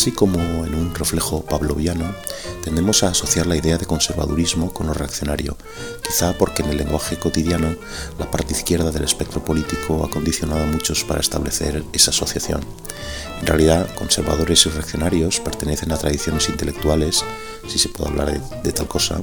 Casi 0.00 0.12
como 0.12 0.64
en 0.64 0.74
un 0.74 0.94
reflejo 0.94 1.44
pavloviano, 1.44 2.14
tendemos 2.64 3.02
a 3.02 3.08
asociar 3.08 3.46
la 3.46 3.56
idea 3.56 3.76
de 3.76 3.84
conservadurismo 3.84 4.72
con 4.72 4.86
lo 4.86 4.94
reaccionario, 4.94 5.58
quizá 6.02 6.32
porque 6.38 6.62
en 6.62 6.70
el 6.70 6.78
lenguaje 6.78 7.18
cotidiano 7.18 7.76
la 8.18 8.30
parte 8.30 8.54
izquierda 8.54 8.92
del 8.92 9.04
espectro 9.04 9.44
político 9.44 10.02
ha 10.02 10.08
condicionado 10.08 10.64
a 10.64 10.66
muchos 10.66 11.04
para 11.04 11.20
establecer 11.20 11.84
esa 11.92 12.12
asociación. 12.12 12.62
En 13.42 13.46
realidad, 13.46 13.94
conservadores 13.94 14.64
y 14.64 14.70
reaccionarios 14.70 15.38
pertenecen 15.38 15.92
a 15.92 15.98
tradiciones 15.98 16.48
intelectuales, 16.48 17.22
si 17.68 17.78
se 17.78 17.90
puede 17.90 18.08
hablar 18.08 18.32
de, 18.32 18.40
de 18.62 18.72
tal 18.72 18.88
cosa, 18.88 19.20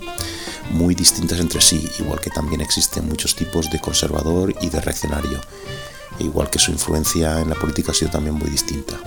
muy 0.70 0.94
distintas 0.94 1.40
entre 1.40 1.60
sí, 1.60 1.90
igual 1.98 2.20
que 2.20 2.30
también 2.30 2.62
existen 2.62 3.08
muchos 3.08 3.36
tipos 3.36 3.72
de 3.72 3.82
conservador 3.82 4.54
y 4.62 4.70
de 4.70 4.80
reaccionario, 4.80 5.42
e 6.20 6.26
igual 6.26 6.52
que 6.52 6.60
su 6.60 6.70
influencia 6.70 7.42
en 7.42 7.50
la 7.50 7.56
política 7.56 7.94
ha 7.94 7.96
sido 7.96 8.12
también 8.12 8.36
muy 8.36 8.52
distinta. 8.52 9.00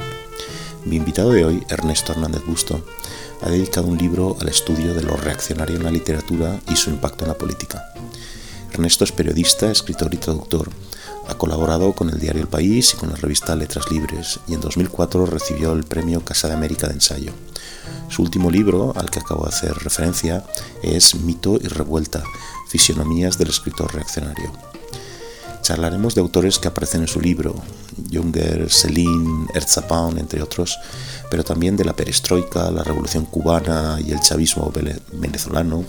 Mi 0.84 0.96
invitado 0.96 1.30
de 1.32 1.44
hoy, 1.44 1.62
Ernesto 1.68 2.12
Hernández 2.12 2.42
Busto, 2.46 2.82
ha 3.42 3.50
dedicado 3.50 3.86
un 3.86 3.98
libro 3.98 4.36
al 4.40 4.48
estudio 4.48 4.94
de 4.94 5.02
lo 5.02 5.14
reaccionario 5.16 5.76
en 5.76 5.84
la 5.84 5.90
literatura 5.90 6.58
y 6.70 6.76
su 6.76 6.90
impacto 6.90 7.24
en 7.24 7.28
la 7.28 7.38
política. 7.38 7.92
Ernesto 8.72 9.04
es 9.04 9.12
periodista, 9.12 9.70
escritor 9.70 10.14
y 10.14 10.16
traductor. 10.16 10.70
Ha 11.28 11.36
colaborado 11.36 11.92
con 11.92 12.08
el 12.08 12.18
diario 12.18 12.40
El 12.40 12.48
País 12.48 12.94
y 12.94 12.96
con 12.96 13.10
la 13.10 13.16
revista 13.16 13.54
Letras 13.54 13.90
Libres 13.90 14.40
y 14.48 14.54
en 14.54 14.60
2004 14.62 15.26
recibió 15.26 15.72
el 15.72 15.84
premio 15.84 16.24
Casa 16.24 16.48
de 16.48 16.54
América 16.54 16.88
de 16.88 16.94
Ensayo. 16.94 17.32
Su 18.08 18.22
último 18.22 18.50
libro, 18.50 18.94
al 18.96 19.10
que 19.10 19.20
acabo 19.20 19.44
de 19.44 19.50
hacer 19.50 19.74
referencia, 19.74 20.44
es 20.82 21.14
Mito 21.14 21.58
y 21.60 21.68
Revuelta, 21.68 22.22
Fisionomías 22.68 23.36
del 23.36 23.50
escritor 23.50 23.94
reaccionario. 23.94 24.69
Charlaremos 25.62 26.14
de 26.14 26.20
autores 26.20 26.58
que 26.58 26.68
aparecen 26.68 27.02
en 27.02 27.08
su 27.08 27.20
libro, 27.20 27.54
Junger, 28.12 28.70
Celine, 28.70 29.46
Erzapound, 29.54 30.18
entre 30.18 30.42
otros, 30.42 30.78
pero 31.30 31.44
también 31.44 31.76
de 31.76 31.84
la 31.84 31.94
perestroika, 31.94 32.70
la 32.70 32.82
revolución 32.82 33.24
cubana 33.26 33.98
y 34.04 34.12
el 34.12 34.20
chavismo 34.20 34.72
venezolano, 35.12 35.84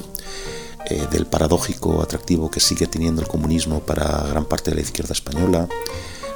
eh, 0.86 1.08
del 1.12 1.26
paradójico 1.26 2.02
atractivo 2.02 2.50
que 2.50 2.60
sigue 2.60 2.88
teniendo 2.88 3.22
el 3.22 3.28
comunismo 3.28 3.82
para 3.82 4.24
gran 4.30 4.46
parte 4.46 4.72
de 4.72 4.76
la 4.76 4.82
izquierda 4.82 5.14
española, 5.14 5.68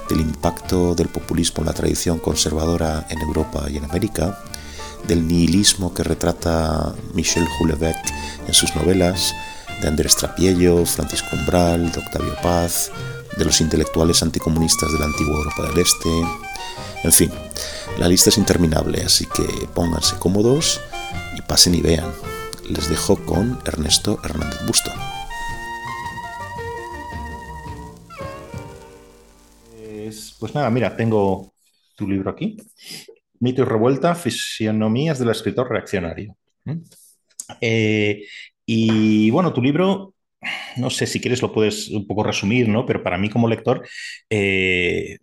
del 0.08 0.22
impacto 0.22 0.96
del 0.96 1.10
populismo 1.10 1.62
en 1.62 1.68
la 1.68 1.74
tradición 1.74 2.20
conservadora 2.20 3.08
en 3.10 3.20
Europa 3.22 3.66
y 3.70 3.78
en 3.78 3.86
América, 3.86 4.40
del 5.08 5.28
nihilismo 5.28 5.94
que 5.94 6.04
retrata 6.04 6.96
Michel 7.14 7.46
Houellebecq 7.46 7.98
en 8.48 8.54
sus 8.54 8.76
novelas, 8.76 9.34
de 9.82 9.88
Andrés 9.88 10.16
Trapiello, 10.16 10.86
Francisco 10.86 11.36
Umbral, 11.36 11.92
de 11.92 12.00
Octavio 12.00 12.36
Paz, 12.42 12.92
de 13.38 13.46
los 13.46 13.62
intelectuales 13.62 14.24
anticomunistas 14.24 14.92
de 14.92 15.00
la 15.00 15.06
antigua 15.06 15.38
Europa 15.38 15.64
del 15.64 15.80
Este. 15.80 16.10
En 17.04 17.12
fin, 17.12 17.32
la 17.98 18.08
lista 18.08 18.30
es 18.30 18.38
interminable, 18.38 19.02
así 19.02 19.26
que 19.26 19.46
pónganse 19.74 20.18
cómodos 20.18 20.82
y 21.38 21.42
pasen 21.42 21.76
y 21.76 21.82
vean. 21.82 22.12
Les 22.70 22.90
dejo 22.90 23.18
con 23.18 23.60
Ernesto 23.66 24.20
Hernández 24.24 24.66
Busto. 24.66 24.92
Pues, 30.46 30.54
nada, 30.54 30.70
mira, 30.70 30.96
tengo 30.96 31.56
tu 31.96 32.08
libro 32.08 32.30
aquí. 32.30 32.56
Mito 33.40 33.64
y 33.64 33.66
revuelta, 33.66 34.14
fisionomías 34.14 35.18
del 35.18 35.32
escritor 35.32 35.68
reaccionario. 35.68 36.38
¿Mm? 36.66 36.82
Eh, 37.62 38.26
y 38.64 39.32
bueno, 39.32 39.52
tu 39.52 39.62
libro 39.64 40.14
no 40.78 40.90
sé 40.90 41.08
si 41.08 41.20
quieres 41.20 41.42
lo 41.42 41.52
puedes 41.52 41.90
un 41.90 42.08
poco 42.08 42.24
resumir, 42.24 42.68
¿no? 42.70 42.86
Pero 42.86 43.04
para 43.04 43.18
mí 43.18 43.30
como 43.30 43.48
lector, 43.48 43.88
eh, 44.30 45.18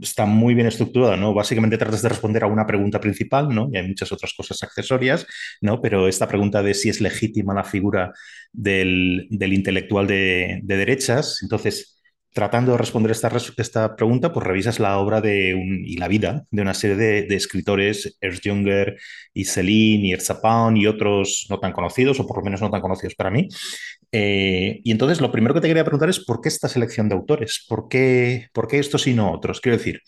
está 0.00 0.26
muy 0.26 0.54
bien 0.54 0.66
estructurada, 0.66 1.16
¿no? 1.16 1.34
Básicamente 1.34 1.78
tratas 1.78 2.02
de 2.02 2.08
responder 2.08 2.44
a 2.44 2.46
una 2.46 2.66
pregunta 2.66 3.00
principal, 3.00 3.48
¿no? 3.48 3.68
Y 3.72 3.78
hay 3.78 3.86
muchas 3.88 4.12
otras 4.12 4.34
cosas 4.34 4.62
accesorias, 4.62 5.26
¿no? 5.60 5.80
Pero 5.80 6.08
esta 6.08 6.28
pregunta 6.28 6.62
de 6.62 6.74
si 6.74 6.88
es 6.88 7.00
legítima 7.00 7.54
la 7.54 7.64
figura 7.64 8.12
del, 8.52 9.28
intelectual 9.30 10.06
de, 10.06 10.60
de 10.62 10.76
derechas, 10.76 11.38
entonces 11.42 12.01
tratando 12.32 12.72
de 12.72 12.78
responder 12.78 13.12
esta, 13.12 13.94
pregunta, 13.94 14.32
pues 14.32 14.46
revisas 14.46 14.80
la 14.80 14.98
obra 14.98 15.20
de 15.20 15.54
y 15.84 15.96
la 15.98 16.08
vida 16.08 16.46
de 16.50 16.62
una 16.62 16.74
serie 16.74 16.96
de, 16.96 17.34
escritores, 17.34 18.16
Ernst 18.20 18.46
Junger 18.46 18.96
y 19.34 19.44
Celine 19.44 20.08
y 20.08 20.12
Erzapound 20.12 20.78
y 20.78 20.86
otros 20.86 21.46
no 21.50 21.60
tan 21.60 21.72
conocidos, 21.72 22.18
o 22.20 22.26
por 22.26 22.38
lo 22.38 22.44
menos 22.44 22.60
no 22.62 22.70
tan 22.70 22.80
conocidos 22.80 23.14
para 23.14 23.30
mí. 23.30 23.48
Eh, 24.12 24.80
y 24.82 24.90
entonces 24.90 25.20
lo 25.20 25.30
primero 25.30 25.54
que 25.54 25.60
te 25.60 25.68
quería 25.68 25.84
preguntar 25.84 26.08
es 26.08 26.20
por 26.20 26.40
qué 26.40 26.48
esta 26.48 26.68
selección 26.68 27.08
de 27.08 27.14
autores, 27.14 27.64
por 27.68 27.88
qué, 27.88 28.48
por 28.52 28.66
qué 28.66 28.78
estos 28.78 29.06
y 29.06 29.14
no 29.14 29.32
otros. 29.32 29.60
Quiero 29.60 29.76
decir, 29.78 30.00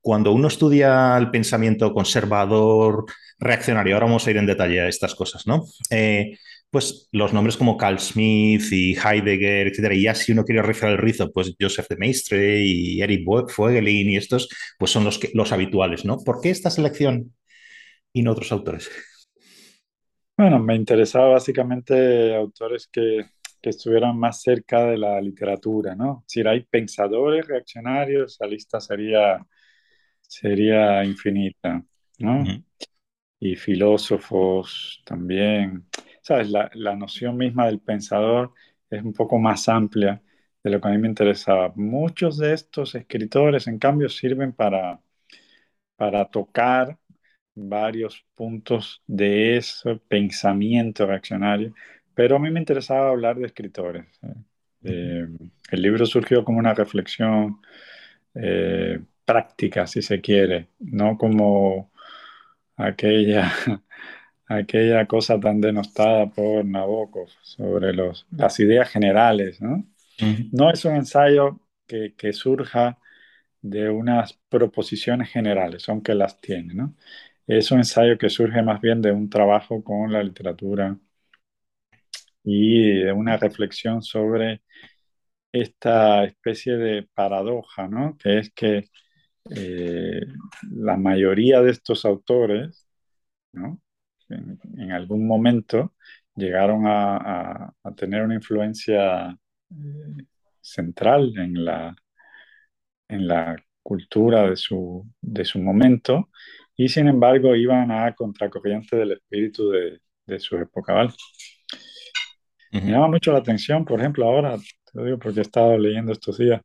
cuando 0.00 0.32
uno 0.32 0.48
estudia 0.48 1.16
el 1.16 1.30
pensamiento 1.30 1.92
conservador, 1.94 3.06
reaccionario, 3.38 3.94
ahora 3.94 4.06
vamos 4.06 4.26
a 4.26 4.30
ir 4.30 4.36
en 4.36 4.46
detalle 4.46 4.80
a 4.82 4.88
estas 4.88 5.14
cosas, 5.14 5.46
¿no? 5.46 5.64
Eh, 5.90 6.36
pues 6.70 7.08
los 7.12 7.32
nombres 7.32 7.56
como 7.56 7.76
Carl 7.76 7.98
Smith 7.98 8.62
y 8.70 8.96
Heidegger, 8.96 9.68
etcétera, 9.68 9.94
y 9.94 10.02
ya 10.02 10.14
si 10.14 10.32
uno 10.32 10.44
quiere 10.44 10.62
rizar 10.62 10.90
el 10.90 10.98
rizo, 10.98 11.30
pues 11.32 11.54
Joseph 11.60 11.88
de 11.88 11.96
Maistre 11.96 12.62
y 12.62 13.02
Eric 13.02 13.24
Voegelin 13.24 14.10
y 14.10 14.16
estos, 14.16 14.48
pues 14.78 14.90
son 14.90 15.04
los, 15.04 15.18
que, 15.18 15.30
los 15.34 15.52
habituales, 15.52 16.04
¿no? 16.04 16.18
¿Por 16.18 16.40
qué 16.40 16.50
esta 16.50 16.70
selección 16.70 17.34
y 18.12 18.22
no 18.22 18.32
otros 18.32 18.52
autores? 18.52 18.90
Bueno, 20.36 20.58
me 20.58 20.76
interesaba 20.76 21.30
básicamente 21.30 22.34
autores 22.34 22.88
que, 22.90 23.26
que 23.60 23.70
estuvieran 23.70 24.18
más 24.18 24.40
cerca 24.40 24.86
de 24.86 24.96
la 24.96 25.20
literatura, 25.20 25.94
¿no? 25.94 26.24
Si 26.26 26.40
hay 26.40 26.62
pensadores 26.62 27.46
reaccionarios, 27.46 28.36
la 28.40 28.46
lista 28.46 28.80
sería, 28.80 29.44
sería 30.20 31.04
infinita, 31.04 31.84
¿no? 32.18 32.44
Y 33.38 33.56
filósofos 33.56 35.02
también. 35.04 35.86
La, 36.30 36.96
noción 36.96 37.36
misma 37.36 37.66
del 37.66 37.80
pensador 37.80 38.52
es 38.88 39.02
un 39.02 39.12
poco 39.12 39.38
más 39.38 39.68
amplia 39.68 40.22
de 40.62 40.70
lo 40.70 40.80
que 40.80 40.88
a 40.88 40.90
mí 40.92 40.98
me 40.98 41.08
interesaba. 41.08 41.72
Muchos 41.76 42.38
de 42.38 42.54
estos 42.54 42.94
escritores, 42.94 43.66
en 43.66 43.78
cambio, 43.78 44.08
sirven 44.08 44.52
para, 44.52 45.00
para 45.96 46.26
tocar 46.26 46.98
varios 47.54 48.24
puntos 48.34 49.02
de 49.06 49.56
ese 49.56 49.96
pensamiento 50.08 51.06
reaccionario, 51.06 51.74
pero 52.14 52.36
a 52.36 52.38
mí 52.38 52.50
me 52.50 52.60
interesaba 52.60 53.10
hablar 53.10 53.36
de 53.38 53.46
escritores. 53.46 54.06
Eh, 54.84 55.26
el 55.70 55.82
libro 55.82 56.06
surgió 56.06 56.44
como 56.44 56.58
una 56.58 56.74
reflexión 56.74 57.60
eh, 58.34 59.00
práctica, 59.24 59.86
si 59.86 60.02
se 60.02 60.20
quiere, 60.20 60.68
no 60.78 61.18
como 61.18 61.90
aquella 62.76 63.52
aquella 64.50 65.06
cosa 65.06 65.38
tan 65.40 65.60
denostada 65.60 66.28
por 66.30 66.64
Nabokov 66.64 67.28
sobre 67.42 67.92
los, 67.92 68.26
las 68.32 68.58
ideas 68.60 68.90
generales, 68.90 69.60
¿no? 69.62 69.86
No 70.52 70.70
es 70.70 70.84
un 70.84 70.96
ensayo 70.96 71.60
que, 71.86 72.14
que, 72.16 72.32
surja 72.34 72.98
de 73.62 73.90
unas 73.90 74.34
proposiciones 74.50 75.30
generales, 75.30 75.88
aunque 75.88 76.14
las 76.14 76.40
tiene, 76.40 76.74
¿no? 76.74 76.94
Es 77.46 77.70
un 77.70 77.78
ensayo 77.78 78.18
que 78.18 78.30
surge 78.30 78.62
más 78.62 78.80
bien 78.80 79.02
de 79.02 79.12
un 79.12 79.30
trabajo 79.30 79.82
con 79.84 80.12
la 80.12 80.22
literatura 80.22 80.98
y 82.44 83.00
de 83.04 83.12
una 83.12 83.36
reflexión 83.36 84.02
sobre 84.02 84.62
esta 85.52 86.24
especie 86.24 86.76
de 86.76 87.04
paradoja, 87.14 87.88
¿no? 87.88 88.16
Que 88.18 88.38
es 88.40 88.52
que 88.52 88.90
eh, 89.50 90.22
la 90.70 90.96
mayoría 90.96 91.62
de 91.62 91.72
estos 91.72 92.04
autores, 92.04 92.86
¿no? 93.52 93.80
En, 94.30 94.92
algún 94.92 95.26
momento 95.26 95.94
llegaron 96.34 96.84
a, 96.86 97.72
tener 97.96 98.22
una 98.22 98.34
influencia 98.34 99.36
eh, 99.70 100.24
central 100.60 101.32
en 101.36 101.64
la, 101.64 101.94
en 103.08 103.26
la 103.26 103.56
cultura 103.82 104.48
de 104.48 104.56
su, 104.56 105.06
de 105.20 105.44
su 105.44 105.58
momento 105.58 106.30
y 106.76 106.88
sin 106.88 107.08
embargo 107.08 107.54
iban 107.54 107.90
a 107.90 108.14
contracorriente 108.14 108.96
del 108.96 109.12
espíritu 109.12 109.70
de, 109.70 110.00
de 110.26 110.40
su 110.40 110.56
época. 110.56 110.94
¿vale? 110.94 111.10
Me 112.72 112.92
llama 112.92 113.08
mucho 113.08 113.32
la 113.32 113.38
atención, 113.38 113.84
por 113.84 114.00
ejemplo, 114.00 114.26
ahora, 114.26 114.56
te 114.56 114.92
lo 114.94 115.04
digo 115.04 115.18
porque 115.18 115.40
he 115.40 115.42
estado 115.42 115.76
leyendo 115.76 116.12
estos 116.12 116.38
días 116.38 116.62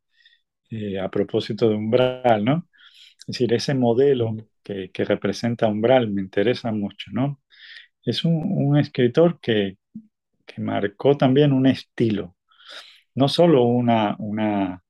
eh, 0.70 0.98
a 1.00 1.10
propósito 1.10 1.68
de 1.68 1.74
Umbral, 1.76 2.44
¿no? 2.44 2.68
Es 3.20 3.26
decir, 3.26 3.52
ese 3.52 3.74
modelo 3.74 4.36
que, 4.62 4.90
que 4.92 5.04
representa 5.04 5.68
Umbral 5.68 6.08
me 6.10 6.22
interesa 6.22 6.70
mucho, 6.72 7.10
¿no? 7.12 7.40
Es 8.06 8.24
un, 8.24 8.76
escritor 8.78 9.40
que, 9.40 9.78
marcó 10.58 11.16
también 11.18 11.52
un 11.52 11.66
estilo, 11.66 12.36
no 13.14 13.28
solo 13.28 13.64
una, 13.64 14.16
una, 14.18 14.82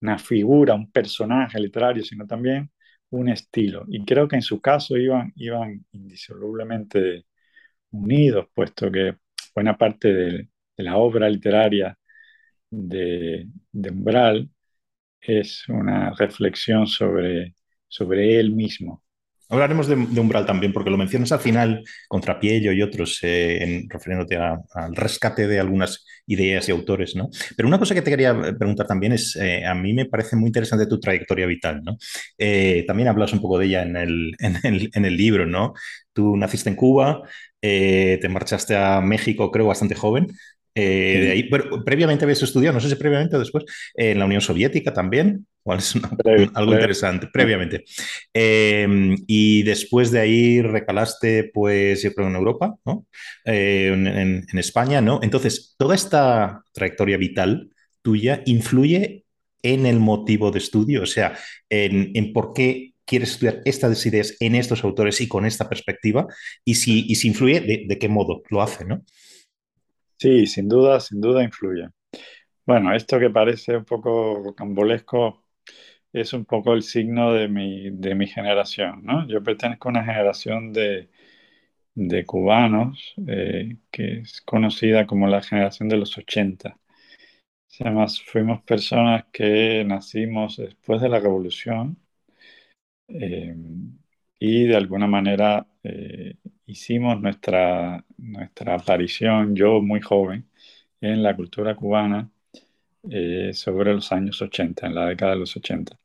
una 0.00 0.18
figura, 0.18 0.74
un 0.74 0.90
personaje 0.92 1.58
literario, 1.60 2.04
sino 2.04 2.26
también 2.26 2.70
un 3.10 3.28
estilo. 3.28 3.84
Y 3.88 4.04
creo 4.04 4.28
que 4.28 4.36
en 4.36 4.42
su 4.42 4.60
caso 4.60 4.96
iban, 4.96 5.32
iban 5.36 5.84
indisolublemente 5.92 7.26
unidos, 7.90 8.48
puesto 8.54 8.90
que 8.92 9.16
buena 9.54 9.78
parte 9.78 10.12
de, 10.14 10.48
la 10.78 10.96
obra 10.98 11.28
literaria 11.30 11.98
de, 12.70 13.48
de, 13.72 13.90
Umbral 13.90 14.50
es 15.20 15.68
una 15.68 16.12
reflexión 16.14 16.86
sobre, 16.86 17.54
sobre 17.88 18.40
él 18.40 18.52
mismo. 18.52 19.03
Hablaremos 19.48 19.86
de, 19.86 19.94
Umbral 19.94 20.46
también, 20.46 20.72
porque 20.72 20.90
lo 20.90 20.96
mencionas 20.96 21.30
al 21.32 21.40
final, 21.40 21.84
contra 22.08 22.40
Piello 22.40 22.72
y 22.72 22.82
otros, 22.82 23.18
eh, 23.22 23.62
en, 23.62 23.90
refiriéndote 23.90 24.36
al 24.36 24.96
rescate 24.96 25.46
de 25.46 25.60
algunas 25.60 26.04
ideas 26.26 26.68
y 26.68 26.72
autores, 26.72 27.14
¿no? 27.14 27.28
Pero 27.56 27.68
una 27.68 27.78
cosa 27.78 27.94
que 27.94 28.02
te 28.02 28.10
quería 28.10 28.34
preguntar 28.58 28.86
también 28.86 29.12
es, 29.12 29.36
eh, 29.36 29.66
a 29.66 29.74
mí 29.74 29.92
me 29.92 30.06
parece 30.06 30.36
muy 30.36 30.48
interesante 30.48 30.86
tu 30.86 30.98
trayectoria 30.98 31.46
vital, 31.46 31.82
¿no? 31.84 31.96
Eh, 32.38 32.84
también 32.86 33.08
hablas 33.08 33.32
un 33.32 33.40
poco 33.40 33.58
de 33.58 33.66
ella 33.66 33.82
en 33.82 33.96
el, 33.96 34.34
en 34.38 35.04
el, 35.04 35.16
libro, 35.16 35.46
¿no? 35.46 35.74
Tú 36.12 36.36
naciste 36.36 36.70
en 36.70 36.76
Cuba, 36.76 37.22
te 37.60 38.28
marchaste 38.28 38.76
a 38.76 39.00
México, 39.00 39.50
creo, 39.50 39.66
bastante 39.66 39.94
joven, 39.94 40.28
de 40.74 41.30
ahí, 41.30 41.48
pero 41.48 41.84
previamente 41.84 42.24
habías 42.24 42.42
estudiado, 42.42 42.74
no 42.74 42.80
sé 42.80 42.88
si 42.88 42.96
previamente 42.96 43.36
o 43.36 43.38
después, 43.38 43.64
en 43.94 44.18
la 44.18 44.24
Unión 44.24 44.40
Soviética 44.40 44.92
también 44.92 45.46
es 45.72 45.94
algo 46.54 46.72
interesante, 46.72 47.28
previamente. 47.32 47.84
Em, 48.32 49.16
y 49.26 49.62
después 49.62 50.10
de 50.10 50.20
ahí 50.20 50.62
recalaste, 50.62 51.50
pues, 51.52 52.02
yo 52.02 52.12
creo, 52.12 52.28
en 52.28 52.36
Europa, 52.36 52.74
¿no? 52.84 53.06
Eh, 53.44 53.88
en, 53.92 54.58
España, 54.58 55.00
¿no? 55.00 55.20
Entonces, 55.22 55.74
toda 55.78 55.94
esta 55.94 56.62
trayectoria 56.72 57.16
vital 57.16 57.70
tuya 58.02 58.42
influye 58.46 59.24
en 59.62 59.86
el 59.86 59.98
motivo 59.98 60.50
de 60.50 60.58
estudio, 60.58 61.02
o 61.02 61.06
sea, 61.06 61.36
en, 61.70 62.32
por 62.32 62.52
qué 62.52 62.92
quieres 63.06 63.32
estudiar 63.32 63.62
estas 63.64 64.04
ideas 64.06 64.36
en 64.40 64.54
estos 64.54 64.84
autores 64.84 65.20
y 65.20 65.28
con 65.28 65.46
esta 65.46 65.68
perspectiva, 65.68 66.26
y 66.64 66.74
si, 66.74 67.06
y 67.08 67.14
si 67.14 67.28
influye, 67.28 67.60
de, 67.60 67.84
de 67.88 67.98
qué 67.98 68.08
modo 68.08 68.42
lo 68.50 68.62
hace, 68.62 68.84
¿no? 68.84 69.02
Sí, 70.18 70.46
sin 70.46 70.68
duda, 70.68 71.00
sin 71.00 71.20
duda 71.20 71.42
influye. 71.42 71.88
Bueno, 72.66 72.94
esto 72.94 73.18
que 73.18 73.30
parece 73.30 73.76
un 73.76 73.84
poco 73.84 74.42
rocambolesco 74.42 75.43
es 76.14 76.32
un 76.32 76.44
poco 76.46 76.72
el 76.74 76.82
signo 76.82 77.32
de 77.34 77.48
mi, 77.48 77.90
de 77.90 78.14
mi 78.14 78.26
generación, 78.28 79.04
¿no? 79.04 79.26
Yo 79.28 79.42
pertenezco 79.42 79.88
a 79.88 79.92
una 79.92 80.04
generación 80.04 80.72
de, 80.72 81.10
de 81.94 82.24
cubanos 82.26 83.14
eh, 83.28 83.78
que 83.90 84.20
es 84.20 84.40
conocida 84.42 85.06
como 85.06 85.28
la 85.28 85.42
generación 85.42 85.88
de 85.88 85.96
los 85.98 86.16
80. 86.18 86.78
Además, 87.80 88.22
fuimos 88.22 88.62
personas 88.62 89.26
que 89.32 89.84
nacimos 89.86 90.56
después 90.56 91.00
de 91.02 91.08
la 91.10 91.20
revolución 91.20 91.98
eh, 93.08 93.54
y 94.38 94.64
de 94.66 94.76
alguna 94.76 95.06
manera 95.06 95.66
eh, 95.82 96.36
hicimos 96.66 97.20
nuestra, 97.20 98.04
nuestra 98.18 98.74
aparición, 98.74 99.54
yo 99.56 99.80
muy 99.82 100.00
joven, 100.00 100.48
en 101.00 101.22
la 101.22 101.36
cultura 101.36 101.74
cubana 101.76 102.30
sobre 103.52 103.94
los 103.94 104.12
años 104.12 104.40
80, 104.42 104.86
en 104.86 104.94
la 104.94 105.06
década 105.06 105.32
de 105.32 105.38
los 105.40 105.56
80. 105.56 105.98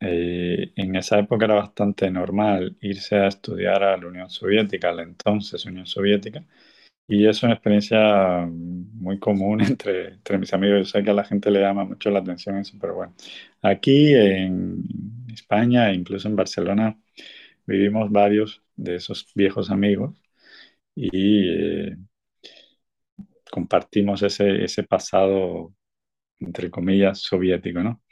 Eh, 0.00 0.72
en 0.76 0.96
esa 0.96 1.18
época 1.18 1.44
era 1.44 1.54
bastante 1.56 2.10
normal 2.10 2.76
irse 2.80 3.16
a 3.16 3.28
estudiar 3.28 3.82
a 3.82 3.96
la 3.98 4.06
Unión 4.06 4.30
Soviética, 4.30 4.92
la 4.92 5.02
entonces 5.02 5.64
Unión 5.66 5.86
Soviética, 5.86 6.42
y 7.08 7.26
es 7.26 7.42
una 7.42 7.54
experiencia 7.54 8.46
muy 8.50 9.18
común 9.18 9.60
entre, 9.62 10.14
entre 10.14 10.38
mis 10.38 10.52
amigos. 10.54 10.80
Yo 10.80 10.84
sé 10.86 11.04
que 11.04 11.10
a 11.10 11.14
la 11.14 11.24
gente 11.24 11.50
le 11.50 11.60
llama 11.60 11.84
mucho 11.84 12.10
la 12.10 12.20
atención 12.20 12.58
eso, 12.58 12.78
pero 12.80 12.94
bueno, 12.96 13.14
aquí 13.62 14.14
en 14.14 14.84
España, 15.32 15.92
incluso 15.92 16.28
en 16.28 16.36
Barcelona, 16.36 16.98
vivimos 17.66 18.10
varios 18.12 18.62
de 18.76 18.96
esos 18.96 19.32
viejos 19.34 19.70
amigos 19.70 20.16
y 20.94 21.48
eh, 21.90 21.96
compartimos 23.50 24.22
ese, 24.22 24.64
ese 24.64 24.84
pasado, 24.84 25.74
entre 26.40 26.70
comillas, 26.70 27.20
soviético, 27.20 27.82
¿no? 27.82 28.02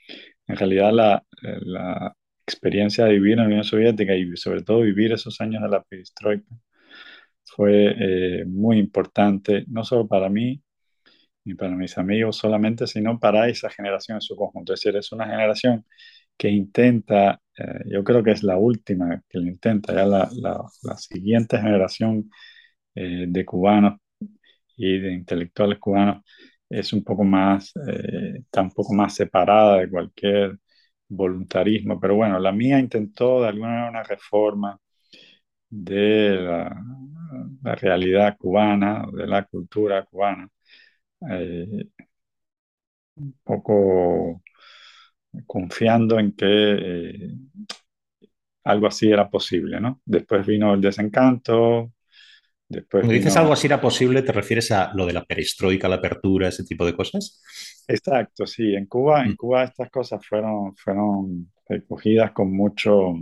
En 0.48 0.56
realidad 0.56 0.92
la, 0.92 1.24
la 1.42 2.16
experiencia 2.46 3.04
de 3.04 3.12
vivir 3.12 3.32
en 3.34 3.38
la 3.40 3.46
Unión 3.46 3.64
Soviética 3.64 4.14
y 4.14 4.36
sobre 4.36 4.62
todo 4.62 4.80
vivir 4.80 5.12
esos 5.12 5.40
años 5.40 5.62
de 5.62 5.68
la 5.68 5.82
perestroika 5.82 6.46
fue 7.44 7.94
eh, 7.98 8.44
muy 8.46 8.78
importante, 8.78 9.64
no 9.68 9.84
solo 9.84 10.06
para 10.08 10.28
mí 10.28 10.62
ni 11.44 11.54
para 11.54 11.74
mis 11.76 11.98
amigos 11.98 12.36
solamente, 12.36 12.86
sino 12.86 13.18
para 13.20 13.48
esa 13.48 13.70
generación 13.70 14.16
en 14.18 14.22
su 14.22 14.36
conjunto. 14.36 14.74
Es 14.74 14.80
decir, 14.80 14.96
es 14.98 15.12
una 15.12 15.26
generación 15.26 15.86
que 16.36 16.50
intenta, 16.50 17.40
eh, 17.58 17.84
yo 17.86 18.04
creo 18.04 18.22
que 18.22 18.32
es 18.32 18.42
la 18.44 18.58
última 18.58 19.22
que 19.28 19.38
lo 19.38 19.46
intenta, 19.48 19.94
ya 19.94 20.06
la, 20.06 20.30
la, 20.82 20.96
siguiente 20.98 21.58
generación 21.58 22.30
eh, 22.94 23.26
de 23.28 23.44
cubanos 23.46 24.00
y 24.76 24.98
de 25.00 25.12
intelectuales 25.14 25.78
cubanos 25.78 26.24
es 26.68 26.92
un 26.92 27.02
poco 27.04 27.24
más, 27.24 27.72
eh, 27.88 28.38
está 28.40 28.62
un 28.62 28.70
poco 28.72 28.94
más 28.94 29.14
separada 29.14 29.78
de 29.78 29.90
cualquier 29.90 30.58
voluntarismo, 31.08 31.98
pero 32.00 32.16
bueno, 32.16 32.38
la 32.38 32.52
mía 32.52 32.78
intentó 32.78 33.42
de 33.42 33.48
alguna 33.48 33.70
manera 33.70 33.90
una 33.90 34.02
reforma 34.02 34.78
de 35.70 36.30
la, 36.40 36.76
realidad 37.76 38.36
cubana, 38.38 39.06
de 39.12 39.26
la 39.26 39.44
cultura 39.44 40.04
cubana, 40.04 40.48
eh, 41.30 41.88
un 43.16 43.32
poco 43.44 44.42
confiando 45.46 46.18
en 46.18 46.32
que 46.32 46.46
eh, 46.46 47.34
algo 48.64 48.86
así 48.86 49.10
era 49.10 49.28
posible, 49.30 49.80
¿no? 49.80 50.00
Después 50.04 50.46
vino 50.46 50.74
el 50.74 50.80
desencanto, 50.80 51.92
cuando 52.90 53.12
dices 53.12 53.36
algo 53.36 53.52
así 53.52 53.66
era 53.66 53.80
posible, 53.80 54.22
¿te 54.22 54.32
refieres 54.32 54.70
a 54.72 54.92
lo 54.94 55.06
de 55.06 55.14
la 55.14 55.24
perestroika, 55.24 55.88
la 55.88 55.96
apertura, 55.96 56.48
ese 56.48 56.64
tipo 56.64 56.84
de 56.84 56.94
cosas? 56.94 57.42
Exacto, 57.86 58.46
sí. 58.46 58.74
En 58.74 58.86
Cuba, 58.86 59.24
en 59.24 59.32
mm. 59.32 59.36
Cuba 59.36 59.64
estas 59.64 59.90
cosas 59.90 60.24
fueron, 60.26 60.76
fueron 60.76 61.50
recogidas 61.66 62.32
con 62.32 62.52
mucho, 62.52 63.14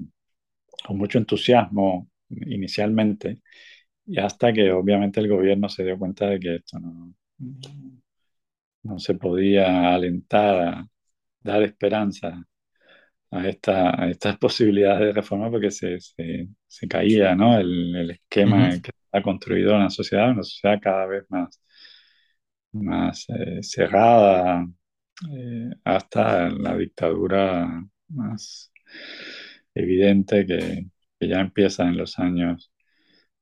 con 0.84 0.98
mucho 0.98 1.18
entusiasmo 1.18 2.08
inicialmente 2.28 3.42
y 4.04 4.18
hasta 4.18 4.52
que 4.52 4.70
obviamente 4.72 5.20
el 5.20 5.28
gobierno 5.28 5.68
se 5.68 5.84
dio 5.84 5.98
cuenta 5.98 6.26
de 6.26 6.40
que 6.40 6.54
esto 6.56 6.80
no, 6.80 7.14
no 8.82 8.98
se 8.98 9.14
podía 9.14 9.94
alentar, 9.94 10.86
dar 11.40 11.62
esperanza 11.62 12.44
a, 13.30 13.48
esta, 13.48 14.02
a 14.02 14.10
estas 14.10 14.38
posibilidades 14.38 15.06
de 15.06 15.12
reforma 15.12 15.50
porque 15.50 15.70
se, 15.70 15.98
se, 16.00 16.88
caía 16.88 17.34
¿no? 17.34 17.58
el, 17.58 17.94
el 17.96 18.10
esquema 18.10 18.70
que 18.80 18.90
ha 19.12 19.22
construido 19.22 19.76
una 19.76 19.90
sociedad, 19.90 20.30
una 20.30 20.42
sociedad 20.42 20.80
cada 20.82 21.06
vez 21.06 21.24
más, 21.28 21.60
más 22.72 23.26
eh, 23.28 23.62
cerrada, 23.62 24.66
eh, 25.30 25.70
hasta 25.84 26.50
la 26.50 26.76
dictadura 26.76 27.84
más 28.08 28.72
evidente 29.74 30.46
que, 30.46 30.86
que, 31.18 31.28
ya 31.28 31.40
empieza 31.40 31.84
en 31.84 31.96
los 31.96 32.18
años, 32.18 32.72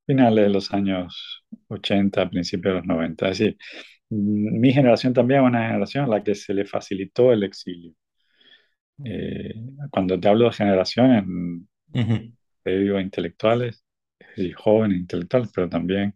finales 0.06 0.44
de 0.47 0.50
los 0.50 0.73
años 0.75 1.44
80, 1.68 2.30
principios 2.30 2.75
de 2.75 2.78
los 2.80 2.87
90. 2.87 3.30
Es 3.30 3.38
decir, 3.38 3.59
mi 4.11 4.73
generación 4.73 5.12
también 5.14 5.40
es 5.42 5.47
una 5.49 5.68
generación 5.68 6.04
a 6.06 6.09
la 6.09 6.25
que 6.25 6.35
se 6.35 6.54
le 6.54 6.64
facilitó 6.66 7.33
el 7.33 7.44
exilio. 7.44 7.94
Eh, 9.04 9.54
cuando 9.90 10.18
te 10.18 10.28
hablo 10.28 10.47
de 10.47 10.52
generaciones, 10.52 11.25
te 12.62 12.78
digo 12.78 13.00
intelectuales, 13.00 13.84
y 14.37 14.53
jóvenes 14.53 14.99
intelectuales, 15.00 15.50
pero 15.55 15.69
también 15.69 16.14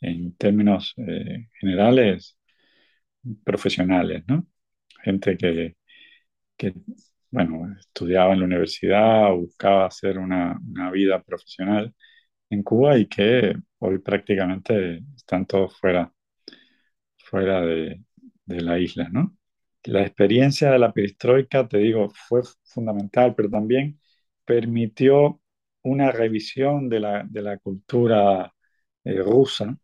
en 0.00 0.36
términos 0.36 0.94
eh, 0.98 1.48
generales 1.60 2.38
profesionales, 3.44 4.24
¿no? 4.26 4.46
Gente 5.02 5.36
que, 5.36 5.76
que, 6.56 6.74
bueno, 7.30 7.74
estudiaba 7.80 8.34
en 8.34 8.40
la 8.40 8.46
universidad, 8.46 9.32
buscaba 9.34 9.86
hacer 9.86 10.18
una, 10.18 10.58
una 10.68 10.90
vida 10.90 11.22
profesional 11.22 11.94
en 12.50 12.62
Cuba 12.62 12.98
y 12.98 13.08
que 13.08 13.54
hoy 13.80 13.98
prácticamente 14.00 15.02
están 15.16 15.46
todos 15.46 15.78
fuera, 15.80 16.12
fuera 17.18 17.60
de, 17.62 18.02
de 18.44 18.60
la 18.60 18.78
isla, 18.78 19.08
¿no? 19.10 19.36
La 19.84 20.02
experiencia 20.02 20.70
de 20.70 20.78
la 20.78 20.92
perestroika, 20.92 21.68
te 21.68 21.78
digo, 21.78 22.10
fue 22.28 22.40
fundamental, 22.64 23.34
pero 23.34 23.50
también 23.50 24.00
permitió 24.44 25.40
una 25.84 26.10
revisión 26.12 26.88
de 26.88 27.00
la, 27.00 27.24
de 27.24 27.42
la 27.42 27.58
cultura 27.58 28.52
eh, 29.04 29.18
rusa 29.22 29.76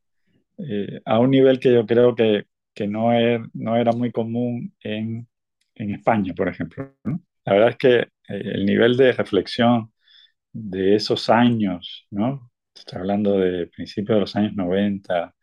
eh, 0.58 1.00
a 1.04 1.18
un 1.20 1.30
nivel 1.30 1.58
que 1.60 1.72
yo 1.72 1.86
creo 1.86 2.14
que, 2.14 2.46
que 2.74 2.86
no, 2.88 3.12
er, 3.12 3.42
no, 3.54 3.76
era 3.76 3.92
muy 3.92 4.12
común 4.12 4.74
en, 4.80 5.28
en 5.74 5.94
España, 5.94 6.34
por 6.34 6.48
ejemplo. 6.48 6.94
La 7.44 7.52
verdad 7.54 7.70
es 7.70 7.76
que 7.76 7.98
eh, 8.00 8.08
el 8.28 8.66
nivel 8.66 8.96
de 8.96 9.12
reflexión 9.12 9.92
de 10.52 10.96
esos 10.96 11.30
años, 11.30 12.06
¿no? 12.10 12.50
Estoy 12.74 13.00
hablando 13.00 13.38
de 13.38 13.66
principios 13.68 14.16
de 14.16 14.20
los 14.20 14.36
años 14.36 14.54
90, 14.54 15.34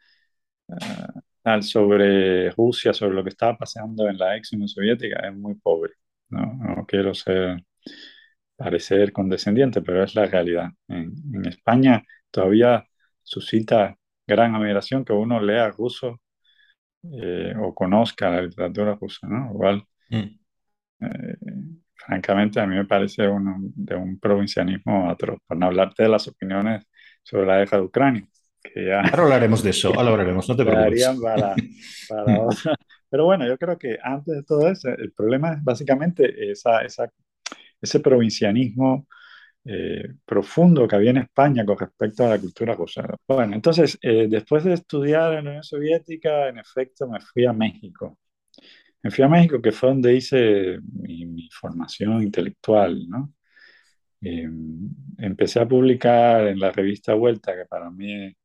uh, 0.70 1.62
sobre 1.62 2.52
Rusia, 2.52 2.94
sobre 2.94 3.16
lo 3.16 3.24
que 3.24 3.30
estaba 3.30 3.58
pasando 3.58 4.08
en 4.10 4.18
la 4.18 4.36
ex 4.38 4.54
Unión 4.54 4.68
Soviética, 4.68 5.28
es 5.28 5.34
muy 5.36 5.56
pobre. 5.56 5.94
No, 6.30 6.42
no 6.56 6.86
quiero 6.86 7.14
ser 7.14 7.64
parecer 8.58 9.14
condescendiente, 9.14 9.82
pero 9.82 10.04
es 10.04 10.16
la 10.16 10.26
realidad. 10.26 10.70
En, 10.88 11.14
España 11.46 12.04
todavía 12.32 12.86
suscita 13.24 13.96
gran 14.26 14.56
admiración 14.56 15.06
que 15.06 15.14
uno 15.14 15.40
lea 15.40 15.70
ruso 15.70 16.20
eh, 17.04 17.54
o 17.58 17.74
conozca 17.74 18.30
la 18.30 18.42
literatura 18.42 18.96
rusa, 18.96 19.28
¿no? 19.28 19.52
Igual, 19.52 19.84
mm. 20.10 20.18
eh, 21.02 21.38
francamente, 21.94 22.60
a 22.60 22.66
mí 22.66 22.76
me 22.76 22.86
parece 22.86 23.24
de 23.24 23.96
un 23.96 24.20
provincianismo 24.20 25.10
atroz, 25.10 25.40
por 25.46 25.58
no 25.58 25.68
hablarte 25.68 26.04
de 26.04 26.10
las 26.10 26.28
opiniones 26.28 26.86
sobre 27.24 27.46
la 27.46 27.60
guerra 27.60 27.78
de 27.78 27.84
Ucrania. 27.84 28.28
Que 28.62 28.88
ya 28.88 29.02
ahora 29.02 29.24
hablaremos 29.24 29.64
de 29.64 29.70
eso, 29.70 29.90
ahora 29.96 30.10
hablaremos, 30.10 30.50
no 30.50 30.56
te 30.56 30.66
preocupes. 30.66 31.08
Para, 31.22 31.56
para 32.10 32.48
Pero 33.10 33.24
bueno, 33.24 33.48
yo 33.48 33.58
creo 33.58 33.78
que 33.78 33.98
antes 34.04 34.36
de 34.36 34.44
todo 34.44 34.68
eso, 34.68 34.90
el 34.90 35.14
problema 35.14 35.54
es 35.54 35.64
básicamente 35.64 36.52
esa, 36.52 36.82
esa, 36.82 37.10
ese 37.82 38.00
provincianismo 38.00 39.08
eh, 39.70 40.14
profundo 40.26 40.88
que 40.88 40.96
había 40.96 41.10
en 41.12 41.18
España 41.18 41.66
con 41.66 41.78
respecto 41.78 42.26
a 42.26 42.30
la 42.30 42.40
cultura 42.40 42.74
rusa. 42.74 43.04
Bueno, 43.28 43.54
entonces, 43.54 43.98
eh, 44.02 44.28
después 44.30 44.64
de 44.64 44.74
estudiar 44.74 45.34
en 45.34 45.44
la 45.46 45.50
Unión 45.52 45.64
Soviética, 45.64 46.48
en 46.48 46.60
efecto, 46.60 47.08
me 47.10 47.20
fui 47.20 47.46
a 47.46 47.52
México. 47.54 48.18
Me 49.04 49.12
fui 49.12 49.24
a 49.26 49.28
México, 49.28 49.62
que 49.62 49.72
fue 49.74 49.90
donde 49.90 50.16
hice 50.16 50.80
mi, 50.84 51.50
formación 51.52 52.24
intelectual, 52.24 53.10
¿no? 53.10 53.34
Em, 54.22 54.90
empecé 55.18 55.60
a 55.60 55.68
publicar 55.68 56.48
en 56.48 56.60
la 56.60 56.72
revista 56.72 57.14
Vuelta, 57.14 57.56
que 57.56 57.66
para 57.66 57.90
mí 57.92 58.36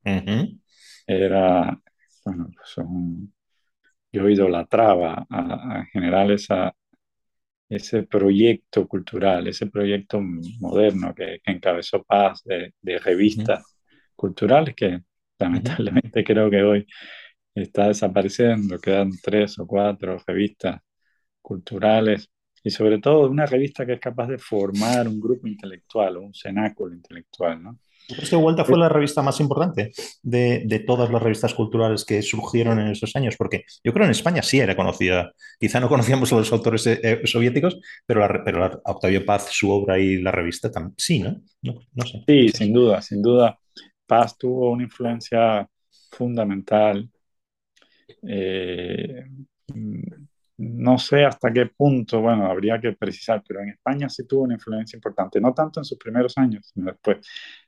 era, 1.06 1.80
bueno, 2.24 2.50
pues 2.54 2.76
un, 2.78 3.32
yo 4.12 4.28
idolatraba 4.28 5.26
a, 5.30 5.78
en 5.80 5.86
general 5.86 6.30
esa, 6.32 6.74
ese 7.76 8.02
proyecto 8.02 8.86
cultural, 8.86 9.46
ese 9.48 9.66
proyecto 9.66 10.20
moderno 10.20 11.14
que, 11.14 11.40
encabezó 11.46 12.02
Paz 12.02 12.42
de, 12.44 12.98
revistas 12.98 13.64
culturales 14.14 14.74
que 14.74 15.00
lamentablemente 15.38 16.22
creo 16.24 16.50
que 16.50 16.62
hoy 16.62 16.86
está 17.54 17.88
desapareciendo, 17.88 18.78
quedan 18.78 19.10
tres 19.22 19.58
o 19.58 19.66
cuatro 19.66 20.18
revistas 20.26 20.80
culturales 21.40 22.30
y 22.62 22.70
sobre 22.70 22.98
todo 22.98 23.30
una 23.30 23.46
revista 23.46 23.86
que 23.86 23.94
es 23.94 24.00
capaz 24.00 24.28
de 24.28 24.38
formar 24.38 25.08
un 25.08 25.18
grupo 25.18 25.48
intelectual 25.48 26.18
o 26.18 26.22
un 26.22 26.34
cenáculo 26.34 26.94
intelectual, 26.94 27.62
¿no? 27.62 27.78
Que 28.14 28.36
Vuelta 28.36 28.64
fue 28.64 28.78
la 28.78 28.88
revista 28.88 29.22
más 29.22 29.40
importante 29.40 29.92
de, 30.22 30.84
todas 30.86 31.10
las 31.10 31.22
revistas 31.22 31.54
culturales 31.54 32.04
que 32.04 32.22
surgieron 32.22 32.78
en 32.80 32.88
esos 32.88 33.14
años, 33.16 33.36
porque 33.36 33.64
yo 33.84 33.92
creo 33.92 34.04
que 34.04 34.06
en 34.06 34.10
España 34.10 34.42
sí 34.42 34.60
era 34.60 34.76
conocida. 34.76 35.32
Quizá 35.58 35.80
no 35.80 35.88
conocíamos 35.88 36.32
a 36.32 36.36
los 36.36 36.52
autores 36.52 36.86
eh, 36.86 37.00
eh, 37.02 37.20
soviéticos, 37.24 37.78
pero, 38.06 38.20
la, 38.20 38.42
pero 38.44 38.80
Octavio 38.84 39.24
Paz, 39.24 39.48
su 39.50 39.70
obra 39.70 39.98
y 39.98 40.20
la 40.20 40.32
revista 40.32 40.70
también. 40.70 40.94
Sí, 40.98 41.20
¿no? 41.20 41.40
¿no? 41.62 42.06
sé. 42.06 42.22
Sí, 42.26 42.48
sin 42.48 42.72
duda, 42.72 43.02
sin 43.02 43.22
duda. 43.22 43.58
Paz 44.06 44.36
tuvo 44.36 44.70
una 44.70 44.84
influencia 44.84 45.68
fundamental. 46.10 47.08
Eh, 48.22 49.24
no 50.62 50.98
sé 50.98 51.24
hasta 51.24 51.52
qué 51.52 51.66
punto, 51.66 52.20
bueno, 52.20 52.46
habría 52.46 52.80
que 52.80 52.92
precisar, 52.92 53.42
pero 53.46 53.60
en 53.60 53.70
España 53.70 54.08
sí 54.08 54.26
tuvo 54.26 54.42
una 54.44 54.54
influencia 54.54 54.96
importante, 54.96 55.40
no 55.40 55.52
tanto 55.54 55.80
en 55.80 55.84
sus 55.84 55.98
primeros 55.98 56.38
años, 56.38 56.70
sino 56.74 56.86
después. 56.92 57.18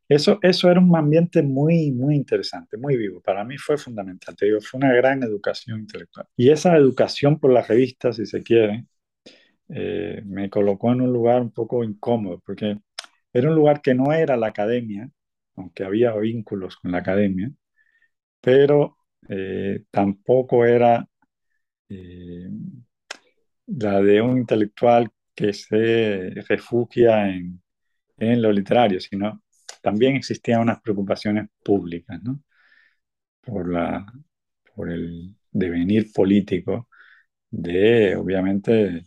Eso, 0.08 0.38
eso 0.42 0.70
era 0.70 0.80
un 0.80 0.94
ambiente 0.96 1.42
muy, 1.42 1.90
muy 1.92 2.14
interesante, 2.16 2.76
muy 2.76 2.96
vivo. 2.96 3.20
Para 3.22 3.44
mí 3.44 3.56
fue 3.58 3.78
fundamental, 3.78 4.36
te 4.36 4.46
digo, 4.46 4.60
fue 4.60 4.78
una 4.78 4.92
gran 4.92 5.22
educación 5.22 5.80
intelectual. 5.80 6.26
Y 6.36 6.50
esa 6.50 6.76
educación 6.76 7.38
por 7.40 7.52
las 7.52 7.68
revistas, 7.68 8.16
si 8.16 8.26
se 8.26 8.42
quiere, 8.42 8.86
eh, 9.68 10.22
me 10.26 10.50
colocó 10.50 10.92
en 10.92 11.00
un 11.02 11.12
lugar 11.12 11.40
un 11.42 11.52
poco 11.52 11.84
incómodo, 11.84 12.40
porque 12.44 12.78
era 13.32 13.48
un 13.48 13.54
lugar 13.56 13.82
que 13.82 13.94
no 13.94 14.12
era 14.12 14.36
la 14.36 14.48
academia, 14.48 15.10
aunque 15.56 15.84
había 15.84 16.14
vínculos 16.16 16.76
con 16.76 16.92
la 16.92 16.98
academia, 16.98 17.50
pero 18.40 18.98
eh, 19.28 19.84
tampoco 19.90 20.64
era 20.64 21.08
eh, 21.88 22.43
la 23.78 24.00
de 24.02 24.20
un 24.22 24.38
intelectual 24.38 25.10
que 25.34 25.52
se 25.52 26.30
refugia 26.48 27.28
en, 27.28 27.62
en 28.18 28.42
lo 28.42 28.52
literario, 28.52 29.00
sino 29.00 29.42
también 29.82 30.16
existían 30.16 30.62
unas 30.62 30.80
preocupaciones 30.82 31.48
públicas, 31.64 32.22
¿no? 32.22 32.40
Por, 33.40 33.70
la, 33.72 34.06
por 34.74 34.90
el 34.90 35.34
devenir 35.52 36.12
político 36.12 36.88
de, 37.50 38.16
obviamente, 38.16 39.04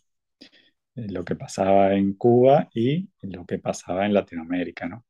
lo 0.96 1.24
que 1.26 1.36
pasaba 1.36 1.94
en 1.96 2.14
Cuba 2.16 2.70
y 2.74 3.10
lo 3.22 3.46
que 3.46 3.60
pasaba 3.60 4.06
en 4.06 4.14
Latinoamérica, 4.14 4.88
¿no? 4.88 5.06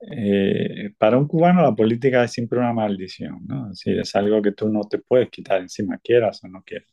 Eh, 0.00 0.92
para 0.96 1.18
un 1.18 1.26
cubano 1.26 1.60
la 1.62 1.74
política 1.74 2.22
es 2.24 2.32
siempre 2.32 2.58
una 2.58 2.72
maldición, 2.72 3.40
¿no? 3.46 3.70
Es 3.72 3.84
es 3.86 4.14
algo 4.16 4.40
que 4.42 4.52
tú 4.52 4.68
no 4.68 4.82
te 4.84 4.98
puedes 4.98 5.28
quitar 5.30 5.60
encima, 5.60 5.98
quieras 5.98 6.42
o 6.44 6.48
no 6.48 6.62
quieras. 6.62 6.88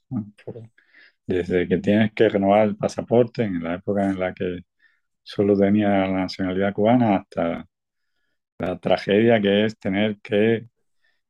Desde 1.28 1.68
que 1.68 1.78
tienes 1.80 2.14
que 2.14 2.30
renovar 2.30 2.68
el 2.68 2.78
pasaporte 2.78 3.44
en 3.44 3.64
la 3.64 3.76
época 3.76 4.06
en 4.10 4.20
la 4.20 4.34
que 4.34 4.62
solo 5.24 5.58
tenía 5.58 5.90
la 5.90 6.12
nacionalidad 6.12 6.74
cubana 6.74 7.18
hasta 7.18 7.68
la 8.60 8.80
tragedia 8.80 9.42
que 9.42 9.66
es 9.66 9.78
tener 9.80 10.20
que 10.22 10.68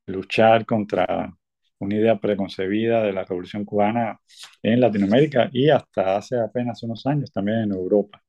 luchar 0.08 0.66
contra 0.66 1.34
una 1.80 1.96
idea 1.96 2.20
preconcebida 2.20 3.04
de 3.04 3.14
la 3.14 3.26
revolución 3.26 3.66
cubana 3.66 4.20
en 4.64 4.82
Latinoamérica 4.82 5.50
y 5.54 5.70
hasta 5.70 6.18
hace 6.18 6.40
apenas 6.40 6.84
unos 6.84 7.06
años 7.08 7.32
también 7.34 7.60
en 7.60 7.72
Europa. 7.74 8.24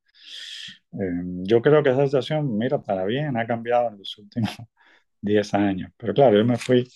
Em, 0.93 1.45
yo 1.45 1.61
creo 1.63 1.83
que 1.83 1.91
esa 1.91 2.05
situación, 2.07 2.57
mira, 2.57 2.81
para 2.83 3.05
bien, 3.05 3.37
ha 3.37 3.47
cambiado 3.47 3.89
en 3.89 3.99
los 3.99 4.17
últimos 4.19 4.51
10 5.21 5.55
años. 5.55 5.93
Pero 5.97 6.15
claro, 6.15 6.39
yo 6.39 6.45
me 6.45 6.57
fui 6.59 6.89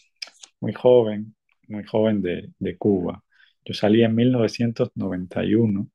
muy 0.60 0.72
joven, 0.72 1.34
muy 1.68 1.84
joven 1.84 2.22
de, 2.22 2.52
de 2.58 2.78
Cuba. 2.78 3.22
Yo 3.70 3.74
salí 3.74 4.02
en 4.02 4.16
1991 4.16 5.88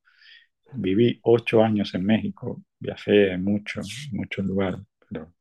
viví 0.76 1.20
ocho 1.24 1.62
años 1.62 1.94
en 1.94 2.06
México, 2.06 2.64
viajé 2.80 3.38
mucho, 3.38 3.82
en 3.82 4.18
muchos 4.18 4.46
lugares, 4.46 4.80
pero 5.10 5.34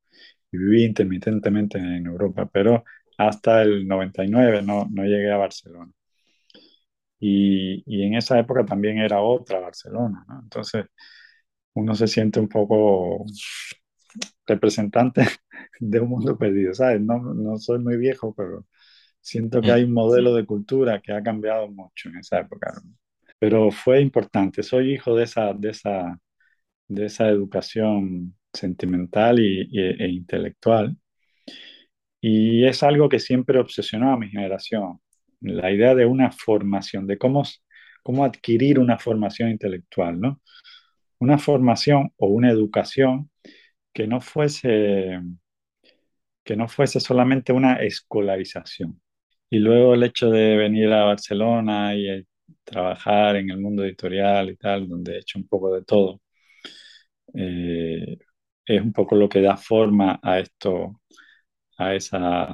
viví 0.50 0.84
intermitentemente 0.84 1.78
en 1.78 2.06
Europa, 2.06 2.50
pero 2.52 2.84
hasta 3.18 3.62
el 3.62 3.86
99 3.86 4.62
no, 4.62 4.88
no 4.90 5.04
llegué 5.04 5.30
a 5.32 5.36
Barcelona. 5.36 5.92
Y, 7.20 7.82
y, 7.86 8.02
en 8.02 8.14
esa 8.14 8.38
época 8.38 8.64
también 8.64 8.98
era 8.98 9.20
otra 9.22 9.60
Barcelona, 9.60 10.24
¿no? 10.28 10.40
Entonces 10.42 10.86
uno 11.74 11.94
se 11.94 12.08
siente 12.08 12.40
un 12.40 12.48
poco 12.48 13.24
representante 14.46 15.22
de 15.80 16.00
un 16.00 16.08
mundo 16.08 16.36
perdido, 16.38 16.74
¿sabes? 16.74 17.00
No, 17.00 17.18
no 17.34 17.58
soy 17.58 17.78
muy 17.78 17.96
viejo, 17.96 18.34
pero 18.34 18.66
siento 19.24 19.60
que 19.60 19.70
mm. 19.70 19.74
hay 19.74 19.84
un 19.84 19.92
modelo 19.92 20.34
de 20.34 20.44
cultura 20.46 21.00
que 21.00 21.12
ha 21.12 21.22
cambiado 21.22 21.68
mucho 21.68 22.08
en 22.10 22.18
esa 22.18 22.40
época 22.40 22.74
pero 23.44 23.70
fue 23.70 24.00
importante. 24.00 24.62
Soy 24.62 24.94
hijo 24.94 25.14
de 25.16 25.24
esa, 25.24 25.52
de 25.54 25.70
esa, 25.70 26.18
de 26.88 27.06
esa 27.06 27.28
educación 27.28 28.36
sentimental 28.52 29.40
y, 29.40 29.68
e 29.78 30.08
intelectual. 30.08 30.96
Y 32.20 32.64
es 32.66 32.82
algo 32.82 33.08
que 33.08 33.18
siempre 33.20 33.58
obsesionó 33.58 34.12
a 34.12 34.18
mi 34.18 34.30
generación, 34.30 35.00
la 35.40 35.70
idea 35.70 35.94
de 35.94 36.06
una 36.06 36.32
formación, 36.32 37.06
de 37.06 37.18
cómo, 37.18 37.42
cómo 38.02 38.24
adquirir 38.24 38.78
una 38.78 38.98
formación 38.98 39.50
intelectual, 39.50 40.20
¿no? 40.20 40.40
Una 41.18 41.38
formación 41.38 42.12
o 42.16 42.28
una 42.28 42.50
educación 42.50 43.30
que 43.92 44.06
no 44.06 44.20
fuese, 44.20 45.20
que 46.44 46.56
no 46.56 46.68
fuese 46.68 47.00
solamente 47.00 47.52
una 47.52 47.76
escolarización. 47.76 49.00
Y 49.50 49.58
luego 49.58 49.94
el 49.94 50.02
hecho 50.02 50.30
de 50.30 50.56
venir 50.56 50.92
a 50.92 51.04
Barcelona 51.04 51.94
y 51.96 52.26
trabajar 52.64 53.36
en 53.36 53.50
el 53.50 53.58
mundo 53.60 53.84
editorial 53.84 54.50
y 54.50 54.56
tal, 54.56 54.88
donde 54.88 55.14
he 55.16 55.18
hecho 55.20 55.38
un 55.38 55.48
poco 55.48 55.74
de 55.74 55.82
todo, 55.84 56.20
eh, 57.34 58.18
es 58.66 58.80
un 58.82 58.92
poco 58.92 59.16
lo 59.16 59.28
que 59.28 59.40
da 59.42 59.56
forma 59.56 60.18
a 60.22 60.38
esto, 60.40 61.00
a 61.78 61.94
esa, 61.94 62.44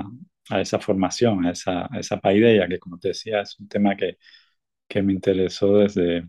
a 0.50 0.61
esa 0.62 0.78
formación, 0.80 1.47
a 1.47 1.52
esa, 1.52 1.88
esa 1.99 2.18
paideia, 2.20 2.68
que 2.68 2.78
como 2.78 2.99
te 2.99 3.09
decía, 3.09 3.42
es 3.42 3.59
un 3.61 3.68
tema 3.68 3.97
que, 3.97 4.18
que 4.88 5.02
me 5.02 5.12
interesó 5.14 5.78
desde, 5.78 6.28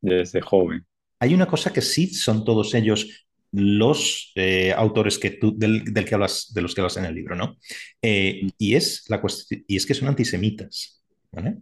desde 0.00 0.40
joven. 0.42 0.86
Hay 1.20 1.34
una 1.34 1.46
cosa 1.46 1.72
que 1.72 1.82
sí 1.82 2.08
son 2.14 2.44
todos 2.44 2.74
ellos 2.74 3.26
los 3.52 4.32
eh, 4.34 4.72
autores 4.74 5.18
que 5.18 5.30
tú, 5.30 5.56
del, 5.56 5.84
del, 5.84 6.04
que 6.04 6.14
hablas, 6.14 6.52
de 6.54 6.62
los 6.62 6.74
que 6.74 6.80
hablas 6.80 6.96
en 6.96 7.04
el 7.04 7.14
libro, 7.14 7.36
¿no? 7.36 7.56
Eh, 8.00 8.48
y, 8.58 8.74
es 8.74 9.04
la 9.08 9.22
y 9.66 9.76
es 9.76 9.86
que 9.86 9.94
son 9.94 10.08
antisemitas. 10.08 11.02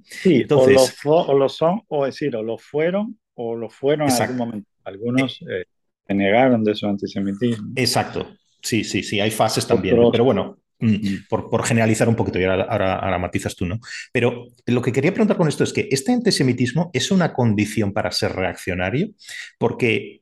Sí, 0.04 0.36
Entonces, 0.42 0.96
o, 1.04 1.32
lo, 1.34 1.48
son, 1.48 1.82
o 1.88 2.04
decir, 2.04 2.34
o 2.34 2.42
lo 2.42 2.58
fueron, 2.58 3.18
o 3.34 3.54
lo 3.54 3.70
fueron 3.70 4.08
en 4.08 4.22
algún 4.22 4.36
momento. 4.36 4.70
Algunos 4.84 5.40
eh, 5.42 5.64
se 6.06 6.14
negaron 6.14 6.64
de 6.64 6.74
su 6.74 6.86
antisemitismo. 6.86 7.72
Exacto. 7.76 8.34
Sí, 8.62 8.84
sí, 8.84 9.02
sí, 9.02 9.20
hay 9.20 9.30
fases 9.30 9.66
también. 9.66 9.96
Pero 10.10 10.24
bueno, 10.24 10.58
mm. 10.80 11.28
por, 11.28 11.48
por, 11.48 11.64
generalizar 11.64 12.08
un 12.08 12.16
poquito, 12.16 12.40
y 12.40 12.44
ahora, 12.44 12.96
ahora, 12.96 13.18
matizas 13.18 13.54
tú, 13.54 13.64
¿no? 13.66 13.78
Pero 14.12 14.48
lo 14.66 14.82
que 14.82 14.92
quería 14.92 15.12
preguntar 15.12 15.36
con 15.36 15.48
esto 15.48 15.64
es 15.64 15.72
que 15.72 15.88
este 15.90 16.12
antisemitismo 16.12 16.90
es 16.92 17.10
una 17.10 17.32
condición 17.32 17.92
para 17.92 18.10
ser 18.10 18.32
reaccionario, 18.32 19.10
porque 19.56 20.19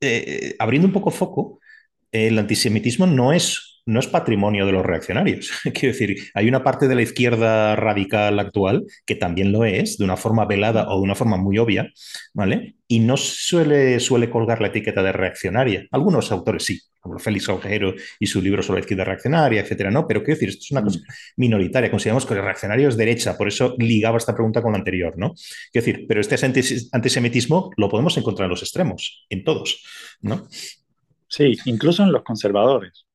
eh, 0.00 0.56
abriendo 0.58 0.86
un 0.86 0.92
poco 0.92 1.10
foco, 1.10 1.60
el 2.12 2.38
antisemitismo 2.38 3.06
no 3.06 3.32
es 3.32 3.75
no 3.86 4.00
es 4.00 4.08
patrimonio 4.08 4.66
de 4.66 4.72
los 4.72 4.84
reaccionarios. 4.84 5.50
Quiero 5.72 5.92
decir, 5.92 6.16
hay 6.34 6.48
una 6.48 6.62
parte 6.62 6.88
de 6.88 6.94
la 6.94 7.02
izquierda 7.02 7.76
radical 7.76 8.38
actual 8.38 8.84
que 9.06 9.14
también 9.14 9.52
lo 9.52 9.64
es, 9.64 9.96
de 9.96 10.04
una 10.04 10.16
forma 10.16 10.44
velada 10.44 10.88
o 10.88 10.96
de 10.96 11.02
una 11.02 11.14
forma 11.14 11.36
muy 11.36 11.58
obvia, 11.58 11.90
¿vale? 12.34 12.76
Y 12.88 12.98
no 13.00 13.16
suele, 13.16 13.98
suele 14.00 14.28
colgar 14.28 14.60
la 14.60 14.68
etiqueta 14.68 15.02
de 15.02 15.12
reaccionaria. 15.12 15.86
Algunos 15.92 16.30
autores 16.32 16.64
sí, 16.64 16.80
como 17.00 17.18
Félix 17.18 17.48
Ojero 17.48 17.94
y 18.18 18.26
su 18.26 18.42
libro 18.42 18.62
sobre 18.62 18.80
la 18.80 18.84
izquierda 18.84 19.04
reaccionaria, 19.04 19.60
etcétera, 19.60 19.90
¿no? 19.90 20.06
Pero 20.06 20.22
quiero 20.22 20.34
decir, 20.34 20.48
esto 20.48 20.64
es 20.64 20.70
una 20.72 20.82
cosa 20.82 20.98
mm. 20.98 21.12
minoritaria. 21.36 21.90
Consideramos 21.90 22.26
que 22.26 22.34
el 22.34 22.42
reaccionario 22.42 22.88
es 22.88 22.96
derecha, 22.96 23.36
por 23.36 23.48
eso 23.48 23.76
ligaba 23.78 24.18
esta 24.18 24.34
pregunta 24.34 24.62
con 24.62 24.72
la 24.72 24.78
anterior, 24.78 25.14
¿no? 25.16 25.34
Quiero 25.72 25.86
decir, 25.86 26.06
pero 26.08 26.20
este 26.20 26.36
antisemitismo 26.92 27.70
lo 27.76 27.88
podemos 27.88 28.16
encontrar 28.18 28.46
en 28.46 28.50
los 28.50 28.62
extremos, 28.62 29.26
en 29.30 29.44
todos, 29.44 29.82
¿no? 30.20 30.48
Sí, 31.28 31.56
incluso 31.64 32.02
en 32.02 32.12
los 32.12 32.22
conservadores. 32.22 33.05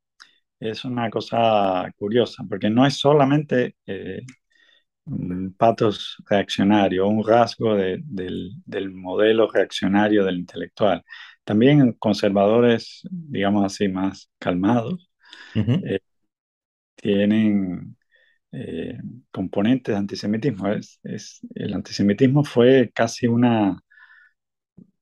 Es 0.62 0.86
una 0.86 1.10
cosa 1.10 1.92
curiosa, 1.98 2.44
porque 2.50 2.70
no 2.70 2.86
es 2.86 2.96
solamente 2.98 3.76
eh, 3.86 4.22
un 5.06 5.54
patos 5.58 6.18
reaccionario, 6.30 7.08
un 7.08 7.26
rasgo 7.28 7.76
del, 7.76 8.56
modelo 8.94 9.50
reaccionario 9.52 10.24
del 10.26 10.38
intelectual. 10.40 11.04
También 11.44 11.94
conservadores, 11.94 13.02
digamos 13.12 13.66
así, 13.66 13.88
más 13.90 14.30
calmados, 14.40 15.10
eh, 15.56 16.00
tienen 16.96 17.98
eh, 18.52 19.00
componentes 19.32 19.94
de 19.94 20.00
antisemitismo. 20.00 20.68
es, 20.70 21.00
el 21.56 21.74
antisemitismo 21.74 22.44
fue 22.44 22.92
casi 22.94 23.28
una 23.28 23.82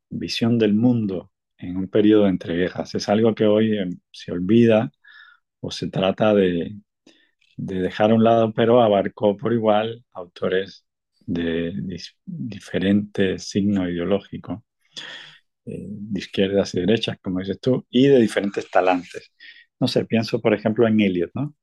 visión 0.10 0.58
del 0.58 0.74
mundo 0.74 1.32
en 1.58 1.78
un 1.78 1.88
periodo 1.90 2.24
de 2.24 2.30
entreguerras. 2.30 2.96
Es 2.96 3.10
algo 3.10 3.36
que 3.36 3.46
hoy 3.46 3.78
eh, 3.78 3.90
se 4.12 4.32
olvida 4.32 4.92
o 5.62 5.72
se 5.72 5.90
trata 5.90 6.34
de, 6.34 6.76
dejar 7.58 8.12
a 8.12 8.16
un 8.16 8.24
lado, 8.24 8.54
pero 8.54 8.82
abarcó 8.82 9.36
por 9.38 9.54
igual 9.54 10.04
autores 10.14 10.86
de 11.26 11.74
diferentes 12.26 13.50
signos 13.50 13.90
ideológicos, 13.90 14.62
eh, 15.66 15.86
de 15.90 16.20
izquierdas 16.20 16.74
y 16.74 16.80
derechas, 16.80 17.18
como 17.22 17.40
dices 17.40 17.60
tú, 17.60 17.86
y 17.90 18.08
de 18.08 18.20
diferentes 18.20 18.70
talantes. 18.72 19.32
No 19.80 19.88
sé, 19.88 20.06
pienso 20.06 20.42
por 20.42 20.54
ejemplo 20.54 20.88
en 20.88 21.00
Eliot, 21.00 21.32
¿no? 21.34 21.56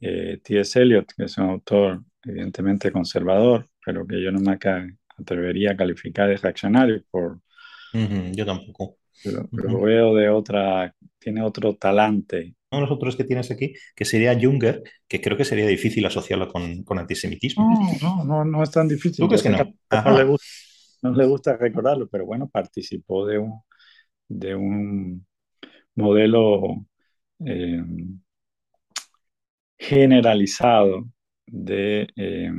Eh, 0.00 0.40
T.S. 0.42 0.80
Eliot, 0.80 1.12
que 1.16 1.24
es 1.24 1.36
un 1.38 1.50
autor 1.50 2.02
evidentemente 2.22 2.92
conservador, 2.92 3.66
pero 3.84 4.06
que 4.06 4.22
yo 4.22 4.30
no 4.30 4.40
me 4.40 4.58
atrevería 5.16 5.72
a 5.72 5.76
calificar 5.76 6.28
de 6.28 6.36
reaccionario 6.36 7.02
por... 7.10 7.40
yo 7.92 8.46
tampoco. 8.46 8.98
Pero, 9.22 9.48
lo 9.50 9.80
veo 9.80 10.14
de 10.14 10.28
otra, 10.28 10.94
tiene 11.18 11.42
otro 11.42 11.74
talante. 11.74 12.54
Uno 12.70 12.82
de 12.82 12.86
los 12.86 12.96
otros 12.96 13.16
que 13.16 13.24
tienes 13.24 13.50
aquí, 13.50 13.72
que 13.96 14.04
sería 14.04 14.38
Junger, 14.38 14.82
que 15.06 15.20
creo 15.20 15.36
que 15.36 15.44
sería 15.44 15.66
difícil 15.66 16.04
asociarlo 16.04 16.48
con, 16.48 16.82
con 16.82 16.98
antisemitismo. 16.98 17.66
No, 18.02 18.24
no, 18.24 18.44
no, 18.44 18.62
es 18.62 18.70
tan 18.70 18.88
difícil. 18.88 19.24
¿Tú 19.24 19.28
crees 19.28 19.42
que 19.42 19.48
no? 19.50 19.58
No 19.58 20.18
le, 20.18 20.24
gusta, 20.24 20.46
no 21.02 21.12
le, 21.12 21.26
gusta, 21.26 21.56
recordarlo, 21.56 22.08
pero 22.08 22.26
bueno, 22.26 22.48
participó 22.48 23.26
de 23.26 23.38
un, 23.38 23.62
de 24.28 24.54
un 24.54 25.26
modelo 25.94 26.86
eh, 27.44 27.82
generalizado 29.78 31.08
de, 31.46 32.06
eh, 32.16 32.52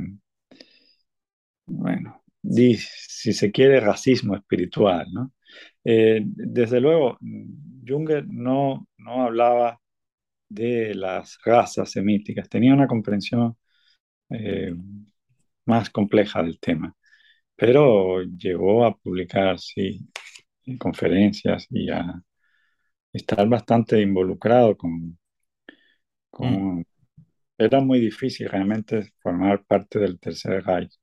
bueno, 1.66 2.22
si 2.42 3.32
se 3.32 3.52
quiere, 3.52 3.80
racismo 3.80 4.34
espiritual, 4.34 5.06
¿no? 5.12 5.32
Eh, 5.84 6.20
desde 6.24 6.80
luego, 6.80 7.18
Junger 7.86 8.26
no, 8.28 8.88
no 8.98 9.22
hablaba 9.24 9.80
de 10.50 10.94
las 10.94 11.38
razas 11.44 11.90
semíticas, 11.92 12.48
tenía 12.48 12.74
una 12.74 12.86
comprensión 12.86 13.56
eh, 14.30 14.74
más 15.66 15.90
compleja 15.90 16.42
del 16.42 16.60
tema, 16.60 16.94
pero 17.56 18.22
llegó 18.22 18.84
a 18.84 18.96
publicar, 18.96 19.58
sí, 19.58 20.00
conferencias 20.78 21.66
y 21.70 21.90
a 21.90 22.22
estar 23.12 23.48
bastante 23.48 24.00
involucrado 24.00 24.76
con... 24.76 25.18
con 26.30 26.78
mm. 26.80 26.84
Era 27.58 27.80
muy 27.80 28.00
difícil 28.00 28.48
realmente 28.48 29.12
formar 29.20 29.64
parte 29.66 29.98
del 29.98 30.18
Tercer 30.18 30.64
Reich 30.64 30.94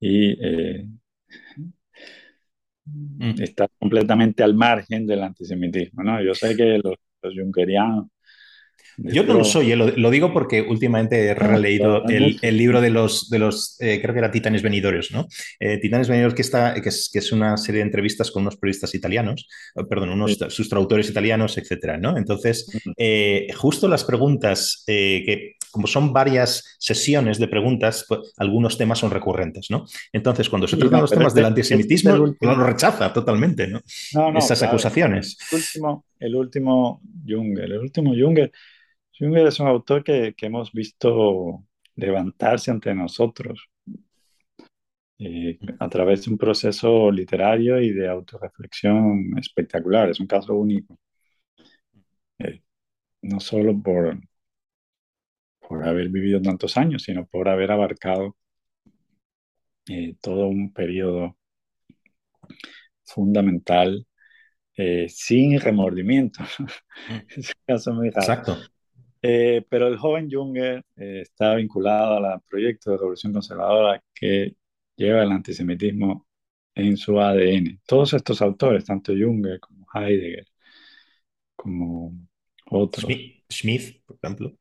y 0.00 0.32
eh, 0.44 0.86
Mm. 3.18 3.42
está 3.42 3.68
completamente 3.78 4.42
al 4.42 4.54
margen 4.54 5.06
del 5.06 5.22
antisemitismo, 5.22 6.02
¿no? 6.02 6.22
Yo 6.22 6.34
sé 6.34 6.56
que 6.56 6.78
los, 6.82 6.94
los 7.22 7.34
yo 8.98 9.22
no 9.22 9.34
lo 9.34 9.44
soy, 9.44 9.70
eh, 9.72 9.76
lo, 9.76 10.10
digo 10.10 10.32
porque 10.32 10.60
últimamente 10.60 11.26
he 11.26 11.34
releído 11.34 12.04
el, 12.08 12.56
libro 12.56 12.80
de 12.80 12.90
los, 12.90 13.30
de 13.30 13.38
los 13.38 13.76
eh, 13.80 14.00
creo 14.02 14.12
que 14.12 14.18
era 14.18 14.30
Titanes 14.30 14.62
Venidores, 14.62 15.12
¿no? 15.12 15.28
Eh, 15.60 15.78
Titanes 15.78 16.08
Venidores, 16.08 16.34
que, 16.34 16.42
está, 16.42 16.74
que 16.74 16.88
es, 16.88 17.08
que, 17.12 17.20
es, 17.20 17.30
una 17.30 17.56
serie 17.56 17.80
de 17.80 17.86
entrevistas 17.86 18.30
con 18.32 18.42
unos 18.42 18.56
periodistas 18.56 18.94
italianos, 18.94 19.46
perdón, 19.88 20.10
unos, 20.10 20.36
sus 20.48 20.68
traductores 20.68 21.08
italianos, 21.08 21.56
etcétera, 21.58 21.96
¿no? 21.96 22.16
Entonces, 22.16 22.70
justo 23.56 23.86
las 23.86 24.04
preguntas, 24.04 24.82
que 24.86 25.54
como 25.70 25.86
son 25.86 26.12
varias 26.12 26.76
sesiones 26.78 27.38
de 27.38 27.46
preguntas, 27.46 28.04
pues, 28.08 28.32
algunos 28.38 28.78
temas 28.78 28.98
son 28.98 29.10
recurrentes, 29.10 29.70
¿no? 29.70 29.84
Entonces, 30.12 30.48
cuando 30.48 30.66
se 30.66 30.76
tratan 30.76 31.02
los 31.02 31.10
temas 31.10 31.34
del 31.34 31.44
antisemitismo, 31.44 32.14
uno 32.14 32.56
lo 32.56 32.64
rechaza 32.64 33.12
totalmente, 33.12 33.68
¿no? 33.68 33.80
Esas 34.36 34.62
acusaciones. 34.62 35.36
El 35.52 35.58
último, 35.58 36.04
el 36.18 36.34
último 36.34 37.00
Junger, 37.26 37.64
el 37.64 37.78
último 37.78 38.12
Junger 38.18 38.50
Junger 39.18 39.46
es 39.48 39.58
un 39.60 39.66
autor 39.68 40.04
que, 40.04 40.34
hemos 40.42 40.72
visto 40.72 41.64
levantarse 41.96 42.70
ante 42.70 42.94
nosotros 42.94 43.68
eh, 45.18 45.58
a 45.80 45.88
través 45.88 46.24
de 46.24 46.30
un 46.32 46.38
proceso 46.38 47.10
literario 47.10 47.80
y 47.80 47.92
de 47.92 48.08
autorreflexión 48.08 49.36
espectacular. 49.38 50.08
Es 50.10 50.20
un 50.20 50.26
caso 50.28 50.54
único. 50.54 50.98
Eh, 52.38 52.62
no 53.22 53.40
solo 53.40 53.80
por, 53.82 54.20
por 55.60 55.84
haber 55.86 56.08
vivido 56.08 56.40
tantos 56.42 56.76
años, 56.76 57.02
sino 57.02 57.26
por 57.26 57.48
haber 57.48 57.70
abarcado 57.72 58.36
eh, 59.88 60.16
todo 60.20 60.46
un 60.48 60.72
periodo 60.72 61.36
fundamental 63.04 64.06
sin 65.08 65.58
remordimiento. 65.58 66.44
es 67.36 67.48
un 67.48 67.54
caso 67.66 67.92
muy 67.94 68.10
raro. 68.10 68.20
Exacto. 68.20 68.77
Eh, 69.20 69.64
pero 69.68 69.88
el 69.88 69.96
joven 69.96 70.28
Junger 70.30 70.84
eh, 70.96 71.22
está 71.22 71.54
vinculado 71.56 72.24
al 72.24 72.40
proyecto 72.48 72.90
de 72.90 72.98
revolución 72.98 73.32
conservadora 73.32 74.02
que 74.14 74.54
lleva 74.96 75.22
el 75.22 75.32
antisemitismo 75.32 76.26
en 76.74 76.96
su 76.96 77.20
ADN. 77.20 77.80
Todos 77.86 78.14
estos 78.14 78.40
autores, 78.42 78.84
tanto 78.84 79.12
Junger 79.12 79.58
como 79.58 79.86
Heidegger, 79.92 80.46
como 81.56 82.12
otros. 82.66 83.06
Smith, 83.50 84.02
por 84.04 84.18
ejemplo. 84.22 84.52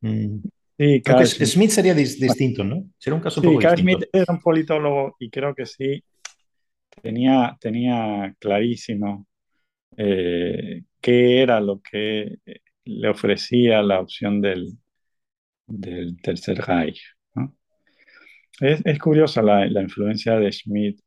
Mm. 0.00 0.38
Sí, 0.76 1.02
Smith. 1.46 1.70
sería 1.70 1.94
distinto, 1.94 2.64
¿no? 2.64 2.90
Sería 2.98 3.14
un 3.14 3.22
caso 3.22 3.40
un 3.40 3.60
sí, 3.60 3.68
Smith 3.76 4.04
era 4.12 4.26
un 4.28 4.40
politólogo 4.40 5.16
y 5.20 5.30
creo 5.30 5.54
que 5.54 5.66
sí 5.66 6.02
tenía, 7.00 7.56
tenía 7.60 8.34
clarísimo 8.40 9.26
eh, 9.96 10.82
qué 11.00 11.42
era 11.42 11.60
lo 11.60 11.80
que 11.80 12.38
le 12.84 13.08
ofrecía 13.08 13.82
la 13.82 14.00
opción 14.00 14.40
del, 14.40 14.78
del 15.66 16.16
Tercer 16.20 16.58
Reich. 16.58 17.02
Es, 18.60 18.82
es, 18.84 18.98
curiosa 19.00 19.42
la, 19.42 19.66
la, 19.66 19.82
influencia 19.82 20.38
de 20.38 20.52
Schmidt 20.52 21.00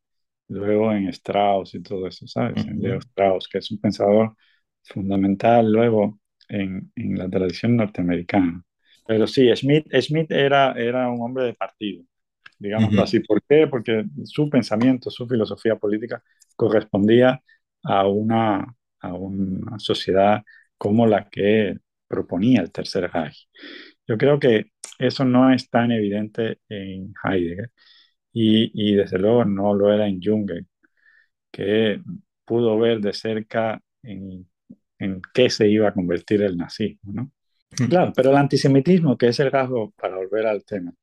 luego 0.50 0.92
en 0.92 1.08
Strauss 1.10 1.76
y 1.76 1.82
todo 1.82 2.08
eso, 2.08 2.28
¿sabes? 2.28 2.66
En 2.66 2.80
Leo 2.82 2.98
Strauss, 3.00 3.48
que 3.48 3.60
es 3.60 3.72
un 3.72 3.80
pensador 3.80 4.36
fundamental 4.84 5.72
luego 5.72 6.20
en, 6.50 6.92
en 6.96 7.18
la 7.18 7.30
tradición 7.30 7.78
norteamericana. 7.78 8.64
Pero 9.06 9.28
sí, 9.28 9.50
Schmidt, 9.56 9.88
Schmidt 10.02 10.32
era, 10.32 10.74
era 10.74 11.10
un 11.10 11.22
hombre 11.22 11.46
de 11.46 11.54
partido, 11.54 12.04
digámoslo 12.60 13.04
así. 13.04 13.22
¿Por 13.22 13.42
qué? 13.48 13.68
Porque 13.68 14.06
su 14.26 14.50
pensamiento, 14.50 15.10
su 15.10 15.28
filosofía 15.28 15.78
política 15.78 16.22
correspondía 16.56 17.42
a 17.84 18.08
una, 18.08 18.76
a 19.00 19.14
una 19.14 19.80
sociedad 19.80 20.44
como 20.78 21.08
la 21.08 21.30
que 21.30 21.78
proponía 22.08 22.62
el 22.62 22.72
Tercer 22.72 23.10
Reich. 23.12 23.50
Yo 24.08 24.18
creo 24.18 24.40
que 24.40 24.72
eso 25.00 25.26
no 25.26 25.54
es 25.54 25.70
tan 25.70 25.92
evidente 25.92 26.60
en 26.70 27.14
Heidegger 27.24 27.72
y, 28.34 28.72
y 28.92 28.96
desde 28.96 29.20
luego 29.20 29.46
no 29.46 29.74
lo 29.74 29.94
era 29.94 30.08
en 30.08 30.22
Jung, 30.22 30.52
que 31.52 32.02
pudo 32.46 32.78
ver 32.80 33.02
de 33.02 33.14
cerca 33.14 33.82
en, 34.04 34.50
en 35.00 35.22
qué 35.34 35.50
se 35.50 35.70
iba 35.70 35.90
a 35.90 35.94
convertir 35.94 36.42
el 36.42 36.58
nazismo, 36.58 37.14
¿no? 37.14 37.32
Claro, 37.90 38.14
pero 38.16 38.32
el 38.32 38.38
antisemitismo, 38.38 39.18
que 39.18 39.28
es 39.28 39.40
el 39.40 39.52
rasgo, 39.52 39.92
para 39.92 40.16
volver 40.16 40.48
al 40.48 40.64
tema, 40.66 40.94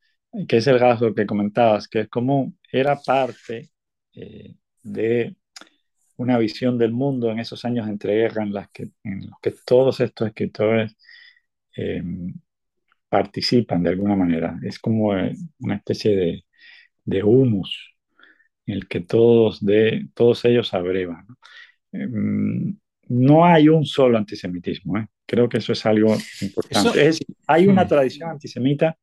que 0.48 0.56
es 0.58 0.66
el 0.66 0.80
rasgo 0.80 1.14
que 1.14 1.26
comentabas, 1.26 1.88
que 1.88 2.00
es 2.00 2.08
como 2.08 2.54
era 2.72 2.96
parte 2.96 3.70
eh, 4.14 4.56
de 4.82 5.36
una 6.16 6.38
visión 6.38 6.78
del 6.78 6.92
mundo 6.92 7.30
en 7.30 7.38
esos 7.40 7.64
años 7.64 7.86
de 7.86 7.92
entreguerra 7.92 8.42
en, 8.42 8.52
las 8.52 8.68
que, 8.70 8.90
en 9.04 9.26
los 9.26 9.38
que 9.40 9.54
todos 9.64 10.00
estos 10.00 10.28
escritores 10.28 10.96
em, 11.76 12.34
participan 13.08 13.82
de 13.82 13.90
alguna 13.90 14.16
manera. 14.16 14.58
Es 14.62 14.78
como 14.78 15.16
eh, 15.16 15.34
una 15.60 15.76
especie 15.76 16.16
de, 16.16 16.44
de 17.04 17.22
humus 17.22 17.94
en 18.66 18.74
el 18.76 18.88
que 18.88 19.00
todos, 19.00 19.64
de, 19.64 20.08
todos 20.14 20.44
ellos 20.44 20.72
abrevan. 20.74 21.26
¿no? 21.28 21.36
Em, 21.92 22.78
no 23.08 23.44
hay 23.44 23.68
un 23.68 23.84
solo 23.84 24.18
antisemitismo. 24.18 24.98
¿eh? 24.98 25.06
Creo 25.26 25.48
que 25.48 25.58
eso 25.58 25.72
es 25.72 25.84
algo 25.86 26.16
importante. 26.40 27.06
Es 27.06 27.20
hay 27.46 27.66
una 27.66 27.84
hmm. 27.84 27.88
tradición 27.88 28.30
antisemita, 28.30 28.96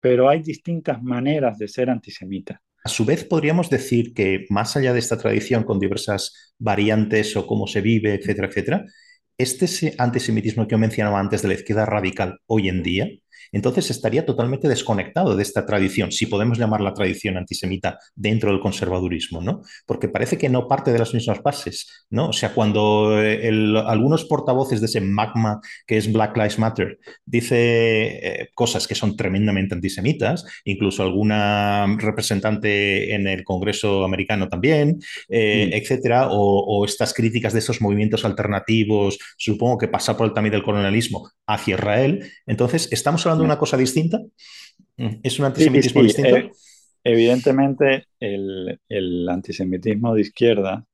pero 0.00 0.28
hay 0.28 0.42
distintas 0.42 1.02
maneras 1.02 1.58
de 1.58 1.68
ser 1.68 1.90
antisemita. 1.90 2.60
A 2.88 2.90
su 2.90 3.04
vez, 3.04 3.22
podríamos 3.22 3.68
decir 3.68 4.14
que 4.14 4.46
más 4.48 4.74
allá 4.74 4.94
de 4.94 4.98
esta 4.98 5.18
tradición 5.18 5.62
con 5.62 5.78
diversas 5.78 6.54
variantes 6.58 7.36
o 7.36 7.46
cómo 7.46 7.66
se 7.66 7.82
vive, 7.82 8.14
etcétera, 8.14 8.48
etcétera, 8.48 8.86
este 9.36 9.94
antisemitismo 9.98 10.66
que 10.66 10.72
yo 10.72 10.78
mencionaba 10.78 11.20
antes 11.20 11.42
de 11.42 11.48
la 11.48 11.54
izquierda 11.54 11.84
radical 11.84 12.40
hoy 12.46 12.70
en 12.70 12.82
día 12.82 13.10
entonces 13.52 13.90
estaría 13.90 14.26
totalmente 14.26 14.68
desconectado 14.68 15.36
de 15.36 15.42
esta 15.42 15.66
tradición, 15.66 16.12
si 16.12 16.26
podemos 16.26 16.58
llamar 16.58 16.80
la 16.80 16.94
tradición 16.94 17.36
antisemita 17.36 17.98
dentro 18.14 18.50
del 18.50 18.60
conservadurismo, 18.60 19.40
¿no? 19.40 19.62
Porque 19.86 20.08
parece 20.08 20.38
que 20.38 20.48
no 20.48 20.68
parte 20.68 20.92
de 20.92 20.98
las 20.98 21.14
mismas 21.14 21.42
bases, 21.42 22.06
¿no? 22.10 22.28
O 22.28 22.32
sea, 22.32 22.54
cuando 22.54 23.22
eh, 23.22 23.48
algunos 23.86 24.24
portavoces 24.24 24.80
de 24.80 24.86
ese 24.86 25.00
magma 25.00 25.60
que 25.86 25.96
es 25.96 26.12
Black 26.12 26.36
Lives 26.36 26.58
Matter 26.58 26.98
dice 27.24 27.56
eh, 27.58 28.48
cosas 28.54 28.86
que 28.86 28.94
son 28.94 29.16
tremendamente 29.16 29.74
antisemitas, 29.74 30.44
incluso 30.64 31.02
alguna 31.02 31.96
representante 31.98 33.14
en 33.14 33.26
el 33.26 33.44
Congreso 33.44 34.04
americano 34.04 34.48
también, 34.48 35.00
eh, 35.28 35.68
mm. 35.68 35.74
etcétera, 35.74 36.28
o, 36.30 36.84
estas 36.84 37.12
críticas 37.12 37.52
de 37.52 37.58
esos 37.58 37.80
movimientos 37.80 38.24
alternativos, 38.24 39.18
supongo 39.36 39.78
que 39.78 39.88
pasa 39.88 40.16
por 40.16 40.26
el 40.26 40.32
también 40.32 40.52
del 40.52 40.62
colonialismo 40.62 41.30
hacia 41.46 41.74
Israel, 41.74 42.30
entonces 42.46 42.88
estamos 42.92 43.24
hablando 43.26 43.37
una 43.44 43.58
cosa 43.58 43.76
distinta? 43.76 44.20
¿Es 44.96 45.38
un 45.38 45.46
antisemitismo 45.46 46.02
distinto? 46.02 46.36
Eh, 46.36 46.52
evidentemente, 47.04 48.08
el, 48.18 49.28
antisemitismo 49.28 50.14
de 50.14 50.20
izquierda, 50.20 50.84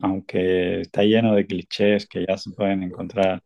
aunque 0.00 0.80
está 0.80 1.02
lleno 1.02 1.34
de 1.34 1.46
clichés 1.46 2.06
que 2.06 2.24
ya 2.26 2.36
se 2.36 2.50
pueden 2.50 2.82
encontrar 2.82 3.42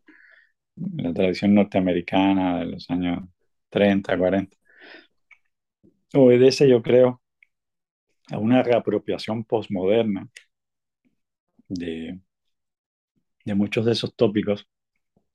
en 0.77 1.05
la 1.05 1.13
tradición 1.13 1.55
norteamericana 1.55 2.61
de 2.61 2.67
los 2.67 2.89
años 2.91 3.25
30, 3.71 4.17
40, 4.17 4.57
obedece, 6.15 6.69
yo 6.69 6.83
creo, 6.83 7.21
a 8.31 8.39
una 8.39 8.63
reapropiación 8.63 9.45
postmoderna 9.45 10.29
de, 11.69 12.21
de 13.45 13.55
muchos 13.55 13.85
de 13.85 13.93
esos 13.93 14.15
tópicos 14.15 14.67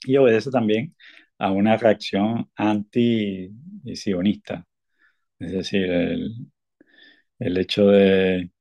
y 0.05 0.17
obedece 0.17 0.51
también 0.51 0.95
a 1.43 1.51
una 1.51 1.77
reacción 1.77 2.49
anti-sionista. 2.55 4.65
Es 5.39 5.51
decir, 5.53 5.83
el, 7.39 7.57
hecho 7.57 7.87
de, 7.87 8.51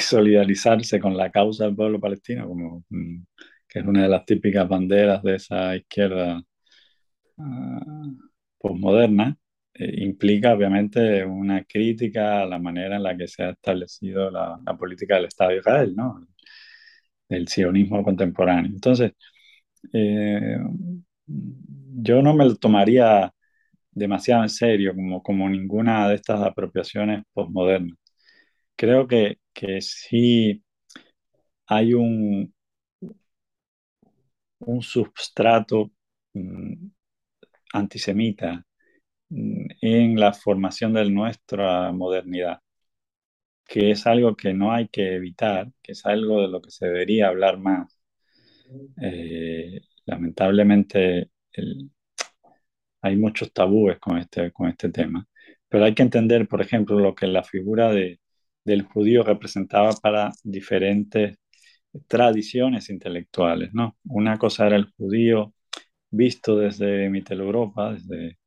solidarizarse 0.00 1.00
con 1.00 1.16
la 1.16 1.30
causa 1.30 1.64
del 1.66 1.76
pueblo 1.76 2.00
palestino, 2.00 2.48
como, 2.48 2.84
mm, 2.90 3.24
que 3.68 3.80
es 3.80 3.86
una 3.86 4.02
de 4.04 4.08
las 4.08 4.24
típicas 4.26 4.68
banderas 4.68 5.22
de 5.22 5.36
esa 5.36 5.76
izquierda 5.76 6.42
uh, 7.36 8.18
postmoderna, 8.58 9.36
eh, 9.74 10.04
implica 10.04 10.54
obviamente 10.54 11.24
una 11.24 11.64
crítica 11.64 12.42
a 12.42 12.46
la 12.46 12.58
manera 12.58 12.96
en 12.96 13.02
la 13.04 13.16
que 13.16 13.28
se 13.28 13.42
ha 13.44 13.50
establecido 13.50 14.30
la, 14.30 14.60
política 14.78 15.16
del 15.16 15.26
Estado 15.26 15.50
de 15.50 15.58
Israel, 15.58 15.94
¿no? 15.96 16.26
del 17.28 17.48
sionismo 17.48 18.02
contemporáneo. 18.04 18.70
Entonces, 18.72 19.12
eh, 19.92 20.58
yo 21.94 22.22
no 22.22 22.34
me 22.34 22.44
lo 22.46 22.56
tomaría 22.56 23.32
demasiado 23.92 24.42
en 24.44 24.48
serio 24.50 24.94
como, 24.94 25.22
como 25.22 25.48
ninguna 25.50 26.08
de 26.08 26.16
estas 26.16 26.42
apropiaciones 26.42 27.24
postmodernas. 27.32 27.98
Creo 28.76 29.08
que, 29.08 29.38
que 29.54 29.80
sí 29.82 30.62
hay 31.66 31.94
un, 31.94 32.52
un 34.60 34.82
substrato 34.82 35.90
mm, 36.34 36.74
antisemita 37.74 38.64
mm, 39.30 39.66
en 39.82 40.20
la 40.20 40.32
formación 40.34 40.94
de 40.94 41.10
nuestra 41.10 41.92
modernidad, 41.92 42.60
que 43.64 43.90
es 43.92 44.06
algo 44.06 44.36
que 44.36 44.52
no 44.54 44.70
hay 44.72 44.88
que 44.88 45.14
evitar, 45.14 45.72
que 45.82 45.92
es 45.92 46.04
algo 46.06 46.42
de 46.42 46.48
lo 46.48 46.60
que 46.60 46.70
se 46.70 46.86
debería 46.86 47.28
hablar 47.28 47.58
más. 47.58 47.98
Eh, 49.02 49.80
lamentablemente 50.06 51.30
hay 53.02 53.16
muchos 53.16 53.52
tabúes 53.52 53.98
con 53.98 54.18
este, 54.18 54.52
con 54.52 54.68
este 54.68 54.90
tema, 54.90 55.26
pero 55.68 55.84
hay 55.84 55.94
que 55.94 56.02
entender, 56.02 56.48
por 56.48 56.60
ejemplo, 56.60 56.98
lo 56.98 57.14
que 57.14 57.26
la 57.26 57.42
figura 57.44 57.92
de, 57.92 58.20
del 58.64 58.82
judío 58.82 59.22
representaba 59.22 59.92
para 60.02 60.32
diferentes 60.44 61.38
tradiciones 62.08 62.90
intelectuales, 62.90 63.72
¿no? 63.74 63.96
Una 64.04 64.38
cosa 64.38 64.66
era 64.66 64.76
el 64.76 64.86
judío 64.96 65.54
visto 66.10 66.56
desde 66.58 67.08
Mitteleuropa, 67.10 67.94
desde 67.94 68.38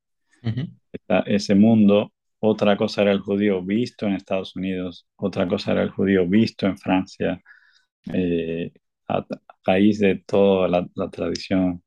ese 1.25 1.55
mundo, 1.55 2.13
otra 2.39 2.77
cosa 2.77 3.03
era 3.03 3.11
el 3.11 3.19
judío 3.19 3.63
visto 3.63 4.05
en 4.07 4.13
Estados 4.13 4.55
Unidos, 4.55 5.07
otra 5.15 5.47
cosa 5.47 5.71
era 5.73 5.83
el 5.83 5.89
judío 5.91 6.27
visto 6.27 6.67
en 6.67 6.77
Francia, 6.77 7.41
eh, 8.13 8.71
a, 9.07 9.25
raíz 9.65 9.99
de 9.99 10.15
toda 10.25 10.67
la, 10.67 10.87
la 10.95 11.09
tradición 11.09 11.83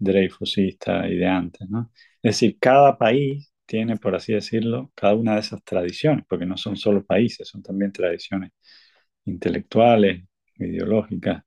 Dreyfusista 0.00 1.08
y 1.08 1.16
de 1.16 1.26
antes, 1.26 1.68
¿no? 1.70 1.92
Es 2.22 2.36
decir, 2.36 2.58
cada 2.60 2.98
país 2.98 3.52
tiene, 3.66 3.96
por 3.96 4.14
así 4.16 4.32
decirlo, 4.32 4.92
cada 4.96 5.14
una 5.14 5.34
de 5.34 5.40
esas 5.40 5.62
tradiciones, 5.64 6.24
porque 6.28 6.46
no 6.46 6.56
son 6.56 6.76
solo 6.76 7.04
países, 7.04 7.48
son 7.48 7.62
también 7.62 7.92
tradiciones 7.92 8.52
intelectuales, 9.24 10.24
ideológicas. 10.56 11.42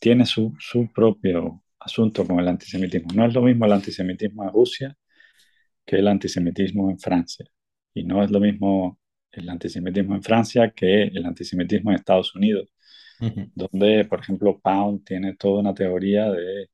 Tiene 0.00 0.26
su, 0.26 0.54
su 0.58 0.92
propio 0.92 1.62
asunto 1.78 2.26
con 2.26 2.40
el 2.40 2.48
antisemitismo. 2.48 3.10
No 3.14 3.26
es 3.26 3.34
lo 3.34 3.42
mismo 3.42 3.66
el 3.66 3.72
antisemitismo 3.72 4.44
en 4.44 4.52
Rusia 4.52 4.96
que 5.84 5.96
el 5.96 6.08
antisemitismo 6.08 6.90
en 6.90 6.98
Francia. 6.98 7.46
Y 7.94 8.04
no 8.04 8.22
es 8.22 8.30
lo 8.30 8.40
mismo 8.40 8.98
el 9.32 9.48
antisemitismo 9.48 10.14
en 10.14 10.22
Francia 10.22 10.72
que 10.72 11.04
el 11.04 11.24
antisemitismo 11.26 11.90
en 11.90 11.96
Estados 11.96 12.34
Unidos, 12.34 12.72
donde, 13.54 14.04
por 14.04 14.20
ejemplo, 14.20 14.58
Pound 14.60 15.04
tiene 15.04 15.36
toda 15.36 15.60
una 15.60 15.74
teoría 15.74 16.30
de 16.30 16.68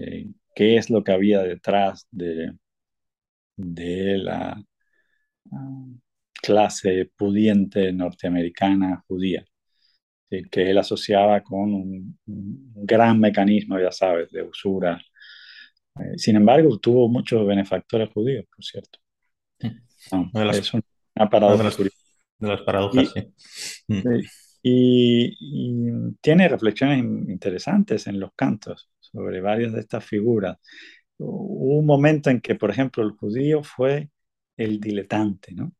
eh, 0.00 0.26
qué 0.54 0.76
es 0.76 0.90
lo 0.90 1.04
que 1.04 1.12
había 1.12 1.42
detrás 1.42 2.06
de, 2.10 2.52
de 3.56 4.18
la 4.18 4.62
ah, 5.52 5.84
clase 6.42 7.10
pudiente 7.16 7.92
norteamericana 7.92 9.04
judía, 9.06 9.44
que 10.28 10.70
él 10.70 10.78
asociaba 10.78 11.42
con 11.42 11.74
un, 11.74 12.18
gran 12.26 13.18
mecanismo, 13.20 13.78
ya 13.78 13.92
sabes, 13.92 14.30
de 14.30 14.42
usura. 14.42 15.00
Eh, 15.98 16.18
sin 16.18 16.36
embargo, 16.36 16.78
tuvo 16.78 17.08
muchos 17.08 17.46
benefactores 17.46 18.10
judíos, 18.10 18.44
por 18.54 18.64
cierto. 18.64 18.98
es 19.58 20.72
una 20.72 21.30
paradoja. 21.30 21.70
De 22.38 22.48
las, 22.48 22.60
paradojas, 22.62 23.14
mm. 23.88 24.00
sí. 24.02 24.28
Y, 24.62 26.16
tiene 26.20 26.48
reflexiones 26.48 26.98
interesantes 26.98 28.06
en 28.08 28.20
los 28.20 28.30
cantos 28.34 28.90
sobre 29.12 29.40
varias 29.40 29.72
de 29.72 29.80
estas 29.80 30.04
figuras. 30.04 30.58
Hubo 31.18 31.78
un 31.78 31.86
momento 31.86 32.30
en 32.30 32.40
que, 32.40 32.54
por 32.54 32.70
ejemplo, 32.70 33.02
el 33.02 33.12
judío 33.12 33.62
fue 33.62 34.10
el 34.56 34.80
diletante, 34.80 35.54
¿no? 35.54 35.72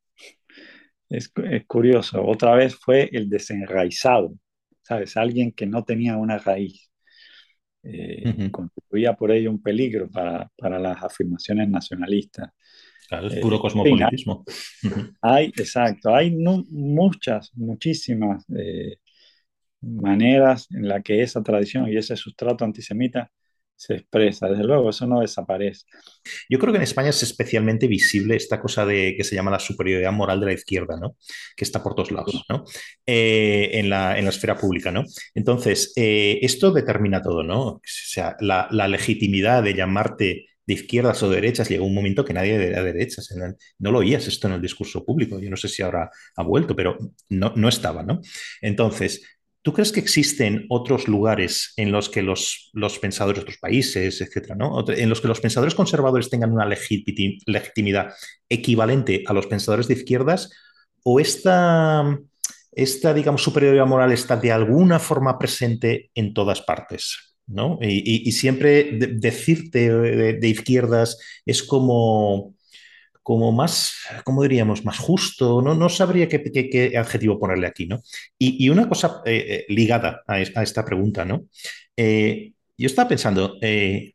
Es, 1.08 1.32
curioso. 1.66 2.24
Otra 2.24 2.54
vez 2.54 2.74
fue 2.74 3.08
el 3.12 3.28
desenraizado, 3.28 4.34
¿sabes? 4.82 5.16
Alguien 5.16 5.52
que 5.52 5.66
no 5.66 5.84
tenía 5.84 6.16
una 6.16 6.38
raíz. 6.38 6.90
Eh, 7.82 8.50
contribuía 8.50 9.14
por 9.14 9.30
ello 9.30 9.50
un 9.50 9.62
peligro 9.62 10.10
para, 10.10 10.50
para 10.56 10.78
las 10.80 11.00
afirmaciones 11.02 11.68
nacionalistas. 11.68 12.50
Claro, 13.08 13.28
es 13.28 13.36
puro 13.36 13.56
eh, 13.56 13.60
cosmopolitismo. 13.60 14.44
hay, 15.22 15.46
exacto, 15.46 16.12
hay 16.14 16.32
muchas, 16.32 17.52
muchísimas 17.54 18.44
eh, 18.56 18.98
maneras 19.80 20.68
en 20.70 20.88
las 20.88 21.02
que 21.02 21.22
esa 21.22 21.42
tradición 21.42 21.88
y 21.88 21.96
ese 21.96 22.16
sustrato 22.16 22.64
antisemita 22.64 23.30
se 23.76 23.94
expresa. 23.94 24.48
Desde 24.48 24.64
luego, 24.64 24.90
eso 24.90 25.06
no 25.06 25.20
desaparece. 25.20 25.84
Yo 26.48 26.58
creo 26.58 26.72
que 26.72 26.78
en 26.78 26.82
España 26.82 27.10
es 27.10 27.22
especialmente 27.22 27.86
visible 27.86 28.34
esta 28.34 28.60
cosa 28.60 28.86
de 28.86 29.14
que 29.16 29.24
se 29.24 29.34
llama 29.34 29.50
la 29.50 29.58
superioridad 29.58 30.12
moral 30.12 30.40
de 30.40 30.46
la 30.46 30.52
izquierda, 30.54 30.98
¿no? 30.98 31.16
Que 31.54 31.64
está 31.64 31.82
por 31.82 31.94
todos 31.94 32.10
lados, 32.10 32.44
¿no? 32.48 32.64
Eh, 33.04 33.70
en, 33.74 33.90
la, 33.90 34.18
en, 34.18 34.24
la, 34.24 34.30
esfera 34.30 34.56
pública, 34.56 34.90
¿no? 34.90 35.04
Entonces, 35.34 35.92
esto 35.94 36.72
determina 36.72 37.22
todo, 37.22 37.42
¿no? 37.42 37.60
O 37.66 37.80
sea, 37.84 38.36
la, 38.40 38.66
la 38.70 38.88
legitimidad 38.88 39.62
de 39.62 39.74
llamarte 39.74 40.46
de 40.66 40.74
izquierdas 40.74 41.22
o 41.22 41.30
derechas, 41.30 41.68
llegó 41.68 41.86
un 41.86 41.94
momento 41.94 42.24
que 42.24 42.32
nadie 42.32 42.58
de 42.58 42.82
derechas, 42.82 43.32
no 43.78 43.92
lo 43.92 43.98
oías 44.00 44.26
esto 44.26 44.48
en 44.48 44.54
el 44.54 44.60
discurso 44.60 45.04
público, 45.04 45.38
yo 45.38 45.48
no 45.48 45.56
sé 45.56 45.68
si 45.68 45.82
ahora 45.82 46.10
ha 46.34 46.42
vuelto, 46.42 46.74
pero 46.74 46.98
no, 47.28 47.52
no 47.54 47.68
estaba, 47.68 48.02
¿no? 48.02 48.20
Entonces, 48.60 49.22
¿Tú 49.66 49.72
crees 49.72 49.90
que 49.90 49.98
existen 49.98 50.64
otros 50.68 51.08
lugares 51.08 51.72
en 51.76 51.90
los 51.90 52.08
que 52.08 52.22
los, 52.22 52.70
pensadores 53.02 53.38
de 53.38 53.42
otros 53.42 53.58
países, 53.58 54.20
etcétera, 54.20 54.54
¿no? 54.54 54.84
en 54.88 55.08
los 55.08 55.20
que 55.20 55.26
los 55.26 55.40
pensadores 55.40 55.74
conservadores 55.74 56.30
tengan 56.30 56.52
una 56.52 56.64
legitimidad 56.64 58.14
equivalente 58.48 59.24
a 59.26 59.32
los 59.32 59.48
pensadores 59.48 59.88
de 59.88 59.94
izquierdas? 59.94 60.52
¿O 61.02 61.18
esta, 61.18 62.16
esta 62.70 63.12
digamos, 63.12 63.42
superioridad 63.42 63.86
moral 63.86 64.12
está 64.12 64.36
de 64.36 64.52
alguna 64.52 65.00
forma 65.00 65.36
presente 65.36 66.12
en 66.14 66.32
todas 66.32 66.62
partes? 66.62 67.34
¿no? 67.48 67.80
Y, 67.82 68.30
siempre 68.30 68.92
decirte 68.92 69.92
de, 69.92 70.48
izquierdas 70.48 71.18
es 71.44 71.64
como, 71.64 72.54
como 73.26 73.50
más, 73.50 73.96
¿cómo 74.22 74.44
diríamos? 74.44 74.84
Más 74.84 74.98
justo, 74.98 75.60
no, 75.60 75.74
no 75.74 75.88
sabría 75.88 76.28
qué, 76.28 76.92
adjetivo 76.96 77.40
ponerle 77.40 77.66
aquí, 77.66 77.84
¿no? 77.84 78.00
Y, 78.38 78.68
una 78.68 78.88
cosa 78.88 79.20
eh, 79.24 79.46
eh, 79.48 79.64
ligada 79.68 80.22
a, 80.28 80.40
esta 80.40 80.84
pregunta, 80.84 81.24
¿no? 81.24 81.46
Eh, 81.96 82.52
yo 82.78 82.86
estaba 82.86 83.08
pensando, 83.08 83.56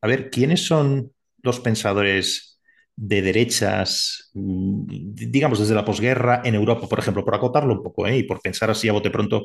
a 0.02 0.08
ver, 0.08 0.30
¿quiénes 0.30 0.66
son 0.66 1.12
los 1.44 1.60
pensadores 1.60 2.62
de 2.96 3.22
derechas, 3.22 4.32
mm, 4.34 4.86
digamos, 5.14 5.60
desde 5.60 5.76
la 5.76 5.84
posguerra 5.84 6.42
en 6.46 6.56
Europa, 6.56 6.88
por 6.88 7.00
ejemplo, 7.00 7.26
por 7.26 7.36
acotarlo 7.36 7.74
un 7.74 7.84
poco, 7.84 8.08
y 8.08 8.24
por 8.24 8.40
pensar 8.40 8.72
así 8.72 8.88
a 8.88 8.94
bote 8.94 9.12
pronto, 9.12 9.44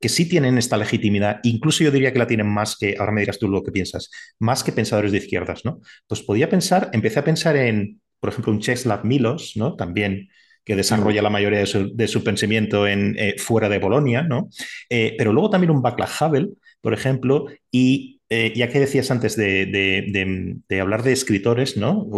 que 0.00 0.08
sí 0.08 0.28
tienen 0.28 0.58
esta 0.58 0.76
legitimidad, 0.76 1.38
incluso 1.44 1.84
yo 1.84 1.92
diría 1.92 2.12
que 2.12 2.18
la 2.18 2.26
tienen 2.26 2.48
más 2.48 2.76
que, 2.76 2.96
ahora 2.98 3.12
me 3.12 3.20
dirás 3.20 3.38
tú 3.38 3.48
lo 3.48 3.62
que 3.62 3.70
piensas, 3.70 4.10
más 4.40 4.64
que 4.64 4.72
pensadores 4.72 5.12
de 5.12 5.18
izquierdas, 5.18 5.64
¿no? 5.64 5.80
Pues 6.08 6.22
podía 6.22 6.50
pensar, 6.50 6.90
empecé 6.92 7.20
a 7.20 7.24
pensar 7.24 7.56
en, 7.56 8.00
por 8.20 8.30
ejemplo, 8.30 8.52
un 8.52 8.60
Czeslaw 8.60 9.04
Milos, 9.04 9.52
¿no? 9.56 9.76
También 9.76 10.28
que 10.66 10.74
desarrolla 10.74 11.22
la 11.22 11.30
mayoría 11.30 11.60
de 11.60 12.08
su, 12.08 12.24
pensamiento 12.24 12.88
en, 12.88 13.14
eh, 13.18 13.36
fuera 13.38 13.68
de 13.68 13.78
Polonia, 13.78 14.22
¿no? 14.22 14.50
Eh, 14.90 15.14
pero 15.16 15.32
luego 15.32 15.48
también 15.48 15.70
un 15.70 15.80
Václav 15.80 16.10
Havel, 16.18 16.54
por 16.80 16.92
ejemplo, 16.92 17.46
y 17.70 18.20
eh, 18.28 18.52
ya 18.56 18.68
que 18.68 18.80
decías 18.80 19.12
antes 19.12 19.36
de, 19.36 20.80
hablar 20.80 21.04
de 21.04 21.12
escritores, 21.12 21.76
¿no? 21.76 22.08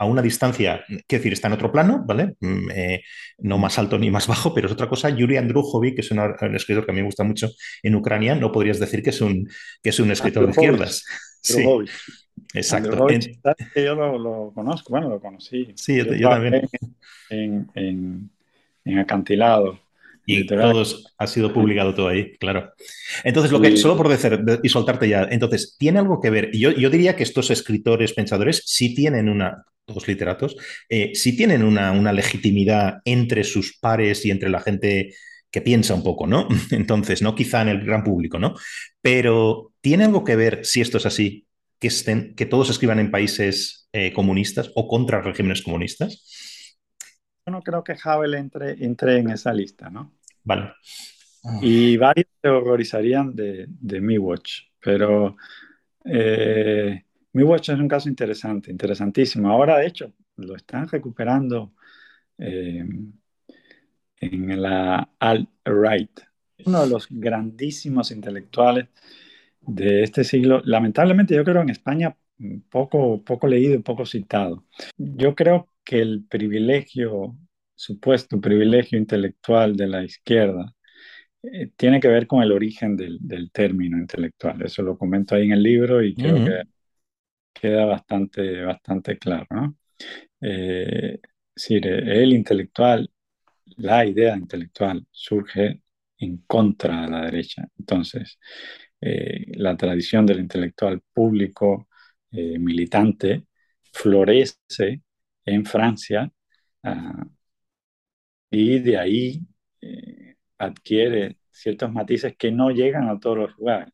a 0.00 0.04
una 0.06 0.22
distancia, 0.22 0.84
quiero 0.88 1.22
decir, 1.22 1.32
está 1.32 1.46
en 1.46 1.54
otro 1.54 1.70
plano, 1.70 2.02
¿vale? 2.04 2.34
Mm, 2.40 2.68
no 3.38 3.58
más 3.58 3.78
alto 3.78 3.96
ni 3.96 4.10
más 4.10 4.26
bajo, 4.26 4.52
pero 4.52 4.66
es 4.66 4.72
otra 4.72 4.88
cosa. 4.88 5.10
Yuri 5.10 5.36
Andrujovic, 5.36 5.94
que 5.94 6.00
es 6.00 6.10
un, 6.10 6.18
escritor 6.52 6.84
que 6.84 6.90
a 6.90 6.94
mí 6.94 7.00
me 7.00 7.06
gusta 7.06 7.22
mucho 7.22 7.48
en 7.80 7.94
Ucrania, 7.94 8.34
no 8.34 8.50
podrías 8.50 8.80
decir 8.80 9.04
que 9.04 9.10
es 9.10 9.20
un, 9.20 9.48
que 9.80 9.90
es 9.90 10.00
un 10.00 10.10
escritor 10.10 10.46
de 10.46 10.50
izquierdas. 10.50 11.04
Sí. 11.40 11.62
Exacto. 12.54 13.08
yo 13.76 13.94
lo, 13.94 14.52
conozco, 14.54 14.90
bueno, 14.90 15.08
lo 15.08 15.20
conocí. 15.20 15.72
Sí, 15.74 15.96
yo, 15.96 16.28
también. 16.28 16.68
En, 17.28 17.68
en, 17.74 18.30
en 18.84 18.98
Acantilado. 18.98 19.80
Y 20.26 20.46
todos 20.46 21.14
ha 21.18 21.26
sido 21.26 21.52
publicado 21.52 21.94
todo 21.94 22.08
ahí, 22.08 22.32
claro. 22.38 22.72
Entonces, 23.24 23.52
lo 23.52 23.60
que, 23.60 23.76
solo 23.76 23.96
por 23.96 24.08
decir 24.08 24.40
y 24.62 24.68
soltarte 24.70 25.08
ya, 25.08 25.28
entonces, 25.30 25.76
¿tiene 25.78 25.98
algo 25.98 26.20
que 26.20 26.30
ver? 26.30 26.50
Yo, 26.52 26.70
yo 26.70 26.88
diría 26.88 27.14
que 27.14 27.24
estos 27.24 27.50
escritores, 27.50 28.14
pensadores, 28.14 28.62
sí 28.64 28.94
tienen 28.94 29.28
una, 29.28 29.64
todos 29.84 30.08
literatos, 30.08 30.56
eh, 30.88 31.12
sí 31.14 31.36
tienen 31.36 31.62
una, 31.62 31.92
una 31.92 32.12
legitimidad 32.12 33.00
entre 33.04 33.44
sus 33.44 33.76
pares 33.78 34.24
y 34.24 34.30
entre 34.30 34.48
la 34.48 34.60
gente 34.60 35.14
que 35.50 35.60
piensa 35.60 35.94
un 35.94 36.02
poco, 36.02 36.26
¿no? 36.26 36.48
Entonces, 36.70 37.20
no 37.20 37.34
quizá 37.34 37.60
en 37.60 37.68
el 37.68 37.84
gran 37.84 38.02
público, 38.02 38.38
¿no? 38.38 38.54
Pero 39.02 39.72
¿tiene 39.82 40.04
algo 40.04 40.24
que 40.24 40.36
ver, 40.36 40.64
si 40.64 40.80
esto 40.80 40.96
es 40.96 41.04
así, 41.04 41.46
que, 41.84 41.88
estén, 41.88 42.34
que 42.34 42.46
todos 42.46 42.70
escriban 42.70 42.98
en 42.98 43.10
países 43.10 43.90
eh, 43.92 44.10
comunistas 44.10 44.72
o 44.74 44.88
contra 44.88 45.20
regímenes 45.20 45.60
comunistas? 45.60 46.24
yo 47.46 47.52
no 47.52 47.60
creo 47.60 47.84
que 47.84 47.94
Havel 48.02 48.32
entre, 48.36 48.82
entre 48.82 49.18
en 49.18 49.28
esa 49.28 49.52
lista, 49.52 49.90
¿no? 49.90 50.14
Vale. 50.44 50.72
Y 51.60 51.98
varios 51.98 52.26
se 52.40 52.48
horrorizarían 52.48 53.36
de, 53.36 53.66
de 53.68 54.00
Mi 54.00 54.16
Watch, 54.16 54.62
pero 54.80 55.36
eh, 56.06 57.04
Mi 57.34 57.42
Watch 57.42 57.68
es 57.68 57.78
un 57.78 57.88
caso 57.88 58.08
interesante, 58.08 58.70
interesantísimo. 58.70 59.50
Ahora, 59.50 59.76
de 59.76 59.86
hecho, 59.88 60.14
lo 60.36 60.56
están 60.56 60.88
recuperando 60.88 61.74
eh, 62.38 62.82
en 64.20 64.62
la 64.62 65.06
alt-right. 65.18 66.20
Uno 66.64 66.80
de 66.80 66.88
los 66.88 67.08
grandísimos 67.10 68.10
intelectuales 68.10 68.88
de 69.66 70.02
este 70.02 70.24
siglo, 70.24 70.60
lamentablemente 70.64 71.34
yo 71.34 71.44
creo 71.44 71.62
en 71.62 71.70
España 71.70 72.16
poco, 72.70 73.22
poco 73.24 73.46
leído 73.46 73.74
y 73.74 73.82
poco 73.82 74.06
citado. 74.06 74.64
Yo 74.96 75.34
creo 75.34 75.68
que 75.84 76.00
el 76.00 76.24
privilegio, 76.24 77.36
supuesto 77.74 78.40
privilegio 78.40 78.98
intelectual 78.98 79.76
de 79.76 79.86
la 79.86 80.04
izquierda, 80.04 80.74
eh, 81.42 81.70
tiene 81.76 82.00
que 82.00 82.08
ver 82.08 82.26
con 82.26 82.42
el 82.42 82.52
origen 82.52 82.96
del, 82.96 83.50
término 83.52 83.98
intelectual. 83.98 84.62
Eso 84.62 84.82
lo 84.82 84.98
comento 84.98 85.34
ahí 85.34 85.44
en 85.46 85.52
el 85.52 85.62
libro 85.62 86.02
y 86.02 86.14
creo 86.14 86.44
que 86.44 86.62
queda 87.52 87.84
bastante, 87.86 88.62
bastante 88.62 89.18
claro. 89.18 89.46
¿no? 89.50 89.76
Eh, 90.40 91.20
el 91.56 92.32
intelectual, 92.32 93.10
la 93.76 94.04
idea 94.06 94.36
intelectual 94.36 95.06
surge 95.10 95.80
en 96.18 96.38
contra 96.46 97.02
de 97.02 97.10
la 97.10 97.24
derecha. 97.26 97.68
Entonces, 97.78 98.38
eh, 99.04 99.46
la 99.58 99.76
tradición 99.76 100.26
del 100.26 100.40
intelectual 100.40 101.02
público 101.12 101.88
militante 102.32 103.44
florece 103.92 105.02
en 105.44 105.64
Francia 105.64 106.30
ah, 106.82 107.24
y 108.50 108.78
de 108.80 108.98
ahí 108.98 109.40
eh, 109.80 110.36
adquiere 110.58 111.38
ciertos 111.50 111.92
matices 111.92 112.36
que 112.36 112.50
no 112.52 112.70
llegan 112.70 113.08
a 113.08 113.18
todos 113.20 113.38
los 113.38 113.56
lugares. 113.58 113.92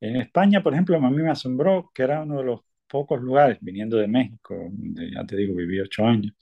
En 0.00 0.16
España, 0.16 0.62
por 0.62 0.74
ejemplo, 0.74 0.96
a 0.96 1.10
mí 1.10 1.22
me 1.22 1.30
asombró 1.30 1.90
que 1.94 2.02
era 2.04 2.22
uno 2.22 2.38
de 2.38 2.44
los 2.44 2.60
pocos 2.88 3.20
lugares, 3.20 3.58
viniendo 3.60 3.98
de 3.98 4.08
México, 4.08 4.54
donde 4.56 5.12
ya 5.12 5.24
te 5.26 5.36
digo, 5.36 5.54
viví 5.54 5.80
ocho 5.80 6.04
años, 6.06 6.34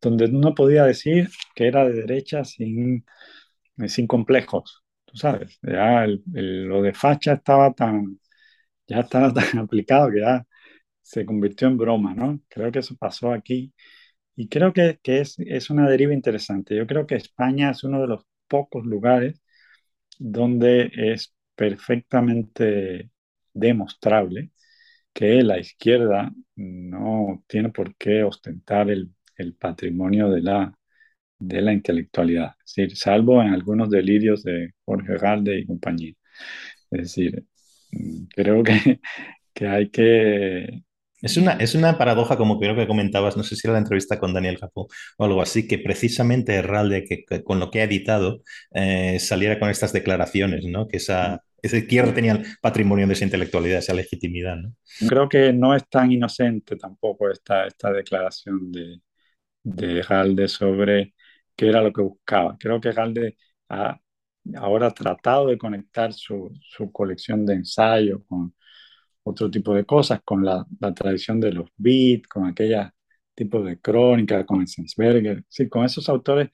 donde 0.00 0.28
no 0.28 0.54
podía 0.54 0.84
decir 0.84 1.28
que 1.54 1.66
era 1.68 1.86
de 1.88 1.94
derecha 1.94 2.44
sin, 2.44 3.04
sin 3.88 4.06
complejos, 4.06 4.81
sabes, 5.14 5.58
ya 5.62 6.06
lo 6.32 6.82
de 6.82 6.94
facha 6.94 7.34
estaba 7.34 7.72
tan, 7.74 8.20
ya 8.86 9.00
estaba 9.00 9.32
tan 9.34 9.58
aplicado 9.58 10.10
que 10.10 10.20
ya 10.20 10.46
se 11.02 11.26
convirtió 11.26 11.68
en 11.68 11.78
broma, 11.78 12.14
¿no? 12.14 12.40
Creo 12.48 12.72
que 12.72 12.80
eso 12.80 12.96
pasó 12.96 13.32
aquí 13.32 13.74
y 14.36 14.48
creo 14.48 14.72
que, 14.72 15.00
que 15.02 15.20
es, 15.20 15.36
es, 15.38 15.70
una 15.70 15.88
deriva 15.90 16.14
interesante. 16.14 16.76
Yo 16.76 16.86
creo 16.86 17.06
que 17.06 17.16
España 17.16 17.70
es 17.70 17.84
uno 17.84 18.00
de 18.02 18.08
los 18.08 18.24
pocos 18.48 18.84
lugares 18.86 19.42
donde 20.18 20.90
es 20.94 21.34
perfectamente 21.56 23.10
demostrable 23.54 24.52
que 25.12 25.42
la 25.42 25.58
izquierda 25.60 26.32
no 26.56 27.44
tiene 27.48 27.70
por 27.70 27.96
qué 27.96 28.24
ostentar 28.24 28.90
el, 28.90 29.10
el 29.36 29.54
patrimonio 29.56 30.30
de 30.30 30.42
la, 30.42 30.74
de 31.46 31.62
la 31.62 31.72
intelectualidad, 31.72 32.54
es 32.64 32.74
decir, 32.74 32.96
salvo 32.96 33.42
en 33.42 33.48
algunos 33.48 33.90
delirios 33.90 34.42
de 34.44 34.72
Jorge 34.84 35.16
Galde 35.18 35.58
y 35.58 35.66
compañía. 35.66 36.14
Es 36.90 37.00
decir, 37.02 37.44
mm, 37.92 38.24
creo 38.34 38.62
que, 38.62 38.72
que 39.54 39.68
hay 39.68 39.90
que 39.90 40.82
es 41.22 41.36
una, 41.36 41.52
es 41.52 41.76
una 41.76 41.96
paradoja, 41.98 42.36
como 42.36 42.58
creo 42.58 42.74
que 42.74 42.88
comentabas, 42.88 43.36
no 43.36 43.44
sé 43.44 43.54
si 43.54 43.66
era 43.66 43.74
la 43.74 43.78
entrevista 43.78 44.18
con 44.18 44.34
Daniel 44.34 44.58
Japó 44.58 44.88
o 45.16 45.24
algo 45.24 45.40
así, 45.40 45.68
que 45.68 45.78
precisamente 45.78 46.54
Herralde, 46.54 47.04
que, 47.04 47.44
con 47.44 47.60
lo 47.60 47.70
que 47.70 47.80
ha 47.80 47.84
editado, 47.84 48.42
eh, 48.72 49.18
saliera 49.20 49.60
con 49.60 49.70
estas 49.70 49.92
declaraciones, 49.92 50.64
¿no? 50.64 50.88
Que 50.88 50.96
esa, 50.96 51.44
esa 51.62 51.76
izquierda 51.76 52.12
tenía 52.12 52.32
el 52.32 52.44
patrimonio 52.60 53.06
de 53.06 53.12
esa 53.12 53.24
intelectualidad, 53.24 53.78
esa 53.78 53.94
legitimidad, 53.94 54.56
¿no? 54.56 54.74
Creo 55.08 55.28
que 55.28 55.52
no 55.52 55.76
es 55.76 55.88
tan 55.88 56.10
inocente 56.10 56.74
tampoco 56.74 57.30
esta, 57.30 57.66
esta 57.68 57.92
declaración 57.92 58.72
de, 58.72 59.00
de 59.62 60.00
Herralde 60.00 60.48
sobre 60.48 61.14
qué 61.56 61.68
era 61.68 61.82
lo 61.82 61.92
que 61.92 62.02
buscaba. 62.02 62.56
Creo 62.58 62.80
que 62.80 62.88
Herralde 62.90 63.36
ha 63.68 64.00
ahora 64.56 64.90
tratado 64.92 65.46
de 65.48 65.58
conectar 65.58 66.12
su, 66.12 66.50
su 66.62 66.90
colección 66.92 67.46
de 67.46 67.54
ensayos 67.54 68.22
con 68.28 68.54
otro 69.24 69.50
tipo 69.50 69.74
de 69.74 69.84
cosas, 69.86 70.20
con 70.24 70.44
la, 70.44 70.66
la 70.80 70.94
tradición 70.94 71.40
de 71.40 71.52
los 71.52 71.70
beats, 71.76 72.28
con 72.28 72.46
aquella 72.46 72.94
tipo 73.34 73.62
de 73.62 73.80
crónica, 73.80 74.44
con 74.46 74.60
Enzensberger, 74.60 75.44
sí, 75.48 75.68
con 75.68 75.84
esos 75.84 76.08
autores 76.08 76.50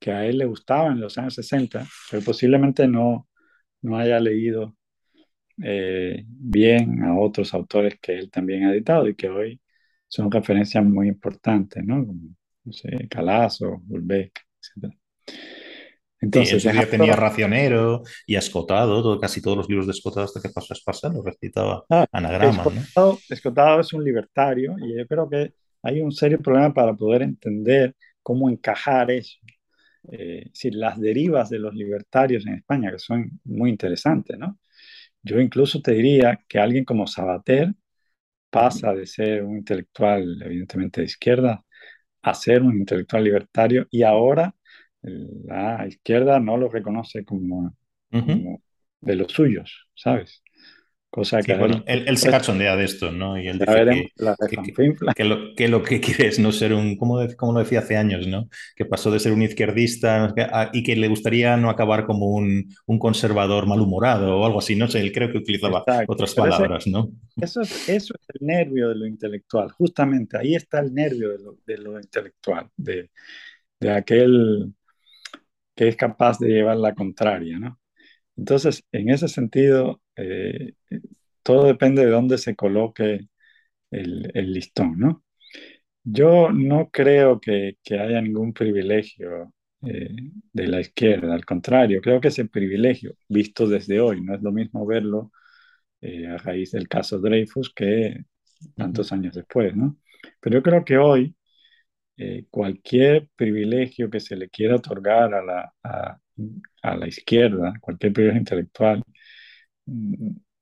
que 0.00 0.12
a 0.12 0.26
él 0.26 0.38
le 0.38 0.46
gustaban 0.46 0.94
en 0.94 1.00
los 1.00 1.18
años 1.18 1.34
60, 1.34 1.86
pero 2.10 2.24
posiblemente 2.24 2.88
no, 2.88 3.28
no 3.82 3.98
haya 3.98 4.20
leído 4.20 4.76
eh, 5.62 6.24
bien 6.28 7.02
a 7.04 7.18
otros 7.18 7.54
autores 7.54 7.98
que 8.00 8.18
él 8.18 8.30
también 8.30 8.64
ha 8.64 8.72
editado 8.72 9.08
y 9.08 9.14
que 9.14 9.28
hoy 9.28 9.60
son 10.08 10.30
referencias 10.30 10.84
muy 10.84 11.08
importantes, 11.08 11.84
¿no? 11.84 12.06
No 12.64 12.72
sé, 12.72 13.08
Calazo, 13.08 13.82
Ulbeck, 13.88 14.40
etc. 14.60 14.92
Entonces, 16.20 16.62
ya 16.62 16.88
tenía 16.88 17.16
Racionero 17.16 18.02
y 18.26 18.36
Escotado, 18.36 19.18
casi 19.18 19.42
todos 19.42 19.56
los 19.56 19.68
libros 19.68 19.86
de 19.86 19.92
Escotado 19.92 20.24
hasta 20.24 20.40
que 20.40 20.50
pasó 20.50 20.72
a 20.72 20.76
Espasa 20.76 21.08
lo 21.08 21.22
recitaba 21.22 21.84
ah, 21.90 22.06
anagrama. 22.12 22.62
Escotado, 22.62 23.18
Escotado 23.28 23.80
es 23.80 23.92
un 23.92 24.04
libertario 24.04 24.76
y 24.78 24.96
yo 24.96 25.06
creo 25.08 25.28
que 25.28 25.54
hay 25.82 26.00
un 26.00 26.12
serio 26.12 26.38
problema 26.40 26.72
para 26.72 26.94
poder 26.94 27.22
entender 27.22 27.96
cómo 28.22 28.48
encajar 28.48 29.10
eso 29.10 29.36
eh, 30.10 30.50
las 30.72 31.00
derivas 31.00 31.50
de 31.50 31.58
los 31.58 31.74
libertarios 31.74 32.46
en 32.46 32.54
España, 32.54 32.90
que 32.90 32.98
son 32.98 33.40
muy 33.44 33.70
interesantes, 33.70 34.38
¿no? 34.38 34.58
Yo 35.22 35.40
incluso 35.40 35.80
te 35.80 35.92
diría 35.92 36.40
que 36.48 36.58
alguien 36.58 36.84
como 36.84 37.06
Sabater 37.06 37.72
pasa 38.50 38.92
de 38.92 39.06
ser 39.06 39.44
un 39.44 39.58
intelectual 39.58 40.42
evidentemente 40.42 41.00
de 41.00 41.06
izquierda 41.06 41.64
a 42.22 42.34
ser 42.34 42.62
un 42.62 42.76
intelectual 42.78 43.24
libertario 43.24 43.86
y 43.90 44.02
ahora 44.02 44.54
la 45.02 45.86
izquierda 45.86 46.40
no 46.40 46.56
lo 46.56 46.68
reconoce 46.68 47.24
como, 47.24 47.76
como 48.18 48.62
de 49.00 49.16
los 49.16 49.32
suyos, 49.32 49.88
¿sabes? 49.94 50.41
Cosa 51.12 51.42
que 51.42 51.52
él, 51.52 52.16
se 52.16 52.30
cachondea 52.30 52.74
de 52.74 52.84
esto, 52.84 53.12
¿no? 53.12 53.38
Y 53.38 53.46
él 53.46 53.58
dice 53.58 54.10
que, 55.14 55.24
lo, 55.24 55.54
que, 55.54 55.68
lo, 55.68 55.82
que 55.82 56.00
quiere 56.00 56.26
es 56.26 56.38
no 56.38 56.52
ser 56.52 56.72
un, 56.72 56.96
como, 56.96 57.18
como 57.36 57.52
lo 57.52 57.58
decía 57.58 57.80
hace 57.80 57.98
años, 57.98 58.26
¿no? 58.26 58.48
Que 58.74 58.86
pasó 58.86 59.10
de 59.10 59.20
ser 59.20 59.32
un 59.32 59.42
izquierdista 59.42 60.32
y 60.72 60.82
que 60.82 60.96
le 60.96 61.08
gustaría 61.08 61.58
no 61.58 61.68
acabar 61.68 62.06
como 62.06 62.30
un, 62.30 62.64
un 62.86 62.98
conservador 62.98 63.66
malhumorado 63.66 64.38
o 64.38 64.46
algo 64.46 64.60
así, 64.60 64.74
no 64.74 64.88
sé, 64.88 65.00
él 65.00 65.12
creo 65.12 65.30
que 65.30 65.36
utilizaba 65.36 65.84
otras 66.08 66.34
palabras, 66.34 66.86
¿no? 66.86 67.10
Eso 67.38 67.60
es, 67.60 67.90
eso 67.90 68.14
es 68.18 68.40
el 68.40 68.46
nervio 68.46 68.88
de 68.88 68.94
lo 68.94 69.06
intelectual, 69.06 69.70
justamente 69.72 70.38
ahí 70.38 70.54
está 70.54 70.80
el 70.80 70.94
nervio 70.94 71.28
de 71.28 71.38
lo, 71.40 71.58
de 71.66 71.76
lo 71.76 72.00
intelectual, 72.00 72.70
de, 72.74 73.10
de 73.78 73.90
aquel 73.90 74.72
que 75.74 75.88
es 75.88 75.96
capaz 75.96 76.38
de 76.38 76.48
llevar 76.48 76.78
la 76.78 76.94
contraria, 76.94 77.58
¿no? 77.58 77.78
Entonces, 78.34 78.82
en 78.92 79.10
ese 79.10 79.28
sentido, 79.28 80.01
eh, 80.16 80.74
todo 81.42 81.66
depende 81.66 82.04
de 82.04 82.10
dónde 82.10 82.38
se 82.38 82.56
coloque 82.56 83.28
el, 83.90 84.52
listón, 84.52 84.98
¿no? 84.98 85.24
Yo 86.04 86.50
no 86.52 86.90
creo 86.90 87.40
que, 87.40 87.78
haya 87.92 88.20
ningún 88.22 88.52
privilegio 88.52 89.52
eh, 89.82 90.10
de 90.52 90.68
la 90.68 90.80
izquierda, 90.80 91.34
al 91.34 91.44
contrario, 91.44 92.00
creo 92.02 92.20
que 92.20 92.28
ese 92.28 92.46
privilegio, 92.46 93.14
visto 93.28 93.66
desde 93.68 94.00
hoy, 94.00 94.22
no 94.22 94.34
es 94.34 94.42
lo 94.42 94.52
mismo 94.52 94.86
verlo 94.86 95.32
eh, 96.00 96.26
a 96.28 96.38
raíz 96.38 96.72
del 96.72 96.88
caso 96.88 97.20
Dreyfus 97.20 97.72
que 97.74 98.24
tantos 98.76 99.12
años 99.12 99.34
después, 99.34 99.76
¿no? 99.76 99.98
Pero 100.40 100.58
yo 100.58 100.62
creo 100.62 100.84
que 100.84 100.98
hoy 100.98 101.36
cualquier 102.50 103.28
privilegio 103.36 104.08
que 104.10 104.20
se 104.20 104.36
le 104.36 104.48
quiera 104.48 104.76
otorgar 104.76 105.34
a 105.34 105.42
la, 105.42 105.74
a 106.82 106.96
la 106.96 107.08
izquierda, 107.08 107.74
cualquier 107.80 108.12
privilegio 108.12 108.40
intelectual, 108.40 109.02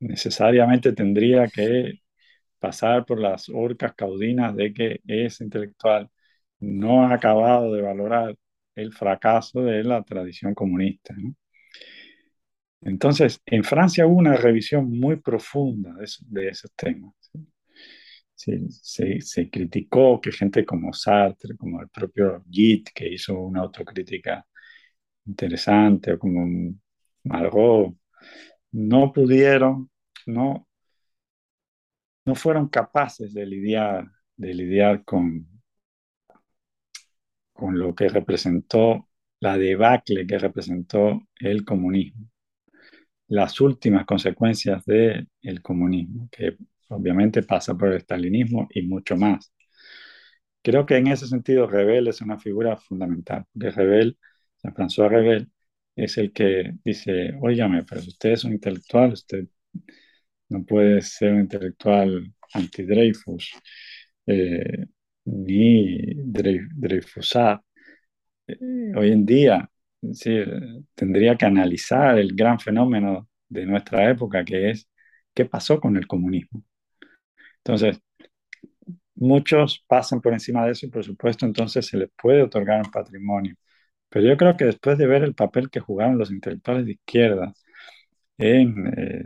necesariamente 0.01 0.93
tendría 0.93 1.49
que 1.49 2.01
pasar 2.59 3.07
por 3.07 3.21
las 3.21 3.49
orcas 3.49 3.95
caudinas 3.95 4.55
de 4.57 4.73
que 4.75 5.01
ese 5.07 5.45
intelectual 5.45 6.11
no 6.61 7.05
ha 7.07 7.15
acabado 7.15 7.73
de 7.75 7.83
valorar 7.83 8.37
el 8.75 8.93
fracaso 8.93 9.63
de 9.63 9.85
la 9.85 10.03
tradición 10.05 10.55
comunista. 10.55 11.15
Entonces, 12.83 13.41
en 13.47 13.63
Francia 13.65 14.07
hubo 14.07 14.17
una 14.17 14.37
revisión 14.37 14.91
muy 14.99 15.17
profunda 15.17 15.95
de, 16.29 16.49
esos 16.49 16.73
temas. 16.75 17.15
se, 18.35 19.21
se, 19.21 19.51
criticó 19.51 20.21
que 20.21 20.33
gente 20.33 20.65
como 20.65 20.93
Sartre, 20.93 21.57
como 21.57 21.81
el 21.83 21.89
propio 21.91 22.43
Git, 22.51 22.91
que 22.95 23.09
hizo 23.13 23.39
una 23.39 23.61
autocrítica 23.61 24.47
interesante 25.27 26.13
o 26.15 26.19
como 26.19 26.75
algo, 27.31 27.97
no 28.73 29.13
pudieron, 29.13 29.91
no, 30.27 30.67
no 32.25 32.35
fueron 32.35 32.69
capaces 32.69 33.33
de 33.35 33.47
lidiar, 33.47 34.07
de 34.37 34.55
lidiar 34.55 35.05
con, 35.05 35.47
con 37.53 37.79
lo 37.79 37.95
que 37.95 38.09
representó 38.09 39.09
la 39.41 39.57
debacle 39.57 40.27
que 40.27 40.39
representó 40.39 41.23
el 41.39 41.65
comunismo, 41.65 42.29
las 43.29 43.61
últimas 43.61 44.05
consecuencias 44.07 44.85
del 44.85 45.63
comunismo, 45.63 46.29
que 46.31 46.57
obviamente 46.89 47.43
pasa 47.43 47.75
por 47.77 47.89
el 47.89 47.99
estalinismo 47.99 48.69
y 48.71 48.83
mucho 48.83 49.17
más. 49.17 49.53
Creo 50.63 50.85
que 50.87 50.97
en 50.97 51.07
ese 51.09 51.27
sentido 51.27 51.67
Rebel 51.67 52.09
es 52.09 52.21
una 52.21 52.39
figura 52.39 52.77
fundamental, 52.77 53.47
porque 53.53 53.71
Rebel 53.71 54.19
San 54.57 54.75
François 54.75 55.09
Rebel 55.09 55.51
es 55.97 56.19
el 56.19 56.33
que 56.33 56.73
dice, 56.85 57.35
óigame, 57.41 57.85
pero 57.85 58.01
si 58.03 58.09
usted 58.11 58.31
es 58.33 58.45
un 58.45 58.53
intelectual, 58.53 59.13
usted 59.13 59.47
no 60.49 60.65
puede 60.65 61.01
ser 61.03 61.33
un 61.35 61.41
intelectual 61.41 62.33
anti-Dreyfus, 62.55 63.53
eh, 64.27 64.87
ni 65.25 66.15
Dreyfusat. 66.17 67.61
Eh, 68.49 68.57
hoy 68.97 69.13
en 69.13 69.27
día, 69.27 69.71
tendría 70.95 71.37
que 71.37 71.47
analizar 71.47 72.19
el 72.19 72.35
gran 72.35 72.59
fenómeno 72.59 73.29
de 73.49 73.67
nuestra 73.67 74.11
época, 74.11 74.45
que 74.45 74.71
es 74.71 74.89
qué 75.35 75.45
pasó 75.45 75.81
con 75.81 75.97
el 75.97 76.07
comunismo. 76.07 76.63
Entonces, 77.59 78.01
muchos 79.15 79.85
pasan 79.87 80.21
por 80.21 80.33
encima 80.33 80.65
de 80.65 80.73
eso 80.73 80.87
y 80.87 80.91
por 80.91 81.05
supuesto 81.05 81.47
entonces 81.47 81.87
se 81.87 81.97
les 81.97 82.11
puede 82.21 82.43
otorgar 82.43 82.83
un 82.85 82.91
patrimonio 82.91 83.55
pero 84.11 84.27
yo 84.27 84.37
creo 84.37 84.57
que 84.57 84.67
después 84.67 84.99
de 84.99 85.07
ver 85.07 85.23
el 85.25 85.35
papel 85.35 85.71
que 85.71 85.81
jugaron 85.81 86.19
los 86.19 86.31
intelectuales 86.31 86.87
de 86.87 86.93
izquierda 86.93 87.55
en 88.39 88.87
eh, 88.99 89.25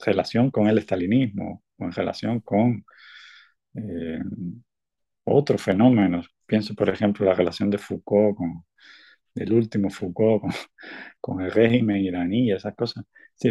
relación 0.00 0.50
con 0.50 0.68
el 0.68 0.78
estalinismo 0.78 1.62
o 1.78 1.84
en 1.86 1.92
relación 1.92 2.40
con 2.40 2.84
eh, 3.74 4.20
otros 5.24 5.62
fenómenos, 5.62 6.28
pienso 6.46 6.74
por 6.74 6.88
ejemplo 6.90 7.26
la 7.26 7.34
relación 7.34 7.70
de 7.70 7.78
Foucault 7.78 8.36
con 8.36 8.64
el 9.34 9.52
último 9.52 9.90
Foucault 9.90 10.42
con, 11.20 11.40
el 11.42 11.50
régimen 11.52 11.98
iraní 11.98 12.46
y 12.48 12.52
esas 12.52 12.74
cosas. 12.74 13.04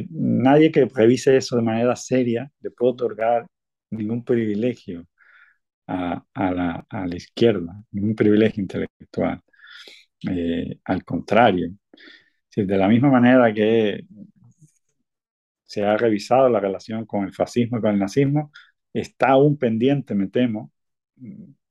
nadie 0.10 0.72
que 0.72 0.86
revise 0.86 1.38
eso 1.38 1.58
de 1.58 1.62
manera 1.64 1.96
seria 1.96 2.52
le 2.62 2.72
puede 2.72 2.94
otorgar 2.94 3.48
ningún 3.92 4.24
privilegio 4.26 5.08
a, 5.88 6.24
la, 6.36 6.86
a 6.90 7.08
la 7.08 7.16
izquierda, 7.16 7.84
ningún 7.92 8.16
privilegio 8.16 8.62
intelectual. 8.62 9.42
Eh, 10.30 10.80
al 10.86 11.04
contrario, 11.04 11.72
de 12.56 12.78
la 12.78 12.88
misma 12.88 13.10
manera 13.10 13.54
que 13.54 14.06
se 15.64 15.84
ha 15.84 15.98
revisado 15.98 16.48
la 16.50 16.60
relación 16.60 17.06
con 17.06 17.26
el 17.26 17.34
fascismo 17.34 17.78
y 17.78 17.82
con 17.82 17.92
el 17.92 18.00
nazismo, 18.00 18.52
está 18.94 19.30
aún 19.30 19.58
pendiente, 19.58 20.16
me 20.16 20.28
temo, 20.28 20.72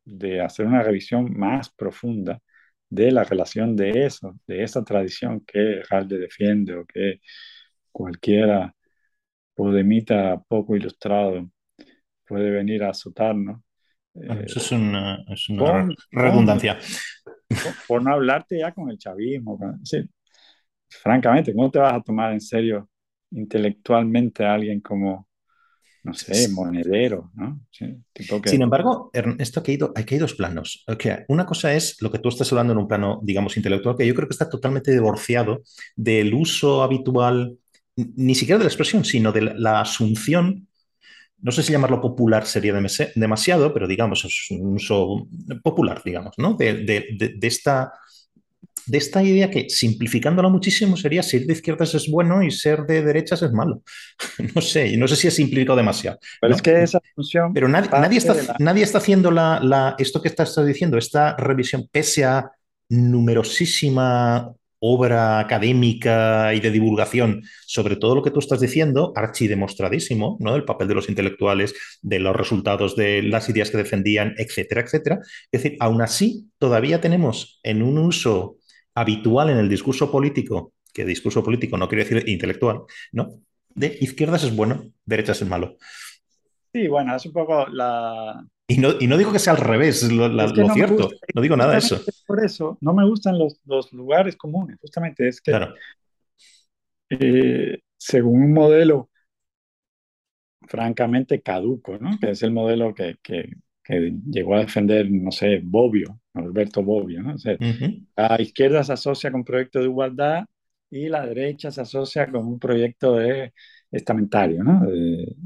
de 0.04 0.40
hacer 0.40 0.66
una 0.66 0.82
revisión 0.82 1.32
más 1.36 1.70
profunda 1.70 2.40
de 2.90 3.10
la 3.10 3.24
relación 3.24 3.74
de 3.76 4.04
eso, 4.04 4.38
de 4.46 4.62
esa 4.62 4.84
tradición 4.84 5.40
que 5.40 5.82
Halde 5.88 6.18
defiende 6.18 6.74
o 6.74 6.84
que 6.84 7.20
cualquiera 7.90 8.74
podemita 9.54 10.40
poco 10.48 10.76
ilustrado 10.76 11.50
puede 12.26 12.50
venir 12.50 12.84
a 12.84 12.90
azotarnos. 12.90 13.60
Eso 14.14 14.60
es 14.60 14.72
una, 14.72 15.24
es 15.28 15.48
una 15.48 15.88
redundancia 16.12 16.78
por 17.86 18.02
no 18.02 18.12
hablarte 18.12 18.58
ya 18.58 18.72
con 18.72 18.90
el 18.90 18.98
chavismo. 18.98 19.58
francamente, 20.88 21.54
¿cómo 21.54 21.70
te 21.70 21.78
vas 21.78 21.94
a 21.94 22.02
tomar 22.02 22.32
en 22.32 22.40
serio 22.40 22.88
intelectualmente 23.30 24.44
a 24.44 24.54
alguien 24.54 24.80
como, 24.80 25.28
no 26.04 26.14
sé, 26.14 26.48
monedero, 26.48 27.30
¿no? 27.34 27.60
Sin 28.44 28.62
embargo, 28.62 29.10
esto 29.38 29.60
aquí 29.60 29.72
hay, 29.72 29.78
hay 29.94 30.18
dos 30.18 30.34
planos. 30.34 30.84
Una 31.28 31.46
cosa 31.46 31.74
es 31.74 32.00
lo 32.00 32.10
que 32.10 32.18
tú 32.18 32.28
estás 32.28 32.52
hablando 32.52 32.72
en 32.72 32.78
un 32.78 32.88
plano, 32.88 33.20
digamos, 33.22 33.56
intelectual, 33.56 33.96
que 33.96 34.06
yo 34.06 34.14
creo 34.14 34.28
que 34.28 34.34
está 34.34 34.48
totalmente 34.48 34.92
divorciado 34.92 35.62
del 35.96 36.32
uso 36.34 36.82
habitual, 36.82 37.58
ni 37.96 38.34
siquiera 38.34 38.58
de 38.58 38.64
la 38.64 38.70
expresión, 38.70 39.04
sino 39.04 39.32
de 39.32 39.42
la 39.42 39.80
asunción 39.80 40.68
no 41.44 41.52
sé 41.52 41.62
si 41.62 41.72
llamarlo 41.72 42.00
popular 42.00 42.46
sería 42.46 42.72
demasiado, 43.14 43.74
pero 43.74 43.86
digamos, 43.86 44.24
es 44.24 44.46
un 44.50 44.76
uso 44.76 45.28
popular, 45.62 46.00
digamos, 46.02 46.32
¿no? 46.38 46.54
De, 46.54 47.04
esta, 47.42 47.92
de 48.86 48.96
esta 48.96 49.22
idea 49.22 49.50
que, 49.50 49.68
simplificándola 49.68 50.48
muchísimo, 50.48 50.96
sería 50.96 51.22
ser 51.22 51.44
de 51.44 51.52
izquierdas 51.52 51.94
es 51.94 52.10
bueno 52.10 52.42
y 52.42 52.50
ser 52.50 52.86
de 52.86 53.02
derechas 53.02 53.42
es 53.42 53.52
malo. 53.52 53.82
no 54.54 54.62
sé, 54.62 54.96
no 54.96 55.06
sé 55.06 55.16
si 55.16 55.28
es 55.28 55.34
simplificado 55.34 55.76
demasiado. 55.76 56.18
Pero 56.40 56.54
es 56.54 56.62
que 56.62 56.82
esa 56.82 56.98
función. 57.14 57.52
Pero 57.52 57.68
nadie, 57.68 57.90
nadie, 57.90 58.16
está, 58.16 58.56
nadie 58.58 58.82
está 58.82 58.96
haciendo 58.96 59.30
la, 59.30 59.96
esto 59.98 60.22
que 60.22 60.28
estás 60.28 60.56
diciendo, 60.64 60.96
esta 60.96 61.36
revisión, 61.36 61.86
pese 61.92 62.24
a 62.24 62.52
numerosísima 62.88 64.50
obra 64.78 65.38
académica 65.38 66.52
y 66.54 66.60
de 66.60 66.70
divulgación 66.70 67.42
sobre 67.66 67.96
todo 67.96 68.14
lo 68.14 68.22
que 68.22 68.30
tú 68.30 68.38
estás 68.38 68.60
diciendo, 68.60 69.12
archidemostradísimo, 69.16 70.36
¿no? 70.40 70.52
Del 70.52 70.64
papel 70.64 70.88
de 70.88 70.94
los 70.94 71.08
intelectuales, 71.08 71.74
de 72.02 72.18
los 72.18 72.36
resultados 72.36 72.96
de 72.96 73.22
las 73.22 73.48
ideas 73.48 73.70
que 73.70 73.78
defendían, 73.78 74.34
etcétera, 74.38 74.82
etcétera. 74.82 75.18
Es 75.50 75.62
decir, 75.62 75.76
aún 75.80 76.02
así, 76.02 76.50
todavía 76.58 77.00
tenemos 77.00 77.60
en 77.62 77.82
un 77.82 77.98
uso 77.98 78.58
habitual 78.94 79.50
en 79.50 79.58
el 79.58 79.68
discurso 79.68 80.10
político, 80.10 80.72
que 80.92 81.04
discurso 81.04 81.42
político 81.42 81.76
no 81.76 81.88
quiere 81.88 82.04
decir 82.04 82.28
intelectual, 82.28 82.82
¿no? 83.12 83.40
De 83.74 83.96
izquierdas 84.00 84.44
es 84.44 84.54
bueno, 84.54 84.92
derechas 85.04 85.42
es 85.42 85.48
malo. 85.48 85.76
Sí, 86.72 86.86
bueno, 86.88 87.14
es 87.16 87.26
un 87.26 87.32
poco 87.32 87.66
la... 87.66 88.44
Y 88.66 88.78
no, 88.78 88.92
y 88.98 89.06
no 89.06 89.18
digo 89.18 89.30
que 89.30 89.38
sea 89.38 89.52
al 89.52 89.58
revés, 89.58 90.10
lo, 90.10 90.28
cierto, 90.72 91.10
no 91.34 91.42
digo 91.42 91.56
nada 91.56 91.72
de 91.72 91.78
eso. 91.78 92.00
Por 92.26 92.42
eso, 92.42 92.78
no 92.80 92.94
me 92.94 93.06
gustan 93.06 93.38
los, 93.38 93.60
los 93.66 93.92
lugares 93.92 94.36
comunes, 94.36 94.78
justamente 94.80 95.28
es 95.28 95.40
que 95.40 95.50
claro. 95.50 95.74
Eh, 97.10 97.80
según 97.96 98.42
un 98.42 98.52
modelo 98.52 99.10
francamente 100.66 101.42
caduco, 101.42 101.98
¿no? 101.98 102.18
que 102.18 102.30
es 102.30 102.42
el 102.42 102.52
modelo 102.52 102.94
que, 102.94 103.16
que, 103.22 103.50
que 103.82 104.14
llegó 104.30 104.54
a 104.56 104.60
defender, 104.60 105.10
no 105.10 105.30
sé, 105.30 105.60
Bobbio, 105.62 106.20
Alberto 106.34 106.82
Bobbio. 106.82 107.22
¿no? 107.22 107.34
La 108.16 108.40
izquierda 108.40 108.82
se 108.82 108.94
asocia 108.94 109.30
con 109.30 109.44
proyectos 109.44 109.82
de 109.82 109.88
igualdad 109.88 110.44
y 110.90 111.08
la 111.08 111.26
derecha 111.26 111.70
se 111.70 111.82
asocia 111.82 112.30
con 112.30 112.46
un 112.46 112.58
proyecto 112.58 113.16
de 113.16 113.52
estamentario, 113.90 114.64
¿no? 114.64 114.86
de 114.86 115.36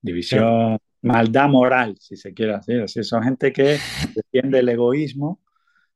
división, 0.00 0.78
maldad 1.08 1.48
moral, 1.48 1.96
si 1.98 2.16
se 2.16 2.34
quiere 2.34 2.54
decir. 2.56 2.82
Así, 2.82 3.02
son 3.04 3.22
gente 3.24 3.52
que 3.52 3.78
defiende 4.14 4.60
el 4.60 4.68
egoísmo, 4.68 5.42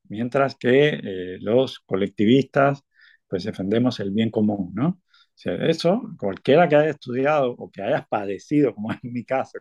mientras 0.09 0.57
que 0.57 1.01
eh, 1.03 1.39
los 1.41 1.81
colectivistas 1.81 2.85
pues 3.29 3.45
defendemos 3.45 4.01
el 4.01 4.11
bien 4.11 4.31
común, 4.31 4.73
¿no? 4.75 5.01
O 5.47 5.51
eso, 5.51 6.03
cualquiera 6.19 6.69
que 6.69 6.77
haya 6.77 6.91
estudiado 6.91 7.53
o 7.59 7.71
que 7.71 7.83
haya 7.83 8.07
padecido, 8.09 8.75
como 8.75 8.93
en 8.93 9.01
mi 9.03 9.25
caso, 9.25 9.59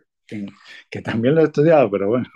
que, 0.90 1.02
también 1.02 1.34
lo 1.34 1.42
he 1.42 1.44
estudiado, 1.44 1.90
pero 1.90 2.08
bueno, 2.08 2.28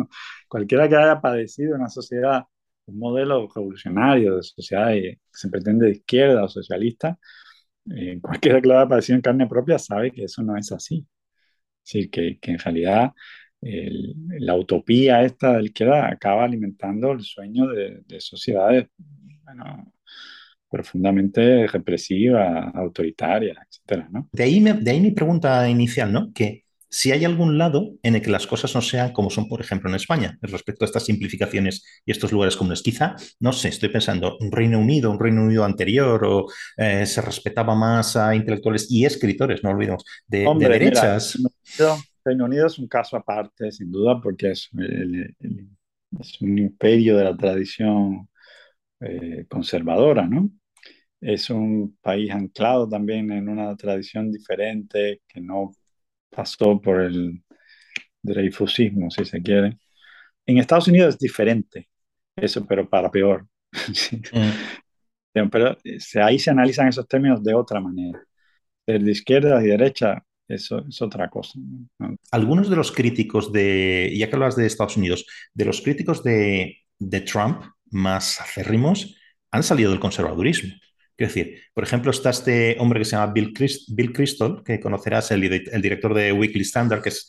cualquiera 0.49 0.89
que 0.89 0.97
haya 0.97 1.21
padecido 1.21 1.77
una 1.77 1.89
sociedad, 1.89 2.45
un 2.87 2.99
modelo 2.99 3.49
revolucionario 3.55 4.37
de 4.37 4.43
sociedad 4.43 4.91
que 4.93 5.21
se 5.33 5.49
pretende 5.51 5.87
de 5.87 5.93
izquierda 5.93 6.45
o 6.45 6.49
socialista, 6.49 7.19
eh, 7.95 8.19
cualquiera 8.23 8.61
que 8.61 8.69
lo 8.69 8.79
haya 8.79 8.89
padecido 8.89 9.17
en 9.17 9.23
carne 9.23 9.47
propia 9.49 9.79
sabe 9.79 10.13
que 10.13 10.25
eso 10.25 10.43
no 10.43 10.57
es 10.57 10.73
así. 10.73 11.07
Decir, 11.87 12.11
que, 12.11 12.39
que 12.41 12.51
en 12.51 12.59
realidad 12.59 13.13
la 13.61 14.55
utopía 14.55 15.23
esta 15.23 15.53
de 15.53 15.59
la 15.61 15.65
izquierda 15.65 16.09
acaba 16.09 16.45
alimentando 16.45 17.13
el 17.13 17.23
sueño 17.23 17.69
de, 17.69 18.03
de 18.07 18.21
sociedades 18.21 18.87
profundamente 20.69 21.67
represiva, 21.67 22.71
autoritaria, 22.75 23.55
etcétera, 23.69 24.09
¿no? 24.11 24.29
De 24.33 24.43
ahí, 24.43 24.61
de 24.61 24.91
ahí 24.91 25.01
mi 25.01 25.13
pregunta 25.13 25.69
inicial, 25.69 26.13
¿no? 26.13 26.33
Que 26.33 26.66
si 26.97 27.13
hay 27.13 27.27
algún 27.27 27.59
lado 27.59 27.93
en 28.03 28.15
el 28.15 28.23
que 28.23 28.31
las 28.31 28.47
cosas 28.47 28.75
no 28.75 28.81
sean 28.81 29.13
como 29.13 29.29
son, 29.29 29.49
por 29.49 29.61
ejemplo, 29.61 29.91
en 29.91 29.97
España, 29.97 30.39
respecto 30.41 30.83
a 30.83 30.87
estas 30.87 31.05
simplificaciones 31.05 31.85
y 32.07 32.11
estos 32.11 32.33
lugares 32.33 32.57
comunes. 32.57 32.81
Quizá, 32.81 33.17
no 33.39 33.53
sé, 33.53 33.69
estoy 33.69 33.91
pensando, 33.91 34.39
un 34.41 34.51
Reino 34.51 34.79
Unido, 34.79 35.11
un 35.11 35.21
Reino 35.21 35.43
Unido 35.43 35.63
anterior, 35.63 36.25
o 36.25 36.47
eh, 36.79 37.05
se 37.05 37.21
respetaba 37.21 37.75
más 37.75 38.17
a 38.17 38.35
intelectuales 38.35 38.91
y 38.91 39.05
escritores, 39.05 39.63
no 39.63 39.73
olvidemos, 39.73 40.07
de, 40.27 40.47
derechas. 40.59 41.39
Reino 42.25 42.47
Unido 42.47 42.67
es 42.67 42.79
un 42.79 42.89
caso 42.89 43.19
aparte, 43.19 43.71
sin 43.71 43.93
duda, 43.93 44.19
porque 44.19 44.53
es, 44.53 44.71
es 46.19 46.41
un 46.41 46.59
imperio 46.59 47.19
de 47.19 47.25
la 47.25 47.37
tradición 47.37 48.27
eh, 49.01 49.45
conservadora, 49.51 50.27
¿no? 50.27 50.51
Es 51.21 51.51
un 51.51 51.99
país 52.01 52.31
anclado 52.31 52.89
también 52.89 53.31
en 53.33 53.51
una 53.51 53.77
tradición 53.77 54.33
diferente 54.33 55.21
que 55.29 55.43
no 55.43 55.73
pasó 56.37 56.81
por 56.81 57.01
el 57.01 57.43
Dreyfusismo, 58.23 59.11
si 59.11 59.25
se 59.25 59.43
quiere. 59.43 59.79
En 60.47 60.59
Estados 60.59 60.89
Unidos 60.89 61.15
es 61.15 61.19
diferente, 61.19 61.89
eso, 62.37 62.67
pero 62.67 62.89
para 62.89 63.11
peor. 63.11 63.47
Mm. 65.39 65.51
Pero 65.51 65.77
ahí 66.25 66.39
se 66.39 66.51
analizan 66.51 66.89
esos 66.89 67.07
términos 67.07 67.45
de 67.45 67.53
otra 67.53 67.79
manera. 67.79 68.23
de 68.87 69.11
izquierda 69.13 69.63
y 69.63 69.67
derecha, 69.67 70.25
eso 70.49 70.83
es 70.89 71.03
otra 71.03 71.29
cosa. 71.29 71.59
Algunos 72.31 72.71
de 72.71 72.77
los 72.77 72.91
críticos 72.91 73.53
de, 73.53 74.15
ya 74.17 74.31
que 74.31 74.35
hablas 74.35 74.57
de 74.57 74.65
Estados 74.65 74.97
Unidos, 74.97 75.27
de 75.53 75.67
los 75.67 75.83
críticos 75.83 76.25
de, 76.25 76.79
de 76.99 77.21
Trump 77.21 77.65
más 77.91 78.41
acérrimos 78.41 79.15
han 79.51 79.63
salido 79.63 79.91
del 79.91 80.01
conservadurismo. 80.01 80.73
Quiero 81.17 81.33
decir, 81.33 81.63
por 81.73 81.85
ejemplo, 81.85 82.11
está 82.11 82.31
este 82.31 82.77
hombre 82.79 83.01
que 83.01 83.07
se 83.07 83.13
llama 83.13 83.33
Bill, 83.33 83.55
Bill 83.89 84.13
Crystal, 84.13 84.63
que 84.65 84.81
conocerás, 84.81 85.31
el, 85.31 85.45
el 85.45 85.83
director 85.83 86.13
de 86.13 86.33
Weekly 86.33 86.63
Standard, 86.63 87.03
que 87.03 87.09
es 87.09 87.27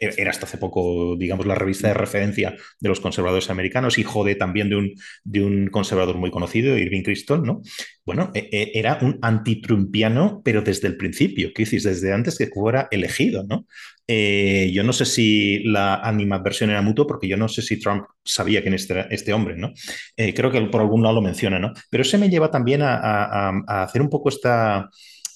era 0.00 0.30
hasta 0.30 0.46
hace 0.46 0.58
poco, 0.58 1.16
digamos, 1.16 1.46
la 1.46 1.54
revista 1.54 1.88
de 1.88 1.94
referencia 1.94 2.54
de 2.78 2.88
los 2.88 3.00
conservadores 3.00 3.50
americanos 3.50 3.98
y 3.98 4.04
jode 4.04 4.34
también 4.34 4.68
de 4.68 4.76
un, 4.76 4.94
de 5.24 5.42
un 5.42 5.66
conservador 5.68 6.16
muy 6.16 6.30
conocido, 6.30 6.76
Irving 6.76 7.02
Kristol, 7.02 7.42
¿no? 7.42 7.62
Bueno, 8.04 8.30
e, 8.34 8.48
e, 8.52 8.78
era 8.78 8.98
un 9.02 9.18
antitrumpiano, 9.22 10.42
pero 10.44 10.62
desde 10.62 10.88
el 10.88 10.96
principio, 10.96 11.52
que 11.54 11.64
decís, 11.64 11.84
desde 11.84 12.12
antes 12.12 12.38
que 12.38 12.48
fuera 12.48 12.88
elegido, 12.90 13.44
¿no? 13.44 13.66
Eh, 14.12 14.72
yo 14.72 14.82
no 14.82 14.92
sé 14.92 15.04
si 15.04 15.62
la 15.62 15.94
animadversión 16.02 16.68
era 16.70 16.82
mutua, 16.82 17.06
porque 17.06 17.28
yo 17.28 17.36
no 17.36 17.48
sé 17.48 17.62
si 17.62 17.78
Trump 17.78 18.06
sabía 18.24 18.60
quién 18.60 18.74
era 18.74 19.02
este 19.02 19.32
hombre, 19.32 19.56
¿no? 19.56 19.72
Eh, 20.16 20.34
creo 20.34 20.50
que 20.50 20.60
por 20.62 20.80
algún 20.80 21.04
lado 21.04 21.14
lo 21.14 21.22
menciona, 21.22 21.60
¿no? 21.60 21.72
Pero 21.88 22.02
ese 22.02 22.18
me 22.18 22.28
lleva 22.28 22.50
también 22.50 22.82
a, 22.82 23.50
hacer 23.84 24.02
un 24.02 24.10
poco 24.10 24.28
esta, 24.30 24.90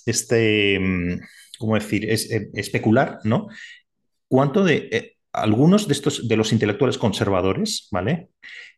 este, 0.05 0.81
mm, 0.81 1.21
¿cómo 1.59 1.77
decir?, 1.77 2.05
eh, 2.11 2.49
especular, 2.55 3.21
¿no? 3.23 3.47
cuánto 4.27 4.65
de 4.65 5.14
algunos 5.35 5.89
de 5.89 5.93
estos 5.93 6.29
de 6.29 6.37
los 6.37 6.53
intelectuales 6.53 6.97
conservadores, 6.97 7.89
¿vale? 7.91 8.29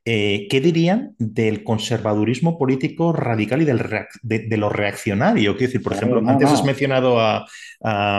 Eh, 0.04 0.46
¿Qué 0.48 0.61
dirían 0.61 1.14
del 1.18 1.64
conservadurismo 1.64 2.59
político 2.59 3.12
radical 3.12 3.62
y 3.62 3.64
del 3.64 3.80
de, 4.22 4.57
lo 4.57 4.68
reaccionario? 4.68 5.57
Quiero 5.57 5.66
decir, 5.66 5.82
por 5.82 5.92
ejemplo, 5.94 6.22
antes 6.26 6.48
has 6.48 6.64
mencionado 6.64 7.20
a, 7.20 7.44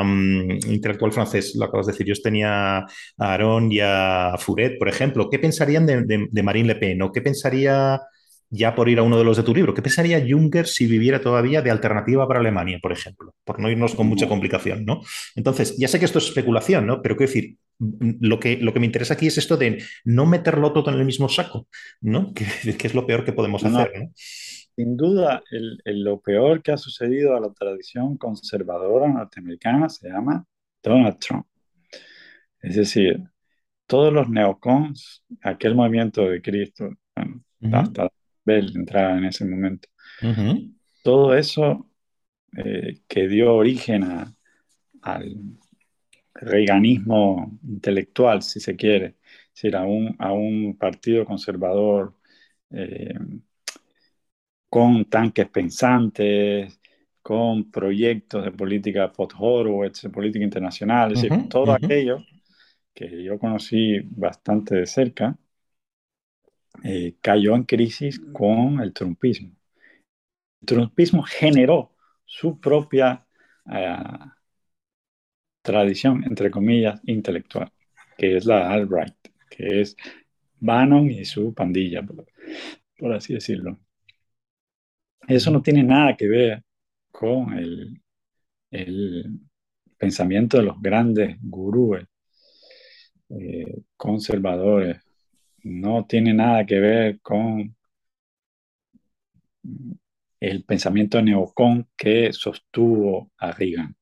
un 0.02 0.48
mm, 0.48 0.72
intelectual 0.72 1.14
francés, 1.14 1.56
lo 1.56 1.66
acabas 1.66 1.88
de 1.88 1.94
decir, 1.94 2.06
yo 2.06 2.14
tenía 2.22 2.80
a 2.80 2.86
Aaron 3.18 3.72
y 3.72 3.80
a 3.82 4.36
Furet, 4.38 4.78
por 4.78 4.90
ejemplo. 4.90 5.30
¿Qué 5.30 5.40
pensarían 5.40 5.86
de, 5.86 6.28
de 6.30 6.44
Marine 6.44 6.68
Le 6.68 6.76
Pen? 6.76 7.02
¿O 7.02 7.12
qué 7.12 7.22
pensaría 7.22 8.02
ya 8.50 8.76
por 8.76 8.88
ir 8.90 9.00
a 9.00 9.04
uno 9.04 9.18
de 9.18 9.24
los 9.24 9.38
de 9.38 9.44
tu 9.44 9.54
libro, 9.54 9.74
¿qué 9.74 9.82
pensaría 9.82 10.24
Juncker 10.28 10.68
si 10.68 10.88
viviera 10.88 11.22
todavía 11.22 11.62
de 11.62 11.72
alternativa 11.72 12.28
para 12.28 12.40
Alemania, 12.40 12.80
por 12.82 12.92
ejemplo? 12.92 13.34
Por 13.44 13.60
no 13.60 13.70
irnos 13.70 13.94
con 13.96 14.08
mucha 14.08 14.28
complicación, 14.28 14.86
¿no? 14.86 15.02
Entonces, 15.36 15.76
ya 15.78 15.88
sé 15.88 16.00
que 16.00 16.06
esto 16.06 16.20
es 16.20 16.28
especulación, 16.28 16.86
¿no? 16.86 17.02
Pero 17.02 17.18
quiero 17.18 17.32
decir, 17.32 17.58
lo 17.80 18.40
que, 18.40 18.58
lo 18.58 18.74
que 18.74 18.80
me 18.80 18.86
interesa 18.86 19.14
aquí 19.14 19.28
es 19.28 19.38
esto 19.38 19.58
de 19.58 19.84
no 20.04 20.26
meterlo 20.26 20.74
todo 20.74 20.92
en 20.92 21.00
el 21.00 21.06
mismo 21.06 21.30
saco, 21.30 21.68
¿no? 22.02 22.34
Que, 22.36 22.46
es 22.88 22.96
lo 22.96 23.06
peor 23.06 23.24
que 23.24 23.34
podemos 23.34 23.64
hacer, 23.64 23.92
¿no? 23.98 24.12
Sin 24.16 24.96
duda, 24.96 25.42
lo 25.86 26.22
peor 26.22 26.62
que 26.62 26.72
ha 26.72 26.78
sucedido 26.78 27.36
a 27.36 27.40
la 27.40 27.52
tradición 27.52 28.16
conservadora 28.16 29.08
norteamericana 29.08 29.90
se 29.90 30.08
llama 30.08 30.46
Donald 30.84 31.18
Trump. 31.18 31.48
Es 32.62 32.76
decir, 32.76 33.24
todos 33.88 34.14
los 34.14 34.30
neocons, 34.30 35.24
aquel 35.42 35.74
movimiento 35.74 36.30
de 36.30 36.42
Cristo, 36.44 36.92
hasta 37.72 38.12
Bell 38.46 38.72
entraba 38.76 39.18
en 39.18 39.26
ese 39.26 39.46
momento. 39.46 39.90
Todo 41.02 41.36
eso 41.36 41.90
eh, 42.56 43.02
que 43.08 43.28
dio 43.28 43.56
origen 43.56 44.04
al 45.02 45.38
reganismo 46.38 47.60
intelectual, 47.64 48.42
si 48.42 48.60
se 48.60 48.76
quiere, 48.76 49.18
es 49.54 49.54
decir, 49.56 49.76
a 49.76 49.84
un, 49.84 50.16
a 50.20 50.32
un 50.34 50.78
partido 50.78 51.26
conservador 51.26 52.14
eh, 52.72 53.14
con 54.70 55.06
tanques 55.06 55.50
pensantes, 55.50 56.80
con 57.22 57.70
proyectos 57.72 58.44
de 58.46 58.52
política 58.52 59.12
post-Horowitz, 59.12 60.04
de 60.04 60.10
política 60.10 60.46
internacional, 60.46 61.12
es 61.14 61.24
decir, 61.24 61.50
todo 61.50 61.74
aquello 61.74 62.20
que 62.94 63.24
yo 63.24 63.38
conocí 63.38 64.00
bastante 64.04 64.76
de 64.76 64.86
cerca, 64.86 65.38
eh, 66.84 67.16
cayó 67.22 67.56
en 67.56 67.64
crisis 67.64 68.20
con 68.34 68.80
el 68.80 68.94
trumpismo. 68.94 69.52
El 70.62 70.68
trumpismo 70.68 71.24
generó 71.24 71.96
su 72.26 72.60
propia 72.60 73.26
eh, 73.72 73.98
tradición, 75.68 76.24
entre 76.24 76.50
comillas, 76.50 77.02
intelectual, 77.06 77.70
que 78.18 78.38
es 78.38 78.46
la 78.46 78.72
alt-right, 78.72 79.16
que 79.50 79.82
es 79.82 79.96
Bannon 80.60 81.12
y 81.12 81.26
su 81.26 81.54
pandilla, 81.54 82.02
por, 82.04 83.14
así 83.14 83.34
decirlo. 83.34 83.78
Eso 85.28 85.52
no 85.52 85.62
tiene 85.62 85.84
nada 85.84 86.16
que 86.16 86.28
ver 86.28 86.64
con 87.12 87.54
el, 87.54 88.02
el 88.72 89.40
pensamiento 89.98 90.58
de 90.58 90.64
los 90.64 90.82
grandes 90.82 91.38
gurúes 91.42 92.06
eh, 93.30 93.82
conservadores 93.98 95.02
no 95.64 96.06
tiene 96.06 96.34
nada 96.34 96.66
que 96.66 96.80
ver 96.80 97.20
con 97.22 97.76
el 100.40 100.64
pensamiento 100.64 101.22
neocon 101.22 101.90
que 101.98 102.32
sostuvo 102.32 103.32
a 103.38 103.52
Reagan. 103.52 103.96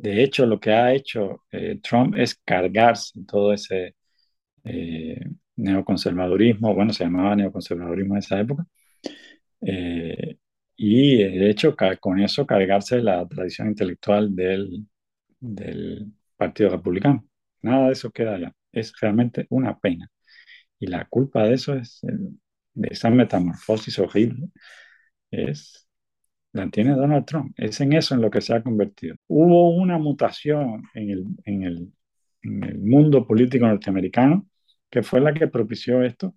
De 0.00 0.22
hecho, 0.22 0.46
lo 0.46 0.58
que 0.60 0.72
ha 0.72 0.94
hecho 0.94 1.44
eh, 1.52 1.78
Trump 1.82 2.16
es 2.16 2.34
cargarse 2.44 3.20
todo 3.26 3.52
ese 3.52 3.96
eh, 4.64 5.20
neoconservadurismo, 5.56 6.74
bueno, 6.74 6.92
se 6.92 7.04
llamaba 7.04 7.36
neoconservadurismo 7.36 8.14
en 8.14 8.18
esa 8.20 8.40
época, 8.40 8.66
eh, 9.62 10.38
y 10.76 11.18
de 11.18 11.50
hecho 11.50 11.76
con 12.00 12.20
eso 12.20 12.46
cargarse 12.46 13.02
la 13.02 13.26
tradición 13.28 13.68
intelectual 13.68 14.34
del 14.34 14.86
Partido 16.36 16.70
Republicano. 16.70 17.26
Nada 17.62 17.86
de 17.88 17.92
eso 17.92 18.10
queda 18.10 18.34
allá. 18.36 18.54
Es 18.72 18.92
realmente 19.00 19.46
una 19.50 19.78
pena. 19.78 20.10
Y 20.78 20.86
la 20.88 21.06
culpa 21.06 21.44
de 21.44 21.54
eso 21.54 21.74
es, 21.74 22.00
de 22.02 22.88
esa 22.90 23.10
metamorfosis 23.10 23.98
horrible, 23.98 24.48
es, 25.30 25.88
la 26.52 26.68
tiene 26.68 26.94
Donald 26.94 27.24
Trump. 27.24 27.52
Es 27.56 27.80
en 27.80 27.92
eso 27.92 28.14
en 28.14 28.22
lo 28.22 28.30
que 28.30 28.40
se 28.40 28.54
ha 28.54 28.62
convertido. 28.62 29.16
Hubo 29.28 29.70
una 29.70 29.98
mutación 29.98 30.82
en 30.94 31.10
el, 31.10 31.24
en 31.44 31.62
el, 31.62 31.92
en 32.42 32.64
el 32.64 32.78
mundo 32.78 33.26
político 33.26 33.66
norteamericano 33.66 34.46
que 34.90 35.02
fue 35.02 35.20
la 35.20 35.32
que 35.32 35.46
propició 35.48 36.02
esto. 36.02 36.34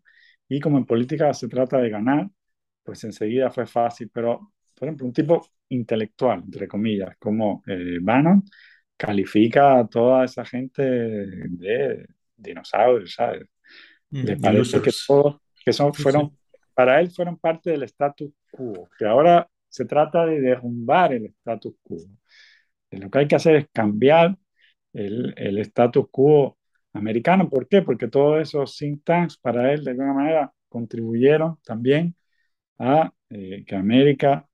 Y 0.47 0.59
como 0.59 0.77
en 0.77 0.85
política 0.85 1.33
se 1.33 1.47
trata 1.47 1.79
de 1.79 1.89
ganar, 1.89 2.29
pues 2.83 3.03
enseguida 3.03 3.49
fue 3.49 3.65
fácil. 3.65 4.09
Pero, 4.13 4.53
por 4.75 4.87
ejemplo, 4.87 5.07
un 5.07 5.13
tipo 5.13 5.45
intelectual, 5.69 6.43
entre 6.43 6.67
comillas, 6.67 7.15
como 7.17 7.63
eh, 7.65 7.97
Bannon, 7.99 8.43
califica 8.95 9.79
a 9.79 9.87
toda 9.87 10.25
esa 10.25 10.45
gente 10.45 10.83
de 10.83 12.05
dinosaurios, 12.35 13.13
¿sabes? 13.15 13.47
Mm, 14.11 14.23
Le 14.23 14.37
parece 14.37 14.81
que 14.81 14.91
todos, 15.07 15.37
que 15.65 15.73
son, 15.73 15.93
fueron, 15.93 16.37
para 16.75 17.01
él 17.01 17.09
fueron 17.09 17.37
parte 17.37 17.71
del 17.71 17.83
status 17.83 18.31
quo, 18.51 18.87
que 18.97 19.05
ahora 19.05 19.49
se 19.73 19.85
trata 19.85 20.25
de 20.25 20.39
derrumbar 20.39 21.13
el 21.13 21.25
status 21.27 21.75
quo. 21.83 21.97
Lo 22.91 23.09
que 23.09 23.19
hay 23.19 23.27
que 23.27 23.35
hacer 23.35 23.55
es 23.55 23.67
cambiar 23.73 24.37
el, 24.93 25.33
el 25.37 25.57
status 25.59 26.07
quo 26.11 26.57
americano. 26.93 27.49
¿Por 27.49 27.67
qué? 27.67 27.81
Porque 27.81 28.07
todos 28.07 28.41
esos 28.41 28.77
think 28.77 29.03
tanks 29.03 29.37
para 29.37 29.73
él 29.73 29.83
de 29.83 29.91
alguna 29.91 30.13
manera 30.13 30.53
contribuyeron 30.69 31.57
también 31.65 32.15
a 32.79 33.11
eh, 33.29 33.63
que 33.65 33.75
América 33.75 34.47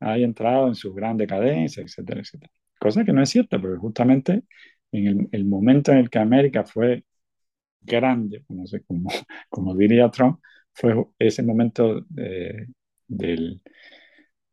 haya 0.00 0.24
entrado 0.24 0.68
en 0.68 0.74
su 0.76 0.94
gran 0.94 1.16
decadencia, 1.16 1.82
etcétera, 1.82 2.20
etcétera. 2.20 2.52
Cosa 2.78 3.04
que 3.04 3.12
no 3.12 3.22
es 3.22 3.30
cierta, 3.30 3.60
porque 3.60 3.78
justamente 3.78 4.44
en 4.92 5.28
el, 5.32 5.44
momento 5.46 5.92
en 5.92 5.98
el 5.98 6.10
que 6.10 6.18
América 6.20 6.64
fue 6.64 7.04
grande, 7.80 8.44
como, 8.46 8.64
como, 8.86 9.10
como 9.50 9.76
diría 9.76 10.10
Trump, 10.10 10.40
fue 10.74 10.94
ese 11.18 11.42
momento 11.42 12.06
del, 13.08 13.62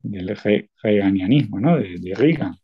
del 0.02 0.38
reaganianismo, 0.82 1.60
¿no? 1.60 1.78
de, 1.78 1.98
de 2.00 2.16
Reagan. 2.16 2.56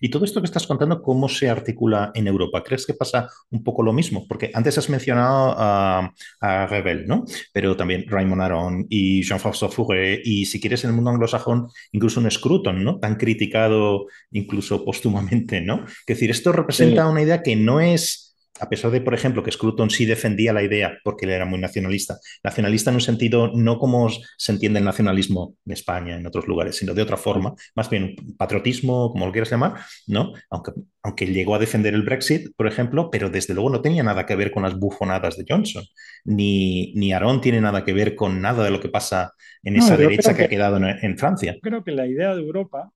Y 0.00 0.10
todo 0.10 0.26
esto 0.26 0.42
que 0.42 0.46
estás 0.46 0.66
contando, 0.66 1.00
¿cómo 1.00 1.26
se 1.26 1.48
articula 1.48 2.12
en 2.14 2.26
Europa? 2.26 2.62
¿Crees 2.62 2.84
que 2.84 2.92
pasa 2.92 3.30
un 3.50 3.64
poco 3.64 3.82
lo 3.82 3.94
mismo? 3.94 4.26
Porque 4.28 4.50
antes 4.52 4.76
has 4.76 4.90
mencionado 4.90 5.54
a, 5.56 6.12
a 6.40 6.66
Rebel, 6.66 7.06
¿no? 7.06 7.24
Pero 7.52 7.74
también 7.74 8.04
Raymond 8.06 8.42
Aron 8.42 8.86
y 8.90 9.22
Jean-François 9.22 9.70
Fourré, 9.70 10.20
y 10.22 10.44
si 10.44 10.60
quieres 10.60 10.84
en 10.84 10.90
el 10.90 10.96
mundo 10.96 11.10
anglosajón, 11.10 11.68
incluso 11.92 12.20
un 12.20 12.30
Scruton, 12.30 12.84
¿no? 12.84 12.98
Tan 12.98 13.16
criticado 13.16 14.06
incluso 14.32 14.84
póstumamente, 14.84 15.62
¿no? 15.62 15.84
Es 15.86 16.06
decir, 16.06 16.30
esto 16.30 16.52
representa 16.52 17.08
una 17.08 17.22
idea 17.22 17.42
que 17.42 17.56
no 17.56 17.80
es 17.80 18.33
a 18.60 18.68
pesar 18.68 18.90
de, 18.90 19.00
por 19.00 19.14
ejemplo, 19.14 19.42
que 19.42 19.50
Scruton 19.50 19.90
sí 19.90 20.04
defendía 20.04 20.52
la 20.52 20.62
idea 20.62 20.98
porque 21.02 21.24
él 21.24 21.32
era 21.32 21.44
muy 21.44 21.58
nacionalista, 21.58 22.18
nacionalista 22.42 22.90
en 22.90 22.96
un 22.96 23.00
sentido 23.00 23.50
no 23.52 23.78
como 23.78 24.08
se 24.10 24.52
entiende 24.52 24.78
el 24.78 24.84
nacionalismo 24.84 25.56
en 25.66 25.72
España, 25.72 26.16
en 26.16 26.26
otros 26.26 26.46
lugares, 26.46 26.76
sino 26.76 26.94
de 26.94 27.02
otra 27.02 27.16
forma, 27.16 27.54
más 27.74 27.90
bien 27.90 28.14
patriotismo, 28.38 29.10
como 29.10 29.26
lo 29.26 29.32
quieras 29.32 29.50
llamar, 29.50 29.74
¿no? 30.06 30.32
Aunque, 30.50 30.72
aunque 31.02 31.26
llegó 31.26 31.56
a 31.56 31.58
defender 31.58 31.94
el 31.94 32.02
Brexit, 32.02 32.54
por 32.56 32.68
ejemplo, 32.68 33.10
pero 33.10 33.28
desde 33.28 33.54
luego 33.54 33.70
no 33.70 33.80
tenía 33.80 34.04
nada 34.04 34.24
que 34.24 34.36
ver 34.36 34.52
con 34.52 34.62
las 34.62 34.78
bufonadas 34.78 35.36
de 35.36 35.44
Johnson, 35.48 35.84
ni, 36.24 36.92
ni 36.94 37.12
Aaron 37.12 37.40
tiene 37.40 37.60
nada 37.60 37.84
que 37.84 37.92
ver 37.92 38.14
con 38.14 38.40
nada 38.40 38.64
de 38.64 38.70
lo 38.70 38.80
que 38.80 38.88
pasa 38.88 39.32
en 39.64 39.76
esa 39.76 39.96
derecha 39.96 40.34
que, 40.36 40.44
ha 40.44 40.48
quedado 40.48 40.76
en, 40.76 41.18
Francia. 41.18 41.56
Creo 41.60 41.82
que 41.82 41.92
la 41.92 42.06
idea 42.06 42.34
de 42.34 42.42
Europa, 42.42 42.92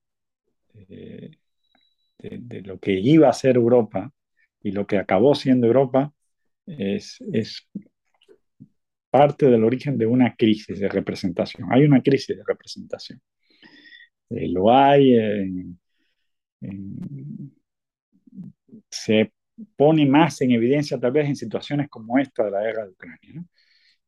eh, 0.73 1.31
de 2.19 2.61
lo 2.61 2.79
que 2.79 2.93
iba 2.93 3.27
a 3.27 3.33
ser 3.33 3.55
Europa, 3.55 4.13
y 4.61 4.71
lo 4.71 4.85
que 4.87 4.97
acabó 4.97 5.35
siendo 5.35 5.67
Europa 5.67 6.13
es, 6.65 7.17
es 7.33 7.67
parte 9.09 9.47
del 9.47 9.63
origen 9.63 9.97
de 9.97 10.05
una 10.05 10.35
crisis 10.35 10.79
de 10.79 10.89
representación. 10.89 11.67
Hay 11.71 11.83
una 11.83 12.01
crisis 12.01 12.37
de 12.37 12.43
representación. 12.45 13.21
Eh, 14.29 14.47
lo 14.49 14.71
hay, 14.71 15.15
se 18.89 19.33
pone 19.75 20.05
más 20.05 20.41
en 20.41 20.51
evidencia 20.51 20.99
tal 20.99 21.11
vez 21.11 21.27
en 21.27 21.35
situaciones 21.35 21.89
como 21.89 22.17
esta 22.17 22.45
de 22.45 22.51
la 22.51 22.61
guerra 22.61 22.85
de 22.85 22.91
Ucrania, 22.91 23.43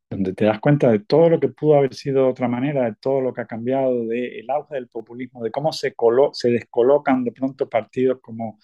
donde 0.10 0.34
te 0.34 0.46
das 0.46 0.60
cuenta 0.60 0.92
de 0.92 1.00
todo 1.00 1.30
lo 1.30 1.40
que 1.40 1.50
pudo 1.50 1.76
haber 1.76 1.94
sido 1.94 2.26
de 2.26 2.30
otra 2.32 2.48
manera, 2.48 2.86
de 2.86 2.96
todo 3.00 3.22
lo 3.22 3.34
que 3.34 3.42
ha 3.42 3.48
cambiado, 3.48 4.06
del 4.06 4.50
auge 4.50 4.76
del 4.76 4.90
populismo, 4.90 5.44
de 5.44 5.52
cómo 5.52 5.72
se, 5.72 5.96
se 6.34 6.50
descolocan 6.50 7.24
de 7.24 7.32
pronto 7.32 7.70
partidos 7.70 8.20
como 8.22 8.60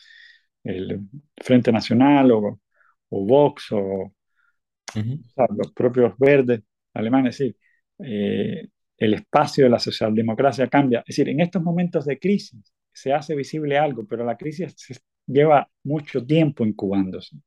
el 0.69 1.01
Frente 1.37 1.71
Nacional 1.71 2.31
o, 2.31 2.59
o 3.09 3.25
Vox 3.25 3.71
o, 3.71 4.13
los 4.95 5.71
propios 5.73 6.13
verdes 6.17 6.61
alemanes. 6.93 7.35
Es 7.35 7.39
decir, 7.39 7.57
eh, 7.99 8.67
el 8.97 9.13
espacio 9.13 9.65
de 9.65 9.69
la 9.69 9.79
socialdemocracia 9.79 10.67
cambia. 10.67 10.99
Es 10.99 11.17
decir, 11.17 11.29
en 11.29 11.41
estos 11.41 11.61
momentos 11.61 12.05
de 12.05 12.19
crisis 12.19 12.73
se 12.91 13.13
hace 13.13 13.35
visible 13.35 13.77
algo, 13.77 14.05
pero 14.07 14.25
la 14.25 14.37
crisis 14.37 14.75
lleva 15.27 15.69
mucho 15.83 16.25
tiempo 16.25 16.65
incubándose. 16.65 17.37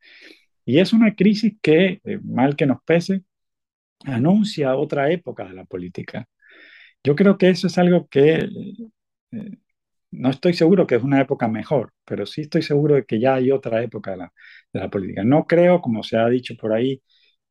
Y 0.64 0.78
es 0.78 0.92
una 0.92 1.14
crisis 1.14 1.54
que, 1.60 2.00
eh, 2.04 2.20
mal 2.22 2.54
que 2.56 2.66
nos 2.66 2.82
pese, 2.84 3.24
anuncia 4.04 4.76
otra 4.76 5.10
época 5.10 5.44
de 5.44 5.54
la 5.54 5.64
política. 5.64 6.28
Yo 7.04 7.16
creo 7.16 7.38
que 7.38 7.50
eso 7.50 7.66
es 7.66 7.78
algo 7.78 8.08
que 8.08 8.48
eh, 9.32 9.58
no 10.11 10.30
estoy 10.30 10.54
seguro 10.54 10.86
que 10.86 10.96
es 10.96 11.02
una 11.02 11.20
época 11.20 11.48
mejor, 11.48 11.92
pero 12.04 12.26
sí 12.26 12.42
estoy 12.42 12.62
seguro 12.62 12.96
de 12.96 13.04
que 13.04 13.20
ya 13.20 13.34
hay 13.34 13.50
otra 13.52 13.82
época 13.82 14.12
de 14.12 14.18
la, 14.72 14.90
política. 14.90 15.24
No 15.24 15.46
creo, 15.46 15.80
como 15.80 16.02
se 16.02 16.16
ha 16.18 16.28
dicho 16.28 16.54
por 16.56 16.72
ahí, 16.72 17.02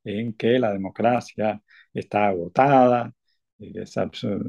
en 0.03 0.33
que 0.33 0.59
la 0.59 0.73
democracia 0.73 1.61
está 1.93 2.27
agotada. 2.29 3.13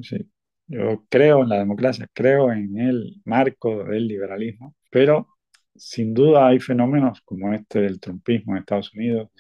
Sí. 0.03 0.31
Yo 0.67 1.05
creo 1.09 1.43
en 1.43 1.49
la 1.49 1.59
democracia, 1.59 2.09
creo 2.13 2.53
en 2.53 2.79
el 2.79 3.21
marco 3.25 3.85
del 3.85 4.07
liberalismo, 4.07 4.77
pero 4.91 5.29
sin 5.75 6.15
duda 6.15 6.49
hay 6.49 6.61
fenómenos 6.61 7.21
como 7.23 7.53
este 7.55 7.81
del 7.81 8.01
trumpismo 8.01 8.53
en 8.55 8.61
Estados 8.61 8.93
Unidos 8.95 9.31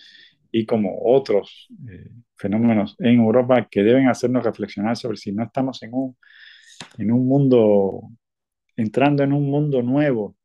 y 0.50 0.66
como 0.66 0.98
otros 1.04 1.68
eh, 1.88 2.10
fenómenos 2.36 2.96
en 2.98 3.20
Europa 3.20 3.68
que 3.70 3.82
deben 3.82 4.08
hacernos 4.08 4.44
reflexionar 4.44 4.96
sobre 4.96 5.16
si 5.18 5.32
no 5.32 5.44
estamos 5.44 5.82
en 5.82 5.94
un, 5.94 6.16
en 6.98 7.12
un 7.12 7.26
mundo 7.28 8.10
entrando 8.80 9.22
en 9.22 9.32
un 9.32 9.48
mundo 9.50 9.82
nuevo 9.82 10.36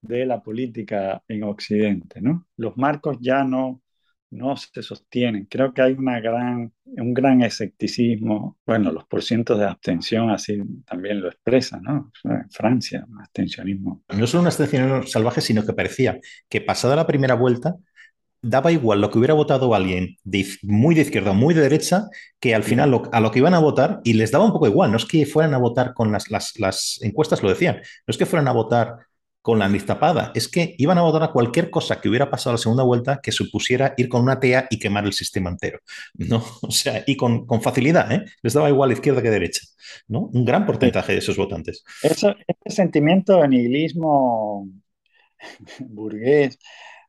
de 0.00 0.26
la 0.26 0.42
política 0.42 1.22
en 1.28 1.44
Occidente, 1.44 2.20
¿no? 2.20 2.46
Los 2.56 2.76
marcos 2.76 3.18
ya 3.20 3.44
no, 3.44 3.82
no 4.30 4.56
se 4.56 4.82
sostienen. 4.82 5.46
Creo 5.46 5.74
que 5.74 5.82
hay 5.82 5.92
una 5.92 6.20
gran, 6.20 6.72
un 6.84 7.14
gran 7.14 7.42
escepticismo. 7.42 8.58
Bueno, 8.64 8.92
los 8.92 9.04
porcientos 9.04 9.58
de 9.58 9.66
abstención 9.66 10.30
así 10.30 10.58
también 10.86 11.20
lo 11.20 11.28
expresan, 11.28 11.82
¿no? 11.82 12.12
En 12.24 12.50
Francia, 12.50 13.06
abstencionismo. 13.20 14.04
No 14.16 14.26
solo 14.26 14.42
un 14.42 14.46
abstencionismo 14.46 15.02
salvaje, 15.02 15.40
sino 15.40 15.64
que 15.66 15.72
parecía 15.72 16.18
que 16.48 16.60
pasada 16.60 16.96
la 16.96 17.06
primera 17.06 17.34
vuelta, 17.34 17.76
daba 18.42 18.72
igual 18.72 19.00
lo 19.00 19.10
que 19.10 19.18
hubiera 19.18 19.34
votado 19.34 19.74
alguien 19.74 20.16
muy 20.62 20.94
de 20.94 21.02
izquierda 21.02 21.32
o 21.32 21.34
muy 21.34 21.54
de 21.54 21.62
derecha, 21.62 22.08
que 22.38 22.54
al 22.54 22.62
final 22.62 23.02
a 23.12 23.20
lo 23.20 23.30
que 23.30 23.38
iban 23.38 23.54
a 23.54 23.58
votar, 23.58 24.00
y 24.04 24.14
les 24.14 24.30
daba 24.30 24.44
un 24.44 24.52
poco 24.52 24.66
igual, 24.66 24.90
no 24.90 24.96
es 24.96 25.04
que 25.04 25.26
fueran 25.26 25.54
a 25.54 25.58
votar 25.58 25.94
con 25.94 26.12
las, 26.12 26.30
las, 26.30 26.98
encuestas, 27.02 27.42
lo 27.42 27.48
decían, 27.48 27.76
no 27.76 28.12
es 28.12 28.16
que 28.16 28.26
fueran 28.26 28.48
a 28.48 28.52
votar 28.52 28.96
con 29.42 29.58
la 29.58 29.70
tapada, 29.86 30.32
es 30.34 30.48
que 30.48 30.74
iban 30.76 30.98
a 30.98 31.02
votar 31.02 31.22
a 31.22 31.32
cualquier 31.32 31.70
cosa 31.70 31.98
que 31.98 32.10
hubiera 32.10 32.30
pasado 32.30 32.54
la 32.54 32.58
segunda 32.58 32.82
vuelta 32.82 33.20
que 33.22 33.32
supusiera 33.32 33.94
ir 33.96 34.08
con 34.08 34.22
una 34.22 34.38
TEA 34.38 34.66
y 34.68 34.78
quemar 34.78 35.06
el 35.06 35.14
sistema 35.14 35.48
entero, 35.48 35.78
¿no? 36.14 36.44
O 36.62 36.70
sea, 36.70 37.02
y 37.06 37.16
con, 37.16 37.46
con 37.46 37.62
facilidad, 37.62 38.12
¿eh? 38.12 38.24
Les 38.42 38.52
daba 38.52 38.68
igual 38.68 38.92
izquierda 38.92 39.22
que 39.22 39.30
derecha, 39.30 39.62
¿no? 40.08 40.30
Un 40.32 40.44
gran 40.44 40.66
porcentaje 40.66 41.12
de 41.12 41.18
esos 41.18 41.38
votantes. 41.38 41.82
Eso, 42.02 42.34
ese 42.46 42.76
sentimiento 42.76 43.40
de 43.40 43.48
nihilismo 43.48 44.68
burgués 45.80 46.58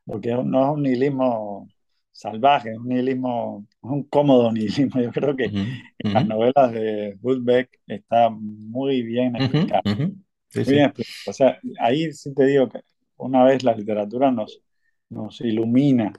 porque 0.04 0.30
no 0.30 0.64
es 0.64 0.76
un 0.76 0.82
nihilismo 0.82 1.68
salvaje, 2.10 2.72
es 2.72 2.78
un 2.78 2.88
nihilismo, 2.88 3.66
es 3.70 3.90
un 3.90 4.02
cómodo 4.04 4.52
nihilismo. 4.52 5.00
Yo 5.00 5.10
creo 5.10 5.36
que 5.36 5.44
en 5.44 6.12
las 6.12 6.26
novelas 6.26 6.72
de 6.72 7.18
Woodbeck 7.22 7.80
está 7.86 8.30
muy 8.30 9.02
bien 9.02 9.36
explicado. 9.36 9.82
muy 9.84 10.64
bien 10.64 10.84
explicado. 10.86 11.30
O 11.30 11.32
sea, 11.32 11.58
ahí 11.80 12.12
sí 12.12 12.34
te 12.34 12.46
digo 12.46 12.68
que 12.68 12.80
una 13.16 13.44
vez 13.44 13.62
la 13.62 13.74
literatura 13.74 14.30
nos, 14.30 14.60
nos 15.08 15.40
ilumina 15.40 16.12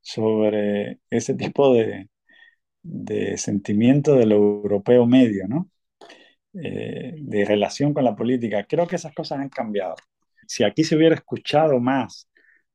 sobre 0.00 1.00
ese 1.10 1.34
tipo 1.34 1.72
de, 1.74 2.08
de 2.82 3.38
sentimiento 3.38 4.14
de 4.14 4.26
lo 4.26 4.36
europeo 4.36 5.06
medio, 5.06 5.48
¿no? 5.48 5.70
Eh, 6.54 7.14
de 7.18 7.44
relación 7.44 7.92
con 7.92 8.04
la 8.04 8.14
política. 8.14 8.64
Creo 8.64 8.86
que 8.86 8.96
esas 8.96 9.14
cosas 9.14 9.40
han 9.40 9.48
cambiado. 9.48 9.96
Si 10.46 10.62
aquí 10.62 10.84
se 10.84 10.94
hubiera 10.94 11.16
escuchado 11.16 11.80
más 11.80 12.28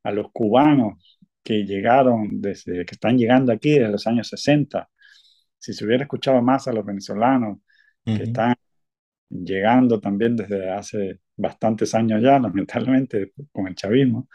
a 0.03 0.11
los 0.11 0.31
cubanos 0.31 1.17
que 1.43 1.65
llegaron 1.65 2.41
desde 2.41 2.85
que 2.85 2.95
están 2.95 3.17
llegando 3.17 3.51
aquí 3.51 3.71
desde 3.71 3.91
los 3.91 4.07
años 4.07 4.27
60, 4.29 4.89
si 5.57 5.73
se 5.73 5.85
hubiera 5.85 6.03
escuchado 6.03 6.41
más 6.41 6.67
a 6.67 6.73
los 6.73 6.85
venezolanos 6.85 7.59
que 8.05 8.23
están 8.23 8.55
llegando 9.29 9.99
también 9.99 10.35
desde 10.35 10.69
hace 10.71 11.19
bastantes 11.35 11.93
años 11.95 12.21
ya, 12.21 12.39
lamentablemente, 12.39 13.33
con 13.51 13.67
el 13.67 13.75
chavismo, 13.75 14.27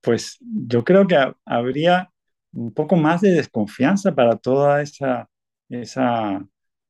pues 0.00 0.38
yo 0.40 0.84
creo 0.84 1.06
que 1.06 1.16
habría 1.44 2.10
un 2.52 2.72
poco 2.74 2.96
más 2.96 3.20
de 3.20 3.32
desconfianza 3.32 4.14
para 4.14 4.36
toda 4.36 4.82
esa, 4.82 5.28
esa 5.68 6.46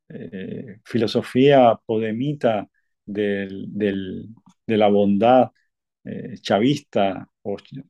eh, 0.09 0.81
filosofía 0.85 1.79
podemita 1.87 2.69
del, 3.05 3.67
de 3.73 4.77
la 4.77 4.89
bondad 4.89 5.51
eh, 6.05 6.37
chavista 6.41 7.29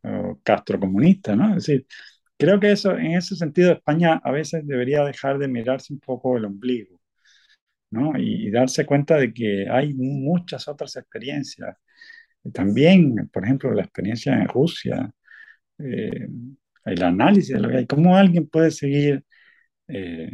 o, 0.03 0.41
castrocomunista, 0.43 1.37
¿no? 1.37 1.57
Es 1.57 1.67
decir, 1.67 1.87
creo 2.37 2.61
que 2.61 2.73
eso, 2.73 2.93
en 2.97 3.13
ese 3.13 3.37
sentido 3.37 3.73
España 3.73 4.21
a 4.25 4.31
veces 4.33 4.67
debería 4.67 5.05
dejar 5.05 5.39
de 5.39 5.49
mirarse 5.49 5.93
un 5.93 6.01
poco 6.01 6.37
el 6.37 6.45
ombligo, 6.47 7.01
¿no? 7.91 8.19
Y, 8.19 8.51
darse 8.51 8.87
cuenta 8.87 9.17
de 9.17 9.33
que 9.33 9.69
hay 9.71 9.95
muchas 9.95 10.69
otras 10.69 10.97
experiencias. 10.97 11.77
También, 12.53 13.29
por 13.33 13.45
ejemplo, 13.45 13.73
la 13.75 13.83
experiencia 13.83 14.35
en 14.35 14.49
Rusia, 14.49 15.11
eh, 15.79 16.29
el 16.85 17.03
análisis 17.03 17.55
de 17.55 17.61
lo 17.61 17.69
que 17.69 17.79
hay, 17.79 17.87
cómo 17.87 18.17
alguien 18.17 18.49
puede 18.49 18.71
seguir 18.71 19.25
eh, 19.89 20.33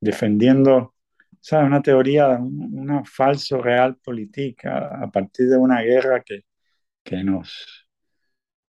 defendiendo 0.00 0.94
¿sabes? 1.40 1.66
una 1.66 1.82
teoría, 1.82 2.28
una 2.40 3.04
falso 3.04 3.60
real 3.62 3.96
política 3.98 5.02
a 5.02 5.10
partir 5.10 5.48
de 5.48 5.56
una 5.58 5.82
guerra 5.82 6.22
que, 6.22 6.44
que, 7.04 7.24
nos, 7.24 7.81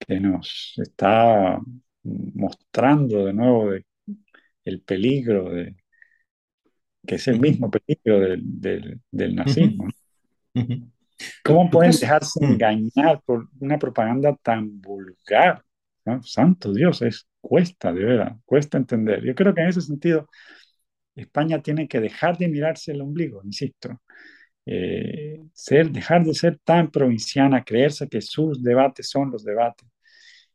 que 0.07 0.19
nos 0.19 0.75
está 0.79 1.59
mostrando 2.03 3.27
de 3.27 3.33
nuevo 3.33 3.71
el 4.65 4.83
peligro, 4.83 5.51
de, 5.51 5.77
que 7.07 7.17
es 7.17 7.29
el 7.29 7.41
mismo 7.41 7.71
peligro 7.71 8.21
del, 8.21 9.01
del, 9.11 9.35
nazismo. 9.35 9.89
¿Cómo 11.45 11.71
pueden 11.71 11.93
dejarse 11.93 12.45
mm. 12.45 12.53
engañar 12.53 13.23
por 13.25 13.49
una 13.61 13.79
propaganda 13.79 14.37
tan 14.43 14.81
vulgar? 14.81 15.63
Santo 16.23 16.73
Dios, 16.73 17.03
es, 17.03 17.29
cuesta, 17.41 17.93
de 17.93 18.05
verdad, 18.05 18.37
cuesta 18.45 18.79
entender. 18.79 19.23
Yo 19.25 19.35
creo 19.35 19.55
que 19.55 19.61
en 19.61 19.69
ese 19.69 19.81
sentido 19.81 20.29
España 21.15 21.63
tiene 21.63 21.87
que 21.89 22.01
dejar 22.01 22.39
de 22.39 22.49
mirarse 22.49 22.93
el 22.93 23.03
ombligo, 23.03 23.43
insisto. 23.45 24.01
Eh, 24.67 25.41
ser, 25.53 25.91
dejar 25.91 26.25
de 26.25 26.35
ser 26.35 26.59
tan 26.63 26.91
provinciana, 26.91 27.65
creerse 27.65 28.09
que 28.09 28.21
sus 28.21 28.63
debates 28.63 29.09
son 29.09 29.31
los 29.31 29.45
debates 29.45 29.89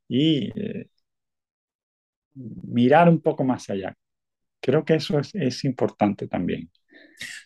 y 0.07 0.51
eh, 0.59 0.87
mirar 2.33 3.09
un 3.09 3.21
poco 3.21 3.43
más 3.43 3.69
allá. 3.69 3.95
Creo 4.61 4.85
que 4.85 4.95
eso 4.95 5.19
es, 5.19 5.33
es 5.35 5.63
importante 5.65 6.27
también 6.27 6.69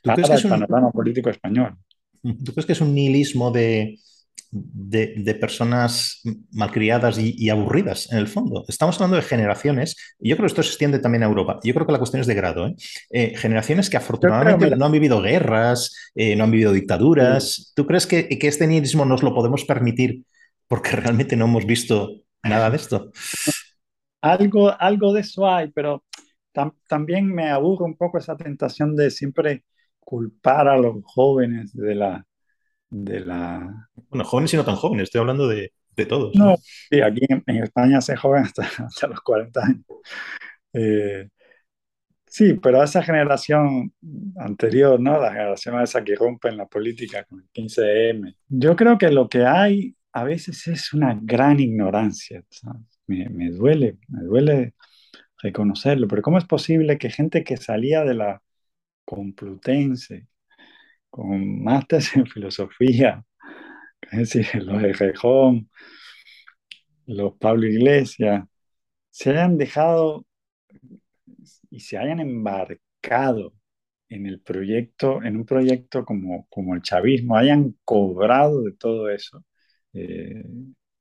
para 0.03 0.35
el 0.35 0.49
panorama 0.49 0.91
político 0.91 1.29
español. 1.29 1.77
¿Tú 2.21 2.53
crees 2.53 2.65
que 2.65 2.73
es 2.73 2.81
un 2.81 2.93
nihilismo 2.93 3.51
de, 3.51 3.97
de, 4.51 5.35
personas 5.39 6.21
malcriadas 6.51 7.17
y, 7.19 7.49
aburridas, 7.49 8.11
en 8.11 8.17
el 8.17 8.27
fondo. 8.27 8.65
Estamos 8.67 8.95
hablando 8.95 9.17
de 9.17 9.21
generaciones, 9.21 9.95
y 10.19 10.29
yo 10.29 10.35
creo 10.35 10.45
que 10.45 10.51
esto 10.51 10.63
se 10.63 10.69
extiende 10.69 10.99
también 10.99 11.23
a 11.23 11.27
Europa. 11.27 11.59
Yo 11.63 11.73
creo 11.73 11.85
que 11.85 11.91
la 11.91 11.99
cuestión 11.99 12.21
es 12.21 12.27
de 12.27 12.33
grado. 12.33 12.67
¿eh? 12.67 12.75
Eh, 13.11 13.33
generaciones 13.35 13.89
que 13.89 13.97
afortunadamente 13.97 14.75
no 14.75 14.85
han 14.85 14.91
vivido 14.91 15.21
guerras, 15.21 16.11
eh, 16.15 16.35
no 16.35 16.45
han 16.45 16.51
vivido 16.51 16.71
dictaduras. 16.71 17.73
¿Tú 17.75 17.85
crees 17.85 18.07
que, 18.07 18.27
este 18.29 18.67
nihilismo 18.67 19.05
nos 19.05 19.21
lo 19.21 19.33
podemos 19.33 19.65
permitir 19.65 20.23
porque 20.67 20.95
realmente 20.95 21.35
no 21.35 21.45
hemos 21.45 21.65
visto 21.65 22.09
nada 22.43 22.69
de 22.69 22.77
esto? 22.77 23.11
Algo, 24.21 24.73
algo 24.79 25.13
de 25.13 25.21
eso 25.21 25.47
hay, 25.47 25.71
pero 25.71 26.03
también 26.87 27.27
me 27.27 27.49
aburre 27.49 27.85
un 27.85 27.95
poco 27.95 28.17
esa 28.17 28.35
tentación 28.35 28.95
de 28.95 29.11
siempre 29.11 29.63
culpar 29.99 30.67
a 30.67 30.77
los 30.77 30.95
jóvenes 31.05 31.71
de 31.73 31.95
la, 31.95 32.25
de 32.89 33.19
la... 33.21 33.89
Bueno, 34.09 34.25
jóvenes 34.25 34.53
y 34.53 34.57
no 34.57 34.65
tan 34.65 34.75
jóvenes, 34.75 35.03
estoy 35.03 35.19
hablando 35.19 35.47
de, 35.47 35.73
de 35.95 36.05
todos. 36.05 36.35
No, 36.35 36.55
sí, 36.57 37.01
aquí 37.01 37.21
en, 37.29 37.63
España 37.63 38.01
se 38.01 38.15
joven 38.15 38.43
hasta, 38.43 38.63
hasta, 38.85 39.07
los 39.07 39.21
40 39.21 39.61
años. 39.63 39.85
Eh, 40.73 41.29
sí, 42.25 42.53
pero 42.55 42.83
esa 42.83 43.03
generación 43.03 43.93
anterior, 44.37 44.99
¿no? 44.99 45.19
La 45.19 45.31
generación 45.31 45.81
esa 45.81 46.03
que 46.03 46.15
rompe 46.15 46.49
en 46.49 46.57
la 46.57 46.67
política 46.67 47.23
con 47.25 47.39
el 47.39 47.49
15M. 47.51 48.35
Yo 48.47 48.75
creo 48.75 48.97
que 48.97 49.09
lo 49.09 49.29
que 49.29 49.45
hay 49.45 49.95
a 50.11 50.23
veces 50.23 50.67
es 50.67 50.93
una 50.93 51.17
gran 51.21 51.59
ignorancia. 51.59 52.43
Me, 53.07 53.29
me, 53.29 53.51
duele, 53.51 53.97
me 54.07 54.23
duele 54.23 54.73
reconocerlo, 55.41 56.07
pero 56.07 56.21
¿cómo 56.21 56.37
es 56.37 56.45
posible 56.45 56.97
que 56.97 57.09
gente 57.09 57.43
que 57.43 57.57
salía 57.57 58.03
de 58.03 58.13
la 58.13 58.41
Complutense, 59.09 60.27
con 61.09 61.63
másteres 61.63 62.15
en 62.15 62.25
filosofía, 62.27 63.23
es 64.11 64.33
decir, 64.33 64.47
los 64.63 64.81
de 64.81 64.93
Rejón, 64.93 65.69
los 67.05 67.35
Pablo 67.37 67.67
Iglesias, 67.67 68.45
se 69.09 69.31
hayan 69.31 69.57
dejado 69.57 70.25
y 71.69 71.79
se 71.79 71.97
hayan 71.97 72.19
embarcado 72.19 73.53
en 74.09 74.25
el 74.25 74.41
proyecto, 74.41 75.23
en 75.23 75.37
un 75.37 75.45
proyecto 75.45 76.05
como, 76.05 76.47
como 76.49 76.75
el 76.75 76.81
chavismo, 76.81 77.35
hayan 77.37 77.75
cobrado 77.83 78.63
de 78.63 78.73
todo 78.73 79.09
eso, 79.09 79.45
eh, 79.93 80.43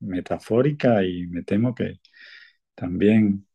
metafórica 0.00 1.04
y 1.04 1.26
me 1.26 1.42
temo 1.42 1.74
que 1.74 2.00
también 2.74 3.46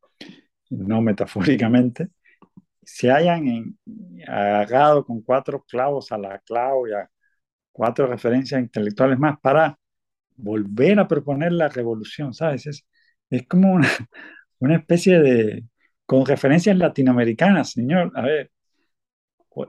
no 0.69 1.01
metafóricamente, 1.01 2.09
se 2.85 3.11
hayan 3.11 3.77
agarrado 4.27 5.05
con 5.05 5.21
cuatro 5.21 5.63
clavos 5.63 6.11
a 6.11 6.17
la 6.17 6.39
clavo 6.39 6.87
y 6.87 6.93
a 6.93 7.09
cuatro 7.71 8.07
referencias 8.07 8.61
intelectuales 8.61 9.19
más 9.19 9.39
para 9.41 9.77
volver 10.37 10.99
a 10.99 11.07
proponer 11.07 11.51
la 11.53 11.69
revolución, 11.69 12.33
¿sabes? 12.33 12.67
Es, 12.67 12.87
es 13.29 13.47
como 13.47 13.73
una, 13.73 13.89
una 14.59 14.77
especie 14.77 15.19
de, 15.19 15.65
con 16.05 16.25
referencias 16.25 16.77
latinoamericanas, 16.77 17.71
señor, 17.71 18.11
a 18.15 18.21
ver, 18.23 18.51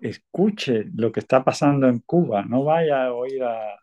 escuche 0.02 0.84
lo 0.94 1.12
que 1.12 1.20
está 1.20 1.44
pasando 1.44 1.88
en 1.88 2.00
Cuba, 2.00 2.44
no 2.44 2.64
vaya 2.64 3.04
a 3.06 3.12
oír 3.12 3.42
a, 3.42 3.74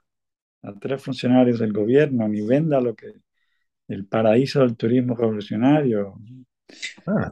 a 0.64 0.74
tres 0.80 1.04
funcionarios 1.04 1.60
del 1.60 1.74
gobierno, 1.74 2.28
ni 2.28 2.42
venda 2.42 2.82
lo 2.82 2.96
que 2.96 3.14
el 3.88 4.08
paraíso 4.08 4.62
del 4.62 4.78
turismo 4.78 5.16
revolucionario, 5.16 6.16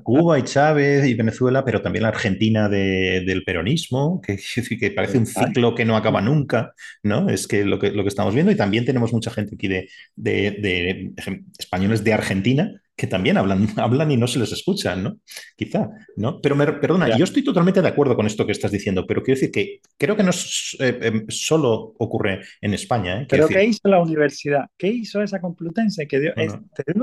Cuba 0.03 0.39
y 0.39 0.43
Chávez 0.43 1.05
y 1.05 1.13
Venezuela, 1.13 1.63
pero 1.63 1.81
también 1.81 2.03
la 2.03 2.09
Argentina 2.09 2.69
del 2.69 3.43
peronismo, 3.43 4.21
que, 4.21 4.37
que, 4.79 4.91
parece 4.91 5.17
un 5.17 5.25
ciclo 5.25 5.75
que 5.75 5.85
no 5.85 5.95
acaba 5.95 6.21
nunca, 6.21 6.73
¿no? 7.03 7.29
Es 7.29 7.47
que 7.47 7.65
lo 7.65 7.79
que, 7.79 7.91
lo 7.91 8.03
que 8.03 8.09
estamos 8.09 8.33
viendo, 8.33 8.51
y 8.51 8.55
también 8.55 8.85
tenemos 8.85 9.13
mucha 9.13 9.31
gente 9.31 9.55
aquí 9.55 9.67
de, 9.67 9.89
de 10.15 11.13
españoles 11.57 12.03
de 12.03 12.13
Argentina 12.13 12.81
que 12.99 13.07
también 13.07 13.37
hablan, 13.37 13.67
hablan 13.77 14.11
y 14.11 14.17
no 14.17 14.27
se 14.27 14.39
les 14.39 14.51
escucha, 14.51 14.95
¿no? 14.95 15.19
Quizá, 15.55 15.89
¿no? 16.17 16.41
Pero 16.41 16.55
me, 16.55 16.67
perdona, 16.67 17.17
yo 17.17 17.23
estoy 17.23 17.43
totalmente 17.43 17.81
de 17.81 17.87
acuerdo 17.87 18.15
con 18.15 18.25
esto 18.25 18.45
que 18.45 18.51
estás 18.51 18.71
diciendo, 18.71 19.05
pero 19.07 19.23
quiero 19.23 19.39
decir 19.39 19.51
que 19.51 19.79
creo 19.97 20.17
que 20.17 20.23
no 20.23 20.31
eh, 20.79 20.99
em, 21.01 21.25
solo 21.29 21.93
ocurre 21.97 22.41
en 22.59 22.73
España. 22.73 23.21
¿eh? 23.21 23.27
Pero 23.29 23.47
¿qué 23.47 23.63
hizo 23.63 23.87
la 23.87 24.01
universidad? 24.01 24.65
¿Qué 24.77 24.87
hizo 24.87 25.21
esa 25.21 25.39
Complutense? 25.39 26.07
Que 26.07 26.19
dio, 26.19 26.33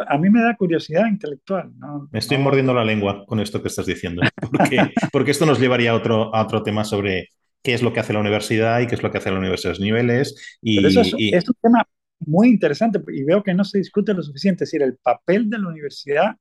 a 0.07 0.19
mí 0.19 0.29
me 0.29 0.43
da 0.43 0.55
curiosidad 0.55 1.07
intelectual. 1.07 1.73
me 2.11 2.19
estoy 2.19 2.37
mordiendo 2.37 2.75
la 2.75 2.85
lengua 2.85 3.25
con 3.27 3.41
esto 3.41 3.63
que 3.63 3.69
estás 3.69 3.87
diciendo, 3.87 4.23
porque, 4.53 4.77
porque 5.13 5.31
esto 5.31 5.47
nos 5.47 5.59
llevaría 5.59 5.93
a 5.93 5.95
otro, 5.95 6.35
a 6.35 6.43
otro 6.43 6.63
tema 6.63 6.85
sobre 6.85 7.31
qué 7.63 7.73
es 7.73 7.83
lo 7.83 7.95
que 7.95 8.01
hace 8.01 8.13
la 8.13 8.21
universidad 8.21 8.81
y 8.81 8.87
qué 8.87 8.97
es 8.97 9.03
lo 9.03 9.11
que 9.11 9.19
hace 9.19 9.31
la 9.31 9.39
universidad 9.39 9.73
de 9.73 9.81
niveles. 9.81 10.59
Y, 10.61 10.85
eso 10.85 11.01
es, 11.01 11.15
es, 11.19 11.49
un 11.49 11.57
tema 11.63 11.87
muy 12.21 12.49
interesante 12.49 13.01
y 13.09 13.25
veo 13.25 13.43
que 13.43 13.55
no 13.55 13.65
se 13.65 13.79
discute 13.79 14.15
lo 14.15 14.23
suficiente, 14.23 14.65
es 14.65 14.71
decir, 14.71 14.83
el 14.83 14.97
papel 14.97 15.51
de 15.51 15.59
la 15.59 15.69
universidad 15.69 16.37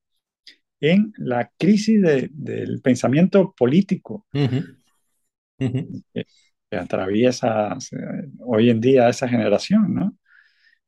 en 0.80 1.13
la 1.17 1.51
crisis 1.57 2.01
del 2.01 2.82
pensamiento 2.82 3.53
político 3.57 4.26
Que, 5.57 6.78
atraviesa 6.78 7.78
hoy 8.39 8.69
en 8.69 8.82
día 8.82 9.07
esa 9.07 9.30
generación, 9.30 9.93
¿no? 9.93 10.17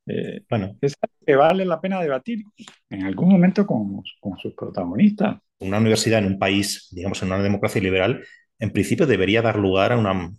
Eh, 0.08 0.42
bueno. 0.50 0.76
Es 0.82 0.96
que 1.26 1.36
vale 1.36 1.64
la 1.66 1.80
pena 1.80 2.02
debatir 2.02 2.44
en 2.90 3.04
algún 3.04 3.30
momento 3.30 3.66
con, 3.66 4.02
con 4.20 4.38
sus 4.40 4.54
protagonistas. 4.56 5.38
Una 5.60 5.78
universidad 5.78 6.20
en 6.20 6.26
un 6.26 6.40
país, 6.40 6.90
digamos, 6.92 7.22
en 7.22 7.30
una 7.32 7.44
democracia 7.44 7.82
liberal, 7.82 8.24
en 8.60 8.72
principio 8.72 9.06
debería 9.06 9.42
dar 9.42 9.58
lugar 9.58 9.92
a 9.92 9.98
una 9.98 10.32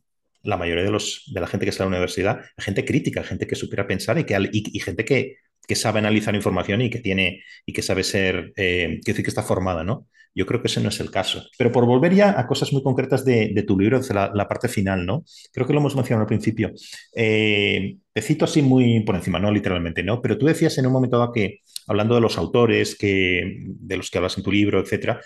la 0.49 0.57
mayoría 0.57 0.83
de, 0.83 0.91
los, 0.91 1.25
de 1.27 1.41
la 1.41 1.47
gente 1.47 1.67
que 1.67 1.71
está 1.71 1.85
en 1.85 1.91
la 1.91 1.97
universidad, 1.97 2.41
gente 2.57 2.85
crítica, 2.85 3.23
gente 3.23 3.47
que 3.47 3.55
supiera 3.55 3.87
pensar 3.87 4.19
y, 4.19 4.25
que, 4.25 4.49
y, 4.51 4.81
gente 4.81 5.05
que, 5.05 5.37
que, 5.67 5.75
sabe 5.75 5.99
analizar 5.99 6.35
información 6.35 6.81
y 6.81 6.89
que 6.89 7.01
tiene 7.01 7.45
y 7.67 7.75
que 7.75 7.83
sabe 7.83 8.03
ser, 8.03 8.55
eh, 8.57 8.99
decir 9.05 9.23
que 9.23 9.29
está 9.29 9.43
formada, 9.43 9.85
¿no? 9.85 10.07
Yo 10.35 10.47
creo 10.47 10.63
que 10.63 10.69
ese 10.69 10.81
no 10.81 10.89
es 10.89 11.01
el 11.01 11.11
caso. 11.11 11.45
Pero 11.59 11.71
por 11.71 11.85
volver 11.85 12.15
ya 12.15 12.39
a 12.41 12.47
cosas 12.47 12.73
muy 12.73 12.83
concretas 12.83 13.27
de, 13.27 13.51
de 13.55 13.63
tu 13.63 13.79
libro, 13.79 14.01
la, 14.11 14.49
parte 14.49 14.69
final, 14.69 15.05
¿no? 15.05 15.25
Creo 15.53 15.67
que 15.67 15.75
lo 15.75 15.81
hemos 15.81 15.97
mencionado 15.97 16.23
al 16.23 16.29
principio. 16.29 16.73
Eh, 17.15 17.97
te 18.13 18.23
cito 18.23 18.47
así 18.47 18.63
muy 18.63 19.01
por 19.01 19.17
encima, 19.17 19.39
no 19.39 19.51
literalmente, 19.53 20.03
¿no? 20.03 20.23
Pero 20.23 20.39
tú 20.39 20.47
decías 20.47 20.79
en 20.79 20.87
un 20.87 20.93
momento 20.93 21.19
dado 21.19 21.33
que, 21.33 21.61
hablando 21.87 22.15
de 22.15 22.23
los 22.23 22.39
autores 22.39 22.97
que, 22.97 23.65
de 23.67 23.97
los 23.99 24.11
que 24.11 24.19
hablas 24.19 24.39
en 24.39 24.45
tu 24.45 24.53
libro, 24.53 24.81
etcétera, 24.81 25.21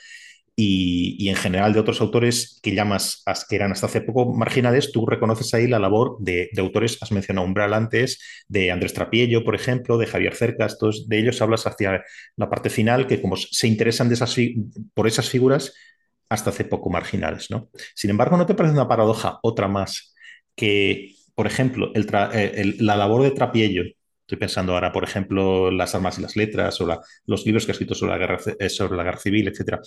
y, 0.55 1.29
en 1.29 1.37
general 1.37 1.73
de 1.73 1.81
otros 1.81 2.01
autores 2.01 2.61
que 2.63 2.75
llamas, 2.75 3.25
que 3.49 3.57
eran 3.57 3.73
hasta 3.73 3.87
hace 3.87 4.03
poco 4.03 4.33
marginales, 4.35 4.93
tú 4.93 5.07
reconoces 5.07 5.53
ahí 5.55 5.67
la 5.67 5.79
labor 5.79 6.17
de, 6.21 6.51
autores, 6.59 6.99
has 7.01 7.13
mencionado 7.13 7.47
Umbral 7.47 7.73
antes, 7.73 8.21
de 8.49 8.71
Andrés 8.71 8.93
Trapiello, 8.93 9.45
por 9.45 9.55
ejemplo, 9.55 9.97
de 9.97 10.07
Javier 10.07 10.35
Cercas, 10.35 10.79
todos 10.79 11.09
de 11.09 11.19
ellos 11.19 11.41
hablas 11.41 11.67
hacia 11.67 12.05
la 12.37 12.51
parte 12.51 12.71
final, 12.71 13.07
que 13.07 13.21
como 13.21 13.37
se 13.37 13.67
interesan 13.67 14.09
de 14.09 14.15
esas, 14.15 14.37
por 14.95 15.07
esas 15.07 15.29
figuras 15.29 15.73
hasta 16.29 16.51
hace 16.51 16.65
poco 16.65 16.91
marginales. 16.91 17.51
¿no? 17.51 17.71
Sin 17.95 18.11
embargo, 18.11 18.37
¿no 18.37 18.47
te 18.47 18.55
parece 18.55 18.75
una 18.75 18.89
paradoja 18.89 19.39
otra 19.43 19.69
más 19.69 20.15
que, 20.55 21.15
por 21.35 21.47
ejemplo, 21.47 21.93
eh, 21.95 22.75
la 22.79 22.97
labor 22.97 23.23
de 23.23 23.31
Trapiello 23.31 23.85
Estoy 24.23 24.39
pensando 24.39 24.75
ahora, 24.75 24.93
por 24.93 25.05
ejemplo, 25.05 25.71
las 25.71 25.95
armas 25.95 26.19
y 26.19 26.23
las 26.23 26.37
letras 26.37 26.81
o 26.81 27.01
los 27.27 27.45
libros 27.45 27.67
que 27.67 27.73
ha 27.73 27.75
escrito 27.75 27.95
sobre 27.95 28.13
la 28.13 28.19
guerra, 28.19 28.39
eh, 28.59 28.69
sobre 28.69 28.97
la 28.97 29.05
guerra 29.05 29.19
civil, 29.19 29.49
etc. 29.49 29.79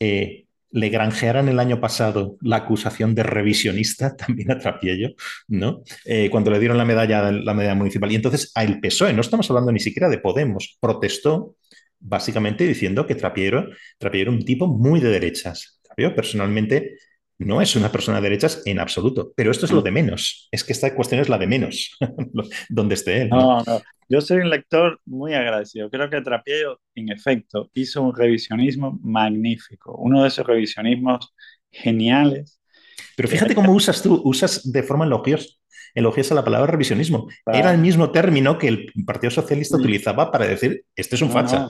Eh, 0.00 0.46
le 0.70 0.88
granjearan 0.88 1.48
el 1.48 1.60
año 1.60 1.80
pasado 1.80 2.36
la 2.40 2.56
acusación 2.56 3.14
de 3.14 3.22
revisionista 3.22 4.16
también 4.16 4.50
a 4.50 4.58
Trapiello, 4.58 5.10
¿no? 5.48 5.82
Eh, 6.04 6.28
cuando 6.30 6.50
le 6.50 6.58
dieron 6.58 6.78
la 6.78 6.84
medalla, 6.84 7.30
la 7.30 7.54
medalla 7.54 7.74
municipal. 7.74 8.10
Y 8.10 8.16
entonces 8.16 8.50
a 8.54 8.64
el 8.64 8.80
PSOE, 8.80 9.12
no 9.12 9.20
estamos 9.20 9.48
hablando 9.50 9.70
ni 9.70 9.80
siquiera 9.80 10.08
de 10.08 10.18
Podemos, 10.18 10.76
protestó 10.80 11.56
básicamente 12.00 12.66
diciendo 12.66 13.06
que 13.06 13.14
Trapiello, 13.14 13.66
Trapiello 13.98 14.30
era 14.30 14.36
un 14.36 14.44
tipo 14.44 14.66
muy 14.66 15.00
de 15.00 15.10
derechas. 15.10 15.80
Personalmente 15.96 16.96
no 17.38 17.60
es 17.60 17.74
una 17.76 17.90
persona 17.90 18.18
de 18.18 18.28
derechas 18.28 18.62
en 18.64 18.78
absoluto, 18.78 19.32
pero 19.36 19.50
esto 19.50 19.66
es 19.66 19.72
lo 19.72 19.82
de 19.82 19.90
menos. 19.90 20.48
Es 20.52 20.64
que 20.64 20.72
esta 20.72 20.94
cuestión 20.94 21.20
es 21.20 21.28
la 21.28 21.38
de 21.38 21.46
menos, 21.46 21.96
donde 22.68 22.94
esté 22.94 23.22
él. 23.22 23.28
¿no? 23.30 23.62
no, 23.64 23.82
Yo 24.08 24.20
soy 24.20 24.38
un 24.38 24.50
lector 24.50 25.00
muy 25.04 25.34
agradecido. 25.34 25.90
Creo 25.90 26.08
que 26.10 26.20
Trapiello, 26.20 26.80
en 26.94 27.10
efecto, 27.10 27.70
hizo 27.74 28.02
un 28.02 28.14
revisionismo 28.14 28.98
magnífico, 29.02 29.96
uno 29.96 30.22
de 30.22 30.28
esos 30.28 30.46
revisionismos 30.46 31.34
geniales. 31.70 32.60
Pero 33.16 33.28
fíjate 33.28 33.54
cómo 33.54 33.72
usas 33.72 34.02
tú, 34.02 34.20
usas 34.24 34.70
de 34.70 34.82
forma 34.82 35.04
elogiosa, 35.04 35.48
elogiosa 35.94 36.34
la 36.34 36.44
palabra 36.44 36.72
revisionismo. 36.72 37.28
Era 37.46 37.72
el 37.72 37.78
mismo 37.78 38.10
término 38.10 38.58
que 38.58 38.68
el 38.68 38.92
Partido 39.06 39.30
Socialista 39.30 39.76
utilizaba 39.76 40.30
para 40.30 40.46
decir, 40.46 40.84
este 40.96 41.16
es 41.16 41.22
un 41.22 41.30
facha. 41.30 41.68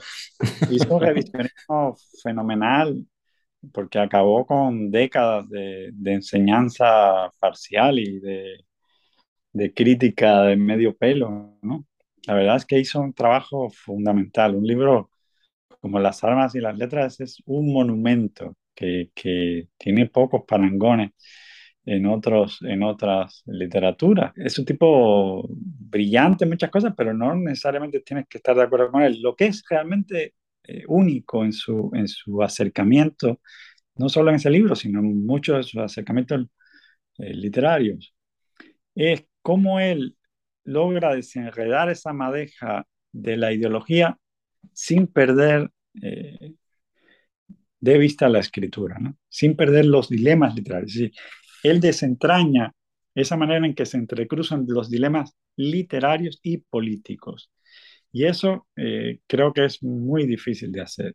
Hizo 0.69 0.95
un 0.95 1.01
revisionismo 1.01 1.95
fenomenal 2.23 3.05
porque 3.73 3.99
acabó 3.99 4.45
con 4.45 4.91
décadas 4.91 5.49
de, 5.49 5.93
enseñanza 6.05 7.31
parcial 7.39 7.99
y 7.99 8.19
de, 8.19 8.65
crítica 9.73 10.43
de 10.43 10.55
medio 10.57 10.95
pelo, 10.95 11.57
¿no? 11.61 11.85
La 12.27 12.33
verdad 12.33 12.57
es 12.57 12.65
que 12.65 12.79
hizo 12.79 12.99
un 13.01 13.13
trabajo 13.13 13.69
fundamental. 13.69 14.55
Un 14.55 14.65
libro 14.65 15.11
como 15.79 15.99
Las 15.99 16.23
armas 16.23 16.55
y 16.55 16.59
las 16.59 16.77
letras 16.77 17.19
es 17.21 17.41
un 17.45 17.71
monumento 17.71 18.55
que, 18.75 19.11
tiene 19.77 20.07
pocos 20.07 20.43
parangones 20.47 21.11
en, 21.85 22.05
otros, 22.07 22.59
en 22.63 22.83
otras 22.83 23.43
literaturas. 23.45 24.33
Es 24.35 24.57
un 24.59 24.65
tipo 24.65 25.47
brillante 25.49 26.45
en 26.45 26.51
muchas 26.51 26.71
cosas, 26.71 26.93
pero 26.97 27.13
no 27.13 27.35
necesariamente 27.35 28.01
tienes 28.01 28.27
que 28.27 28.39
estar 28.39 28.55
de 28.55 28.63
acuerdo 28.63 28.91
con 28.91 29.03
él. 29.03 29.21
Lo 29.21 29.35
que 29.35 29.47
es 29.47 29.63
realmente 29.69 30.33
eh, 30.67 30.83
único 30.87 31.43
en 31.43 31.53
su, 31.53 31.91
en 31.93 32.07
su 32.07 32.41
acercamiento, 32.41 33.39
no 33.95 34.09
solo 34.09 34.29
en 34.29 34.37
ese 34.37 34.49
libro, 34.49 34.75
sino 34.75 34.99
en 34.99 35.25
muchos 35.25 35.57
de 35.57 35.63
sus 35.63 35.81
acercamientos 35.81 36.47
eh, 37.17 37.33
literarios, 37.33 38.13
es 38.95 39.25
cómo 39.41 39.79
él 39.79 40.15
logra 40.63 41.15
desenredar 41.15 41.89
esa 41.89 42.13
madeja 42.13 42.87
de 43.11 43.37
la 43.37 43.53
ideología 43.53 44.17
sin 44.73 45.07
perder 45.07 45.71
eh, 46.01 46.53
de 47.79 47.97
vista 47.97 48.29
la 48.29 48.39
escritura, 48.39 48.97
sin 49.29 49.55
perder 49.55 49.85
los 49.85 50.09
dilemas 50.09 50.55
literarios. 50.55 51.11
él 51.63 51.79
desentraña 51.79 52.73
esa 53.13 53.37
manera 53.37 53.65
en 53.65 53.75
que 53.75 53.85
se 53.85 53.97
entrecruzan 53.97 54.65
los 54.67 54.89
dilemas 54.89 55.35
literarios 55.55 56.39
y 56.43 56.57
políticos. 56.57 57.51
Y 58.15 58.25
eso 58.25 58.65
eh, 58.77 59.19
creo 59.27 59.51
que 59.51 59.65
es 59.65 59.83
muy 59.83 60.25
difícil 60.25 60.71
de 60.71 60.79
hacer. 60.79 61.13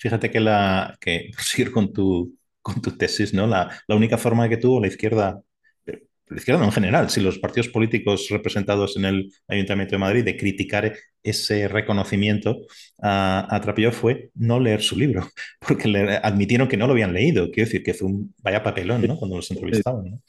Fíjate 0.00 0.32
que, 0.32 0.40
la, 0.40 0.96
que 1.00 1.30
seguir 1.38 1.70
con 1.70 1.92
tu, 1.92 2.36
con 2.60 2.82
tu 2.82 2.90
tesis, 2.98 3.32
¿no? 3.32 3.46
La, 3.46 3.70
la 3.86 3.94
única 3.94 4.18
forma 4.18 4.48
que 4.48 4.56
tuvo 4.56 4.80
la 4.80 4.88
izquierda, 4.88 5.40
la 5.86 6.36
izquierda 6.36 6.58
no 6.58 6.66
en 6.66 6.72
general, 6.72 7.08
si 7.08 7.20
los 7.20 7.38
partidos 7.38 7.68
políticos 7.68 8.26
representados 8.30 8.96
en 8.96 9.04
el 9.04 9.32
Ayuntamiento 9.46 9.94
de 9.94 9.98
Madrid 9.98 10.24
de 10.24 10.36
criticar 10.36 10.92
ese 11.22 11.68
reconocimiento 11.68 12.62
a, 13.00 13.46
a 13.54 13.60
Trapillo 13.60 13.92
fue 13.92 14.30
no 14.34 14.58
leer 14.58 14.82
su 14.82 14.98
libro, 14.98 15.28
porque 15.68 15.86
le 15.86 16.16
admitieron 16.16 16.66
que 16.66 16.76
no 16.76 16.88
lo 16.88 16.94
habían 16.94 17.12
leído. 17.12 17.52
Quiero 17.52 17.68
decir 17.68 17.84
que 17.84 17.94
fue 17.94 18.08
un 18.08 18.34
vaya 18.42 18.60
papelón, 18.60 19.06
¿no? 19.06 19.16
Cuando 19.16 19.36
los 19.36 19.48
entrevistaban, 19.52 20.04
¿no? 20.10 20.20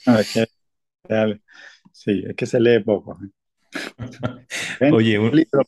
sí, 1.91 2.23
es 2.27 2.35
que 2.35 2.45
se 2.45 2.59
lee 2.59 2.79
poco. 2.83 3.17
¿eh? 3.23 3.31
Oye, 4.91 5.17
un 5.17 5.35
libro 5.35 5.63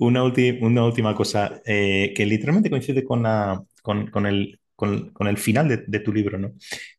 una, 0.00 0.24
una 0.62 0.84
última 0.84 1.14
cosa 1.14 1.60
eh, 1.64 2.12
que 2.16 2.26
literalmente 2.26 2.70
coincide 2.70 3.04
con, 3.04 3.22
la, 3.22 3.62
con, 3.82 4.26
el, 4.26 4.58
con, 4.74 5.26
el 5.28 5.38
final 5.38 5.84
de, 5.86 6.00
tu 6.00 6.12
libro. 6.12 6.38
¿no? 6.38 6.52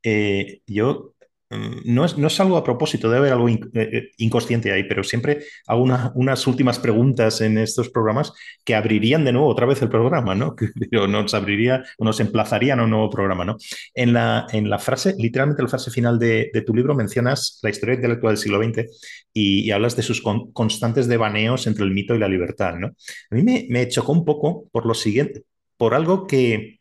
Eh, 0.04 0.62
yo 0.68 1.11
no 1.52 2.06
es, 2.06 2.18
no 2.18 2.28
es, 2.28 2.40
algo 2.40 2.56
a 2.56 2.64
propósito, 2.64 3.10
debe 3.10 3.30
haber 3.30 3.34
algo 3.34 3.50
eh, 3.50 3.60
eh, 3.74 4.12
inconsciente 4.18 4.72
ahí, 4.72 4.84
pero 4.86 5.04
siempre 5.04 5.44
hago 5.68 5.84
unas 6.16 6.48
últimas 6.48 6.80
preguntas 6.80 7.42
en 7.42 7.58
estos 7.58 7.90
programas 7.90 8.32
que 8.64 8.74
abrirían 8.74 9.26
de 9.26 9.34
nuevo 9.34 9.48
otra 9.48 9.66
vez 9.66 9.82
el 9.82 9.90
programa, 9.90 10.34
¿no? 10.34 10.56
Que 10.92 11.08
nos 11.08 11.34
abriría 11.34 11.84
o 11.98 12.06
nos 12.06 12.20
emplazarían 12.20 12.80
a 12.80 12.84
un 12.84 12.92
nuevo 12.92 13.10
programa, 13.10 13.46
¿no? 13.46 13.58
En 13.94 14.14
la, 14.14 14.48
en 14.52 14.70
la 14.70 14.80
frase, 14.80 15.16
literalmente 15.18 15.62
la 15.62 15.70
frase 15.70 15.92
final 15.92 16.18
de, 16.18 16.50
tu 16.66 16.74
libro, 16.74 16.96
mencionas 16.96 17.60
la 17.64 17.70
historia 17.70 17.96
intelectual 17.96 18.34
del 18.34 18.42
siglo 18.42 18.64
XX 18.64 18.86
y, 19.34 19.72
hablas 19.72 19.96
de 19.96 20.04
sus 20.04 20.22
constantes 20.22 21.08
devaneos 21.08 21.66
entre 21.68 21.86
el 21.86 21.92
mito 21.92 22.14
y 22.14 22.20
la 22.20 22.28
libertad, 22.28 22.76
¿no? 22.76 22.88
A 22.88 23.36
mí 23.36 23.44
me, 23.44 23.68
me 23.70 23.88
chocó 23.88 24.12
un 24.12 24.26
poco 24.26 24.66
por 24.72 24.86
lo 24.86 24.94
siguiente, 24.94 25.44
por 25.78 25.96
algo 25.96 26.28
que 26.28 26.81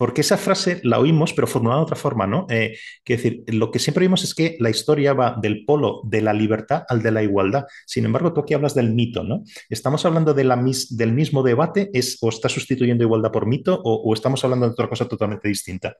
porque 0.00 0.22
esa 0.22 0.38
frase 0.38 0.80
la 0.82 0.98
oímos, 0.98 1.34
pero 1.34 1.46
formulada 1.46 1.80
de 1.80 1.84
otra 1.84 1.96
forma, 1.96 2.26
¿no? 2.26 2.46
Eh, 2.48 2.74
decir, 3.06 3.44
lo 3.48 3.70
que 3.70 3.78
siempre 3.78 4.06
vimos 4.06 4.24
es 4.24 4.34
que 4.34 4.56
la 4.58 4.70
historia 4.70 5.12
va 5.12 5.36
del 5.38 5.66
polo 5.66 6.00
de 6.04 6.22
la 6.22 6.32
libertad 6.32 6.84
al 6.88 7.02
de 7.02 7.10
la 7.10 7.22
igualdad. 7.22 7.66
Sin 7.84 8.06
embargo, 8.06 8.32
tú 8.32 8.40
aquí 8.40 8.54
hablas 8.54 8.74
del 8.74 8.94
mito, 8.94 9.24
¿no? 9.24 9.44
¿Estamos 9.68 10.06
hablando 10.06 10.32
de 10.32 10.44
la 10.44 10.58
del 10.88 11.12
mismo 11.12 11.42
debate? 11.42 11.90
¿Es, 11.92 12.16
¿O 12.22 12.30
está 12.30 12.48
sustituyendo 12.48 13.04
igualdad 13.04 13.30
por 13.30 13.44
mito? 13.44 13.78
O, 13.84 14.14
estamos 14.14 14.42
hablando 14.42 14.64
de 14.64 14.72
otra 14.72 14.88
cosa 14.88 15.06
totalmente 15.06 15.48
distinta? 15.48 15.94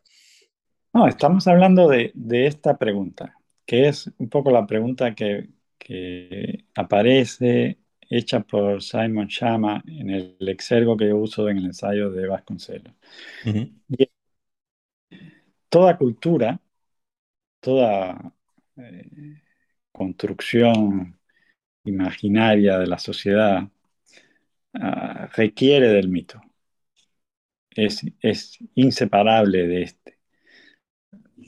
No, 0.95 1.07
estamos 1.07 1.47
hablando 1.47 1.87
de, 1.87 2.11
esta 2.47 2.79
pregunta, 2.79 3.35
que 3.67 3.89
es 3.89 4.11
un 4.17 4.31
poco 4.31 4.51
la 4.51 4.67
pregunta 4.67 5.15
que, 5.15 5.51
aparece 6.75 7.80
hecha 8.11 8.41
por 8.41 8.83
Simon 8.83 9.29
Chama 9.29 9.83
en 9.87 10.11
el 10.11 10.49
exergo 10.49 10.97
que 10.97 11.09
yo 11.09 11.17
uso 11.17 11.49
en 11.49 11.59
el 11.59 11.67
ensayo 11.67 12.11
de 12.11 12.27
Vasconcelos 12.27 12.95
toda 15.71 15.97
cultura, 15.97 16.61
toda 17.61 18.35
eh, 18.77 19.41
construcción 19.93 21.19
imaginaria 21.85 22.79
de 22.79 22.87
la 22.87 22.99
sociedad 22.99 23.69
ah, 24.75 25.29
requiere 25.37 25.89
del 25.89 26.09
mito. 26.09 26.41
Es, 27.71 28.03
es, 28.21 28.59
inseparable 28.75 29.67
de 29.67 29.83
este. 29.83 30.19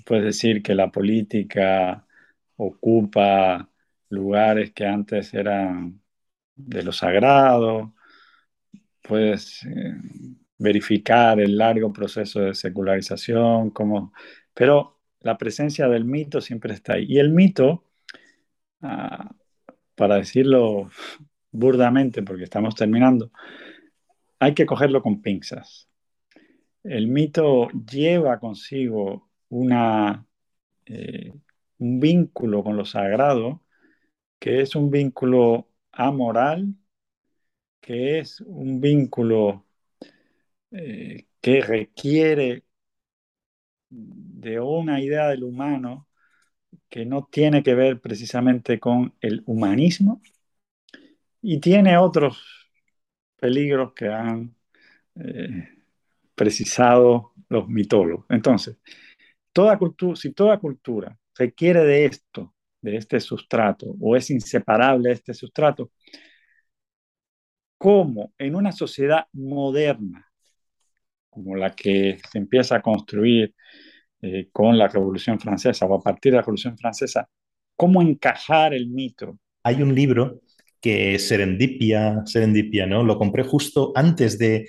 Puedes 0.06 0.24
decir 0.24 0.62
que 0.62 0.74
la 0.74 0.90
política 0.90 2.06
ocupa 2.56 3.68
lugares 4.08 4.72
que 4.72 4.86
antes 4.86 5.34
eran 5.34 6.01
de 6.66 6.82
lo 6.82 6.92
sagrado, 6.92 7.94
puedes 9.02 9.64
eh, 9.64 9.94
verificar 10.58 11.40
el 11.40 11.56
largo 11.56 11.92
proceso 11.92 12.40
de 12.40 12.54
secularización, 12.54 13.72
pero 14.54 15.00
la 15.20 15.38
presencia 15.38 15.88
del 15.88 16.04
mito 16.04 16.40
siempre 16.40 16.74
está 16.74 16.94
ahí. 16.94 17.06
Y 17.08 17.18
el 17.18 17.30
mito, 17.30 17.84
ah, 18.82 19.30
para 19.94 20.16
decirlo 20.16 20.90
burdamente, 21.50 22.22
porque 22.22 22.44
estamos 22.44 22.74
terminando, 22.74 23.30
hay 24.38 24.54
que 24.54 24.66
cogerlo 24.66 25.02
con 25.02 25.22
pinzas. 25.22 25.88
El 26.82 27.08
mito 27.08 27.68
lleva 27.70 28.40
consigo 28.40 29.30
una, 29.48 30.26
eh, 30.86 31.32
un 31.78 32.00
vínculo 32.00 32.64
con 32.64 32.76
lo 32.76 32.84
sagrado, 32.84 33.62
que 34.38 34.62
es 34.62 34.74
un 34.74 34.90
vínculo 34.90 35.68
amoral, 35.92 36.74
que 37.80 38.18
es 38.20 38.40
un 38.40 38.80
vínculo 38.80 39.66
eh, 40.70 41.26
que 41.40 41.60
requiere 41.60 42.64
de 43.90 44.58
una 44.60 45.00
idea 45.00 45.28
del 45.28 45.44
humano 45.44 46.08
que 46.88 47.06
no 47.06 47.28
tiene 47.30 47.62
que 47.62 47.74
ver 47.74 48.00
precisamente 48.00 48.80
con 48.80 49.14
el 49.20 49.42
humanismo 49.46 50.22
y 51.40 51.60
tiene 51.60 51.96
otros 51.98 52.70
peligros 53.38 53.92
que 53.94 54.08
han 54.08 54.54
eh, 55.16 55.68
precisado 56.34 57.32
los 57.48 57.68
mitólogos. 57.68 58.26
Entonces, 58.30 58.78
toda 59.52 59.78
cultura, 59.78 60.16
si 60.16 60.32
toda 60.32 60.58
cultura 60.58 61.18
requiere 61.36 61.84
de 61.84 62.06
esto, 62.06 62.54
de 62.82 62.96
este 62.96 63.20
sustrato, 63.20 63.94
o 64.00 64.16
es 64.16 64.30
inseparable 64.30 65.10
de 65.10 65.14
este 65.14 65.34
sustrato, 65.34 65.90
¿cómo 67.78 68.32
en 68.38 68.54
una 68.56 68.72
sociedad 68.72 69.26
moderna, 69.32 70.30
como 71.30 71.56
la 71.56 71.74
que 71.74 72.18
se 72.30 72.38
empieza 72.38 72.76
a 72.76 72.82
construir 72.82 73.54
eh, 74.20 74.48
con 74.52 74.76
la 74.76 74.88
Revolución 74.88 75.40
Francesa 75.40 75.86
o 75.86 75.94
a 75.94 76.02
partir 76.02 76.32
de 76.32 76.36
la 76.36 76.42
Revolución 76.42 76.76
Francesa, 76.76 77.28
cómo 77.76 78.02
encajar 78.02 78.74
el 78.74 78.88
mito? 78.88 79.38
Hay 79.62 79.82
un 79.82 79.94
libro 79.94 80.41
que 80.82 81.18
Serendipia, 81.20 82.22
Serendipia, 82.26 82.86
¿no? 82.86 83.04
Lo 83.04 83.16
compré 83.16 83.44
justo 83.44 83.92
antes 83.94 84.36
de, 84.38 84.66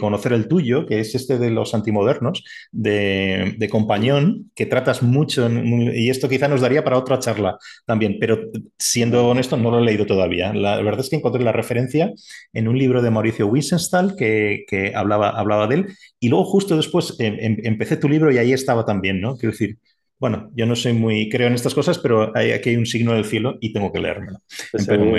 conocer 0.00 0.32
el 0.32 0.48
tuyo, 0.48 0.86
que 0.86 1.00
es 1.00 1.14
este 1.14 1.38
de 1.38 1.50
los 1.50 1.74
antimodernos, 1.74 2.42
de, 2.72 3.54
de 3.58 3.68
Compañón, 3.68 4.50
que 4.54 4.66
tratas 4.66 5.02
mucho, 5.02 5.48
y 5.50 6.10
esto 6.10 6.28
quizá 6.28 6.48
nos 6.48 6.62
daría 6.62 6.82
para 6.82 6.98
otra 6.98 7.18
charla 7.18 7.58
también, 7.84 8.16
pero 8.18 8.38
siendo 8.78 9.28
honesto, 9.28 9.56
no 9.58 9.70
lo 9.70 9.78
he 9.78 9.82
leído 9.84 10.06
todavía. 10.06 10.54
La 10.54 10.80
verdad 10.80 11.00
es 11.00 11.10
que 11.10 11.16
encontré 11.16 11.44
la 11.44 11.52
referencia 11.52 12.12
en 12.54 12.66
un 12.66 12.78
libro 12.78 13.02
de 13.02 13.10
Mauricio 13.10 13.46
Wiesenthal 13.46 14.16
que, 14.16 14.64
que 14.66 14.94
hablaba, 14.94 15.30
hablaba 15.30 15.66
de 15.66 15.74
él, 15.76 15.86
y 16.18 16.30
luego 16.30 16.46
justo 16.46 16.74
después 16.74 17.16
em, 17.18 17.36
em, 17.38 17.56
empecé 17.64 17.98
tu 17.98 18.08
libro 18.08 18.32
y 18.32 18.38
ahí 18.38 18.54
estaba 18.54 18.86
también, 18.86 19.20
¿no? 19.20 19.36
Quiero 19.36 19.52
decir, 19.52 19.78
bueno, 20.18 20.50
yo 20.54 20.66
no 20.66 20.76
soy 20.76 20.92
muy, 20.92 21.28
creo 21.28 21.48
en 21.48 21.54
estas 21.54 21.74
cosas, 21.74 21.98
pero 21.98 22.34
hay, 22.36 22.52
aquí 22.52 22.70
hay 22.70 22.76
un 22.76 22.86
signo 22.86 23.12
del 23.12 23.24
cielo 23.24 23.58
y 23.60 23.72
tengo 23.72 23.92
que 23.92 24.00
leérmelo. 24.00 24.38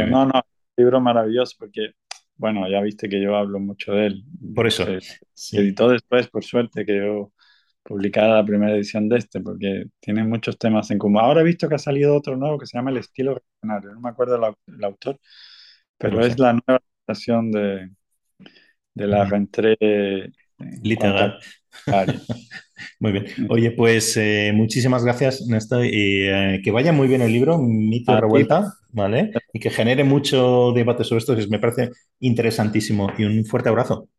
No, 0.10 0.26
no, 0.26 0.41
libro 0.78 1.02
maravilloso 1.02 1.56
porque, 1.60 1.91
bueno, 2.36 2.70
ya 2.70 2.82
viste 2.82 3.08
que 3.10 3.22
yo 3.22 3.36
hablo 3.36 3.60
mucho 3.60 3.93
de 3.93 4.08
él. 4.08 4.24
Por 4.56 4.68
eso. 4.68 4.86
Se 5.34 5.60
editó 5.60 5.89
después, 5.89 6.28
por 6.28 6.43
suerte, 6.43 6.86
que 6.86 6.98
yo 6.98 7.32
publicara 7.84 8.36
la 8.36 8.46
primera 8.46 8.74
edición 8.74 9.08
de 9.08 9.18
este, 9.18 9.41
porque 9.41 9.86
tiene 10.00 10.24
muchos 10.24 10.58
temas 10.58 10.89
en 10.91 10.98
común. 10.98 11.22
Ahora 11.22 11.41
he 11.41 11.46
visto 11.46 11.70
que 11.70 11.76
ha 11.76 11.80
salido 11.80 12.16
otro 12.16 12.36
nuevo 12.36 12.58
que 12.58 12.66
se 12.66 12.78
llama 12.78 12.89
El 12.89 12.98
estilo 12.98 13.36
reaccionario. 13.36 13.93
No 13.93 14.02
me 14.02 14.10
acuerdo 14.10 14.36
el, 14.36 14.84
autor, 14.84 15.20
pero 15.98 16.26
es 16.26 16.39
la 16.39 16.54
nueva 16.54 16.82
adaptación 17.06 17.52
de, 17.52 17.91
de 18.96 19.08
la 19.08 19.26
rentrée 19.26 19.78
literal. 20.82 21.39
Muy 22.99 23.12
bien. 23.12 23.26
Oye, 23.49 23.72
pues 23.72 24.16
eh, 24.18 24.51
muchísimas 24.53 25.03
gracias, 25.03 25.45
Néstor, 25.47 25.86
y 25.86 26.28
eh, 26.28 26.62
que 26.64 26.72
vaya 26.72 26.91
muy 26.91 27.08
bien 27.08 27.22
el 27.22 27.32
libro, 27.32 27.58
Mito 27.58 28.14
y 28.14 28.20
Revuelta, 28.20 28.74
¿vale? 28.91 29.32
Y 29.53 29.60
que 29.60 29.70
genere 29.70 30.03
mucho 30.03 30.72
debate 30.74 31.03
sobre 31.03 31.20
esto, 31.20 31.36
que 31.36 31.47
me 31.47 31.60
parece 31.60 31.91
interesantísimo. 32.20 33.12
Y 33.18 33.24
un 33.24 33.45
fuerte 33.45 33.70
abrazo. 33.70 34.10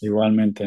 Igualmente. 0.00 0.66